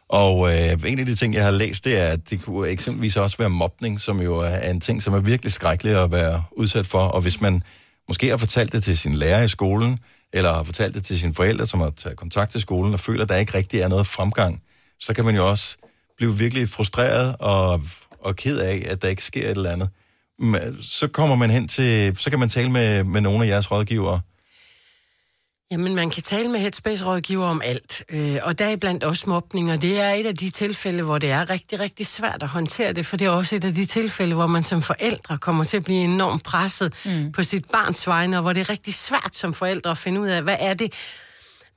[0.09, 3.15] Og øh, en af de ting, jeg har læst, det er, at det kunne eksempelvis
[3.15, 6.87] også være mobning, som jo er en ting, som er virkelig skrækkelig at være udsat
[6.87, 6.99] for.
[6.99, 7.63] Og hvis man
[8.07, 9.99] måske har fortalt det til sin lærer i skolen,
[10.33, 13.23] eller har fortalt det til sine forældre, som har taget kontakt til skolen, og føler,
[13.23, 14.61] at der ikke rigtig er noget fremgang,
[14.99, 15.77] så kan man jo også
[16.17, 17.81] blive virkelig frustreret og,
[18.19, 19.89] og ked af, at der ikke sker et eller andet.
[20.39, 23.71] Men Så kommer man hen til, så kan man tale med, med nogle af jeres
[23.71, 24.21] rådgivere.
[25.71, 29.71] Jamen, man kan tale med Headspace-rådgiver om alt, øh, og der er blandt også mobning,
[29.71, 32.93] og det er et af de tilfælde, hvor det er rigtig, rigtig svært at håndtere
[32.93, 35.77] det, for det er også et af de tilfælde, hvor man som forældre kommer til
[35.77, 37.31] at blive enormt presset mm.
[37.31, 40.27] på sit barns vegne, og hvor det er rigtig svært som forældre at finde ud
[40.27, 40.93] af, hvad er det,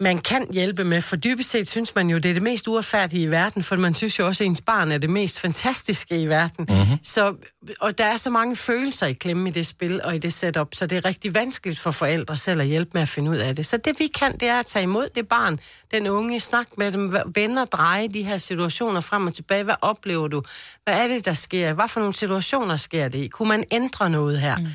[0.01, 3.23] man kan hjælpe med, for dybest set synes man jo, det er det mest uretfærdige
[3.23, 6.27] i verden, for man synes jo også, at ens barn er det mest fantastiske i
[6.27, 6.67] verden.
[6.69, 6.99] Mm-hmm.
[7.03, 7.35] Så,
[7.81, 10.75] og der er så mange følelser i klemme i det spil og i det setup,
[10.75, 13.57] så det er rigtig vanskeligt for forældre selv at hjælpe med at finde ud af
[13.57, 13.67] det.
[13.67, 15.61] Så det vi kan, det er at tage imod det barn,
[15.91, 19.65] den unge, snakke med dem, vende og dreje de her situationer frem og tilbage.
[19.65, 20.43] Hvad oplever du?
[20.85, 21.73] Hvad er det, der sker?
[21.73, 23.29] Hvad for nogle situationer sker det i?
[23.29, 24.57] Kunne man ændre noget her?
[24.59, 24.67] Mm.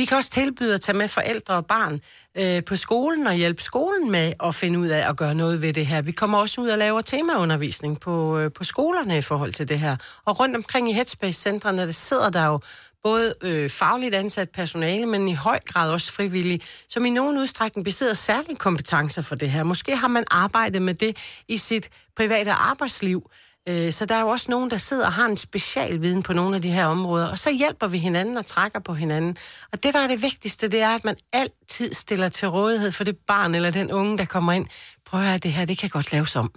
[0.00, 2.00] Vi kan også tilbyde at tage med forældre og barn
[2.34, 5.72] øh, på skolen og hjælpe skolen med at finde ud af at gøre noget ved
[5.72, 6.02] det her.
[6.02, 9.78] Vi kommer også ud og laver temaundervisning på, øh, på skolerne i forhold til det
[9.78, 9.96] her.
[10.24, 12.60] Og rundt omkring i Headspace-centrene, der sidder der jo
[13.02, 17.84] både øh, fagligt ansat personale, men i høj grad også frivillige, som i nogen udstrækning
[17.84, 19.62] besidder særlige kompetencer for det her.
[19.62, 21.16] Måske har man arbejdet med det
[21.48, 25.26] i sit private arbejdsliv, Øh, så der er jo også nogen, der sidder og har
[25.26, 28.80] en specialviden på nogle af de her områder, og så hjælper vi hinanden og trækker
[28.80, 29.36] på hinanden.
[29.72, 33.04] Og det, der er det vigtigste, det er, at man altid stiller til rådighed for
[33.04, 34.66] det barn eller den unge, der kommer ind.
[35.06, 36.52] Prøv at høre, det her, det kan godt laves om.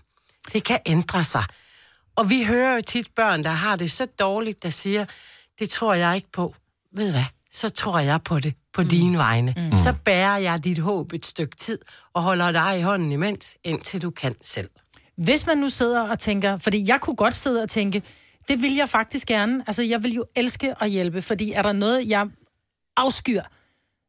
[0.54, 1.44] Det kan ændre sig.
[2.16, 5.06] Og vi hører jo tit børn, der har det så dårligt, der siger,
[5.60, 6.56] det tror jeg ikke på.
[6.96, 7.24] Ved hvad?
[7.52, 8.90] Så tror jeg på det, på mm.
[8.90, 9.54] dine vegne.
[9.58, 9.78] Mm.
[9.78, 11.80] Så bærer jeg dit håb et stykke tid,
[12.14, 14.70] og holder dig i hånden imens, indtil du kan selv.
[15.16, 18.04] Hvis man nu sidder og tænker, fordi jeg kunne godt sidde og tænke,
[18.48, 19.64] det vil jeg faktisk gerne.
[19.68, 22.28] Altså, jeg vil jo elske at hjælpe, fordi er der noget, jeg
[22.98, 23.42] afskyr,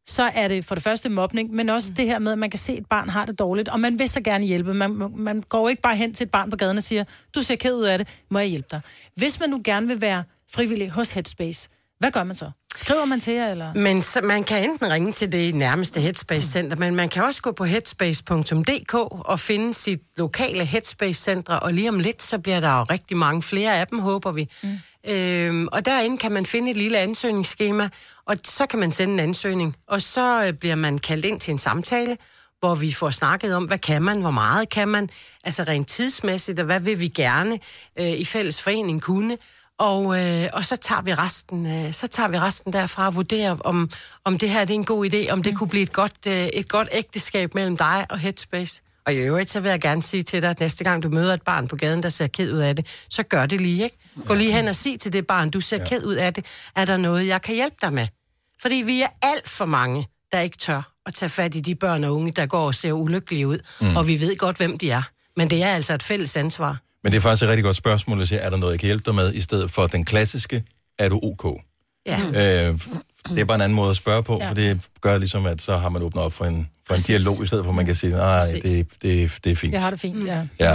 [0.06, 2.59] så er det for det første mobning, men også det her med, at man kan
[2.59, 4.74] se, at et barn har det dårligt, og man vil så gerne hjælpe.
[4.74, 7.05] Man, man går ikke bare hen til et barn på gaden og siger,
[7.35, 8.81] du ser ked ud af det, må jeg hjælpe dig?
[9.14, 11.68] Hvis man nu gerne vil være frivillig hos Headspace,
[11.98, 12.50] hvad gør man så?
[12.76, 13.74] Skriver man til jer, eller?
[13.74, 17.52] Men så, man kan enten ringe til det nærmeste Headspace-center, men man kan også gå
[17.52, 18.94] på headspace.dk
[19.28, 23.42] og finde sit lokale Headspace-center, og lige om lidt, så bliver der jo rigtig mange
[23.42, 24.50] flere af dem, håber vi.
[24.62, 24.78] Mm.
[25.08, 27.88] Øhm, og derinde kan man finde et lille ansøgningsskema,
[28.26, 31.52] og så kan man sende en ansøgning, og så øh, bliver man kaldt ind til
[31.52, 32.16] en samtale,
[32.58, 35.10] hvor vi får snakket om, hvad kan man, hvor meget kan man,
[35.44, 37.58] altså rent tidsmæssigt, og hvad vil vi gerne
[37.98, 39.38] øh, i fælles forening kunne,
[39.78, 43.56] og, øh, og så tager vi resten, øh, så tager vi resten derfra og vurderer,
[43.60, 43.90] om,
[44.24, 46.46] om det her det er en god idé, om det kunne blive et godt, øh,
[46.46, 48.82] et godt ægteskab mellem dig og Headspace.
[49.06, 51.34] Og i øvrigt, så vil jeg gerne sige til dig, at næste gang du møder
[51.34, 53.96] et barn på gaden, der ser ked ud af det, så gør det lige, ikke?
[54.26, 55.84] Gå lige hen og sig til det barn, du ser ja.
[55.84, 56.46] ked ud af det.
[56.76, 58.06] Er der noget, jeg kan hjælpe dig med?
[58.62, 62.05] Fordi vi er alt for mange, der ikke tør at tage fat i de børn
[62.05, 63.59] og unge, der går og ser ulykkelige ud.
[63.80, 63.86] Mm.
[63.86, 63.96] Mm.
[63.96, 65.02] Og vi ved godt, hvem de er.
[65.36, 66.78] Men det er altså et fælles ansvar.
[67.05, 68.86] Men det er faktisk et rigtig godt spørgsmål at sige, er der noget, jeg kan
[68.86, 70.64] hjælpe dig med, i stedet for den klassiske,
[70.98, 71.60] er du ok?
[72.06, 72.18] Ja.
[72.26, 72.78] Øh,
[73.28, 74.48] det er bare en anden måde at spørge på, Ja.
[74.48, 77.43] for det gør ligesom, at så har man åbnet op for en, for en dialog,
[77.43, 79.72] i stedet for at man kan sige, nej, det, det, det er fint.
[79.72, 80.47] Jeg har det fint, ja.
[80.60, 80.74] Ja.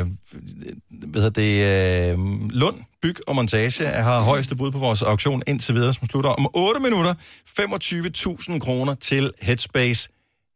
[0.00, 0.06] Øh,
[0.90, 2.12] hvad hedder det?
[2.12, 2.18] Øh,
[2.50, 6.50] Lund Byg og Montage har højeste bud på vores auktion indtil videre, som slutter om
[6.54, 7.14] 8 minutter.
[7.60, 10.08] 25.000 kroner til Headspace.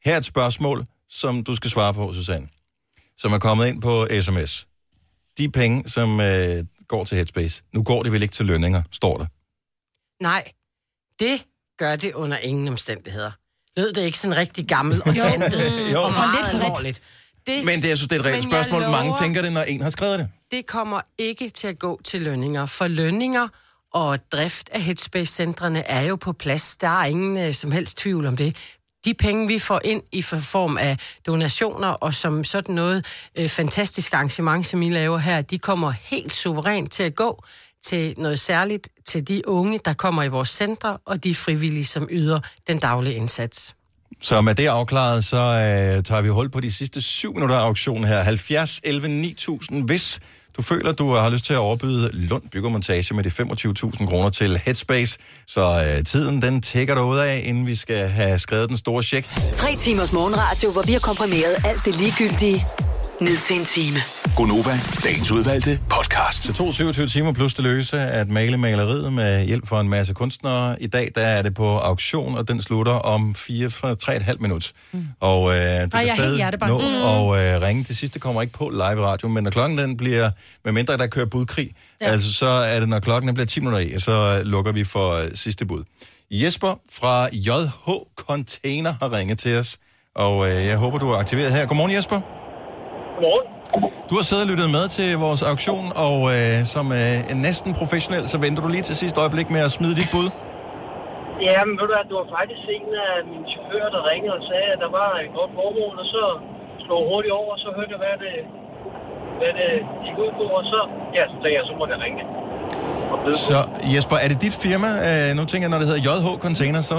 [0.04, 2.46] Her er et spørgsmål, som du skal svare på, Susanne,
[3.18, 4.66] som er kommet ind på sms.
[5.38, 9.18] De penge, som øh, går til Headspace, nu går det vel ikke til lønninger, står
[9.18, 9.26] der.
[10.22, 10.52] Nej,
[11.20, 11.46] det
[11.78, 13.30] gør det under ingen omstændigheder.
[13.76, 16.02] Lød det ikke sådan rigtig gammel og tantet Jo.
[16.02, 17.02] og meget lidt alvorligt?
[17.46, 18.80] Det, Men det, jeg synes, det er et reelt spørgsmål.
[18.82, 20.28] Mange lover- tænker det, når en har skrevet det.
[20.50, 22.66] det kommer ikke til at gå til lønninger.
[22.66, 23.48] For lønninger
[23.92, 26.76] og drift af Headspace-centrene er jo på plads.
[26.76, 28.56] Der er ingen øh, som helst tvivl om det.
[29.04, 33.06] De penge, vi får ind i form af donationer og som sådan noget
[33.38, 37.44] øh, fantastisk arrangement, som I laver her, de kommer helt suverænt til at gå
[37.84, 42.08] til noget særligt til de unge, der kommer i vores centre, og de frivillige, som
[42.10, 43.74] yder den daglige indsats.
[44.22, 47.64] Så med det afklaret, så øh, tager vi hul på de sidste syv minutter af
[47.64, 48.22] auktionen her.
[48.22, 49.84] 70, 11, 9000.
[49.84, 50.20] Hvis
[50.56, 54.60] du føler, du har lyst til at overbyde Lund Byggermontage med de 25.000 kroner til
[54.64, 58.76] Headspace, så øh, tiden den tækker dig ud af, inden vi skal have skrevet den
[58.76, 59.26] store check.
[59.52, 62.66] Tre timers morgenradio, hvor vi har komprimeret alt det ligegyldige
[63.20, 63.96] ned til en time.
[64.36, 66.46] Gonova, dagens udvalgte podcast.
[66.46, 70.12] Det tog 27 timer plus det løse at male maleriet med hjælp fra en masse
[70.14, 70.82] kunstnere.
[70.82, 74.72] I dag der er det på auktion, og den slutter om 4-3,5 minut.
[74.92, 75.06] Mm.
[75.20, 77.02] Og øh, du er kan helt stadig nå Mm.
[77.02, 77.84] og øh, ringe.
[77.84, 80.30] Det sidste kommer ikke på live radio, men når klokken den bliver,
[80.64, 81.70] med mindre der kører budkrig,
[82.00, 82.06] ja.
[82.06, 85.10] altså så er det, når klokken den bliver 10 minutter i, så lukker vi for
[85.12, 85.84] øh, sidste bud.
[86.30, 89.76] Jesper fra JH Container har ringet til os,
[90.16, 91.66] og øh, jeg håber, du er aktiveret her.
[91.66, 92.43] Godmorgen Jesper.
[93.14, 93.46] Godmorgen.
[94.10, 97.70] Du har siddet og lyttet med til vores auktion, og øh, som øh, en næsten
[97.80, 100.28] professionel, så venter du lige til sidste øjeblik med at smide dit bud.
[101.48, 104.44] Ja, men ved du hvad, det var faktisk en af mine chauffører, der ringede og
[104.50, 106.22] sagde, at der var et godt formål, og så
[106.84, 108.34] slog jeg hurtigt over, og så hørte jeg, hvad det,
[109.40, 109.70] hvad det
[110.04, 110.80] gik ud på, og så,
[111.16, 112.22] ja, så tænkte jeg, så må jeg ringe.
[113.50, 113.58] Så
[113.94, 114.90] Jesper, er det dit firma?
[115.08, 116.96] Øh, nu tænker jeg, når det hedder JH Container, så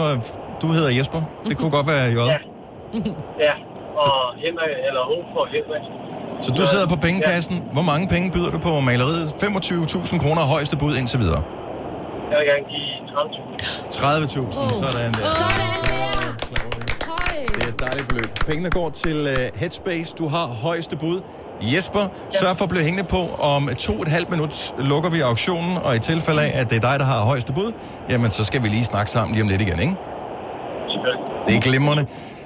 [0.62, 1.22] du hedder Jesper.
[1.50, 2.20] Det kunne godt være J.
[2.34, 2.38] Ja.
[3.48, 3.54] Ja,
[4.04, 5.84] og Henrik, eller hun for Henrik.
[6.46, 7.56] Så du sidder på pengekassen.
[7.76, 9.28] Hvor mange penge byder du på maleriet?
[9.28, 11.44] 25.000 kroner er højeste bud indtil videre.
[12.32, 13.56] Jeg vil gerne give 30.000.
[13.90, 14.52] 30.000,
[14.82, 15.26] sådan der.
[17.56, 18.30] Det er et dejligt beløb.
[18.48, 20.16] Pengene går til uh, Headspace.
[20.18, 21.22] Du har højeste bud.
[21.62, 23.22] Jesper, sørg for at blive hængende på.
[23.56, 26.76] Om to og et halvt minut lukker vi auktionen, og i tilfælde af, at det
[26.76, 27.72] er dig, der har højeste bud,
[28.10, 29.96] jamen så skal vi lige snakke sammen lige om lidt igen, ikke?
[31.48, 32.06] Det er glimrende.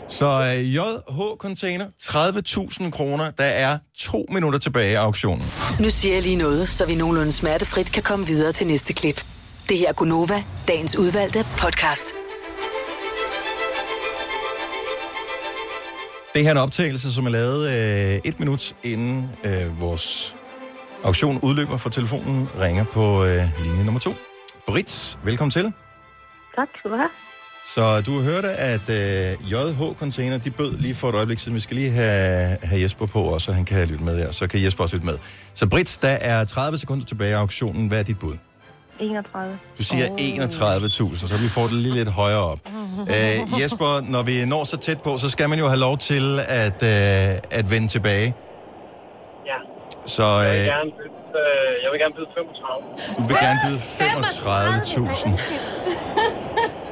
[0.09, 3.31] Så uh, JH Container, 30.000 kroner.
[3.31, 5.45] Der er to minutter tilbage af auktionen.
[5.79, 9.25] Nu siger jeg lige noget, så vi nogenlunde smertefrit kan komme videre til næste klip.
[9.69, 12.05] Det her er Gunova, dagens udvalgte podcast.
[16.33, 20.35] Det her er en optagelse, som er lavet øh, et minut inden øh, vores
[21.03, 24.13] auktion udløber, for telefonen ringer på øh, linje nummer to.
[24.67, 25.73] Brits, velkommen til.
[26.55, 27.28] Tak skal du have.
[27.65, 31.55] Så du hørte, at øh, JH Container, de bød lige for et øjeblik siden.
[31.55, 34.31] Vi skal lige have, have Jesper på også, så han kan lytte med her.
[34.31, 35.17] Så kan Jesper også lytte med.
[35.53, 37.87] Så Brits, der er 30 sekunder tilbage af auktionen.
[37.87, 38.35] Hvad er dit bud?
[38.99, 39.59] 31.
[39.77, 42.59] Du siger 31.000, så vi får det lige lidt højere op.
[42.99, 46.39] Øh, Jesper, når vi når så tæt på, så skal man jo have lov til
[46.47, 46.89] at, øh,
[47.51, 48.35] at vende tilbage.
[49.45, 49.55] Ja.
[50.05, 52.83] Så Jeg vil øh, gerne byde, øh, jeg vil gerne byde 35.
[53.17, 53.89] du vil gerne byde 35.000.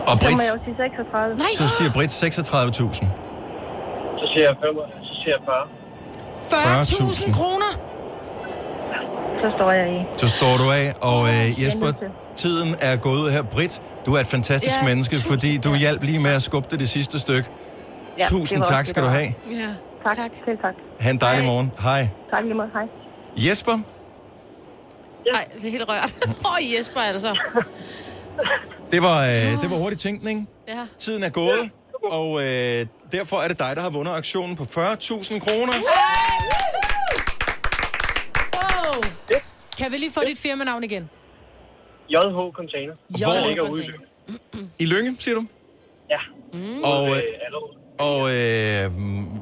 [0.00, 1.36] Og Så Britt, må jeg jo sige 36.
[1.36, 1.46] Nej.
[1.60, 3.06] så siger Britt 36.000.
[4.20, 5.66] Så siger jeg 5, så siger jeg 40.
[6.50, 7.70] 40.000 kroner?
[9.40, 9.98] Så står jeg i.
[10.18, 11.92] Så står du af, og øh, Jesper,
[12.36, 13.42] tiden er gået ud her.
[13.42, 16.80] Britt, du er et fantastisk Ja, menneske, fordi du hjalp lige med at skubbe det
[16.80, 17.48] det sidste stykke.
[18.18, 19.34] Ja, Tusind tak også skal du have.
[19.50, 19.68] Ja.
[20.06, 20.16] Tak.
[20.16, 20.30] tak.
[20.44, 20.74] Selv tak.
[21.00, 21.72] Ha' en dejlig morgen.
[21.82, 22.08] Hej.
[22.30, 22.70] Tak lige måde.
[22.72, 22.86] Hej.
[23.36, 23.72] Jesper,
[25.32, 26.12] Nej, det er helt rørt.
[26.28, 27.12] Åh, oh, Jesper er
[28.92, 30.48] det var, øh, det var hurtig tænkning.
[30.68, 30.86] Ja.
[30.98, 31.70] Tiden er gået,
[32.10, 35.72] og øh, derfor er det dig, der har vundet aktionen på 40.000 kroner.
[38.54, 39.02] Wow.
[39.78, 41.10] Kan vi lige få dit firmanavn igen?
[42.08, 42.94] JH Container.
[43.08, 44.72] Hvor- ligger ude i Lyng.
[44.78, 45.46] I Lønge, siger du?
[46.10, 46.18] Ja.
[46.84, 47.22] Og, øh,
[47.98, 48.90] og øh,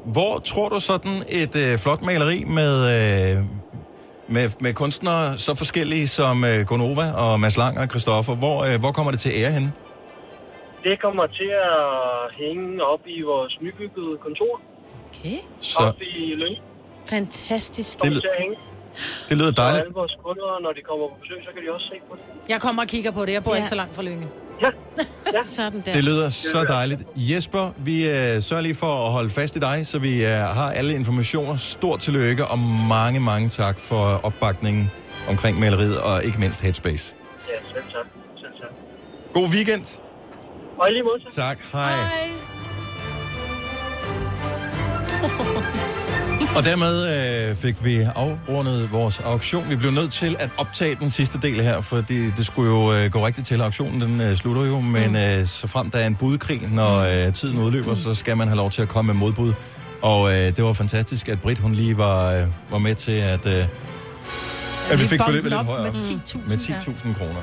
[0.04, 2.74] hvor tror du sådan et øh, flot maleri med,
[3.36, 3.44] øh,
[4.32, 8.80] med, med kunstnere så forskellige som øh, Gonova og Mads Lang og Christoffer, hvor, øh,
[8.80, 9.72] hvor kommer det til ære henne?
[10.84, 11.80] Det kommer til at
[12.40, 14.60] hænge op i vores nybyggede kontor.
[15.08, 15.38] Okay.
[15.60, 16.56] Så Op i Lyng.
[17.06, 18.02] Fantastisk.
[18.02, 18.56] Det- hænge.
[19.28, 19.82] det lyder Så dejligt.
[19.82, 22.24] alle vores kunder, når de kommer på besøg, så kan de også se på det.
[22.52, 23.32] Jeg kommer og kigger på det.
[23.32, 23.56] Jeg bor Ja.
[23.56, 23.60] ja.
[23.60, 24.26] ikke så langt fra Lønge.
[25.56, 25.92] Sådan der.
[25.92, 27.02] Det lyder så dejligt.
[27.16, 30.70] Jesper, vi øh, sørger lige for at holde fast i dig, så vi øh, har
[30.70, 31.56] alle informationer.
[31.56, 32.58] Stort tillykke og
[32.88, 34.90] mange, mange tak for opbakningen
[35.28, 37.14] omkring maleriet og ikke mindst Headspace.
[37.48, 38.06] Ja, selv tak.
[38.40, 38.70] Selv tak.
[39.34, 39.84] God weekend.
[40.78, 41.20] Og lige måde.
[41.34, 41.58] Tak.
[41.72, 41.92] Hej.
[46.56, 46.94] Og dermed
[47.50, 49.70] øh, fik vi afrundet vores auktion.
[49.70, 53.10] Vi blev nødt til at optage den sidste del her, fordi det skulle jo øh,
[53.10, 53.60] gå rigtigt til.
[53.62, 57.34] Auktionen den øh, slutter jo, men øh, så frem der er en budkrig, når øh,
[57.34, 59.52] tiden udløber, så skal man have lov til at komme med modbud.
[60.02, 63.46] Og øh, det var fantastisk, at Britt hun lige var, øh, var med til, at,
[63.46, 63.64] øh,
[64.90, 65.92] at vi fik beløbet lidt højere.
[65.92, 67.40] med 10.000, Med 10.000 kroner.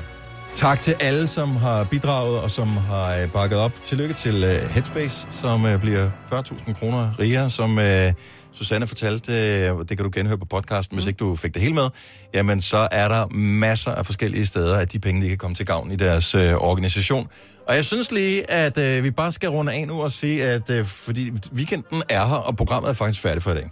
[0.54, 3.72] Tak til alle, som har bidraget og som har øh, bakket op.
[3.84, 8.12] Tillykke til øh, Headspace, som øh, bliver 40.000 kroner rigere, som øh,
[8.52, 11.74] Susanne fortalte, øh, det kan du genhøre på podcasten, hvis ikke du fik det hele
[11.74, 11.88] med,
[12.34, 15.66] jamen så er der masser af forskellige steder, at de penge, de kan komme til
[15.66, 17.28] gavn i deres øh, organisation.
[17.68, 20.70] Og jeg synes lige, at øh, vi bare skal runde af nu og sige, at
[20.70, 23.70] øh, fordi weekenden er her, og programmet er faktisk færdigt for i dag.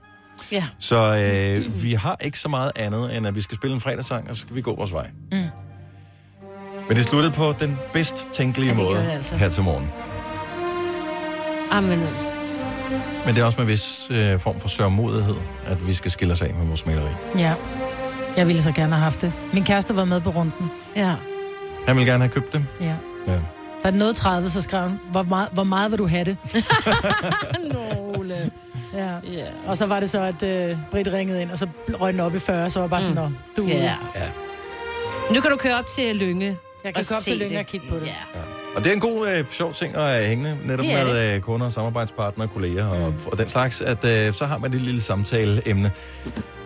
[0.53, 0.65] Ja.
[0.79, 4.31] Så øh, vi har ikke så meget andet, end at vi skal spille en fredagssang,
[4.31, 5.11] og så skal vi gå vores vej.
[5.33, 5.39] Mm.
[6.89, 9.37] Men det sluttede på den bedst tænkelige Ja, måde altså.
[9.37, 9.89] her til morgen.
[11.71, 12.38] Amen.
[13.29, 15.35] Men det er også med en vis øh, form for sørmodighed,
[15.67, 17.11] at vi skal skille os af med vores maleri.
[17.39, 17.55] Ja.
[18.37, 19.33] Jeg ville så gerne have haft det.
[19.53, 20.71] Min kæreste var med på runden.
[20.97, 21.15] Ja.
[21.87, 22.67] Han vil gerne have købt det.
[22.81, 22.95] Ja.
[23.27, 23.41] Ja.
[23.85, 26.37] Da den nåede 30, så skrev hun, hvor meget, hvor meget vil du have det?
[27.73, 28.51] Nogle.
[28.95, 29.07] Ja.
[29.09, 29.49] Yeah.
[29.67, 31.67] Og så var det så, at øh, Britt ringede ind, og så
[32.01, 33.37] røg den op i 40, så var bare sådan, Mm.
[33.57, 33.65] du...
[33.67, 33.77] Ja.
[33.83, 33.95] Ja.
[35.35, 36.47] Nu kan du køre op til Lynge.
[36.85, 37.59] Jeg kan og gå op se til Lynge det.
[37.59, 38.07] og kigge på det.
[38.07, 38.41] Ja.
[38.77, 41.41] Og det er en god, øh, sjov ting at have hængende, netop Det med øh,
[41.41, 45.91] kunder, samarbejdspartnere, kolleger og, og den slags, at øh, så har man et lille samtaleemne.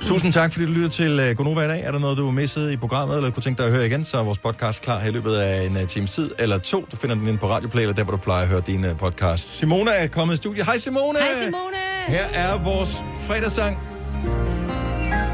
[0.05, 1.83] Tusind tak, fordi du lyttede til øh, Gonova i dag.
[1.85, 4.05] Er der noget, du har misset i programmet, eller kunne tænke dig at høre igen,
[4.05, 6.87] så er vores podcast klar her i løbet af en uh, times tid, eller to.
[6.91, 8.97] Du finder den inde på Radioplay, eller der, hvor du plejer at høre dine uh,
[8.97, 9.59] podcast.
[9.59, 10.67] Simone er kommet i studiet.
[10.67, 11.19] Hej Simone!
[11.19, 11.77] Hej Simone!
[12.09, 13.79] Her er vores fredagssang.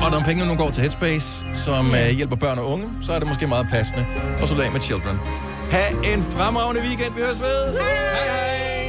[0.05, 3.19] Og når pengene nu går til Headspace, som uh, hjælper børn og unge, så er
[3.19, 4.07] det måske meget passende
[4.43, 5.19] at slutte af med Children.
[5.71, 7.15] Ha' en fremragende weekend.
[7.15, 7.73] Vi høres ved.
[7.73, 8.88] Hej hej!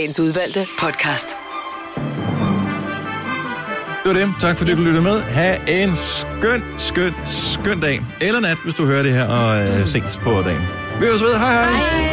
[0.00, 1.28] Dagens udvalgte podcast.
[4.02, 4.34] Det var det.
[4.40, 5.20] Tak fordi du lyttede med.
[5.20, 8.00] Ha' en skøn, skøn, skøn dag.
[8.20, 10.62] Eller nat, hvis du hører det her og øh, ses på dagen.
[11.00, 11.36] Vi høres ved.
[11.38, 11.72] Hej hej.
[11.72, 12.09] hej.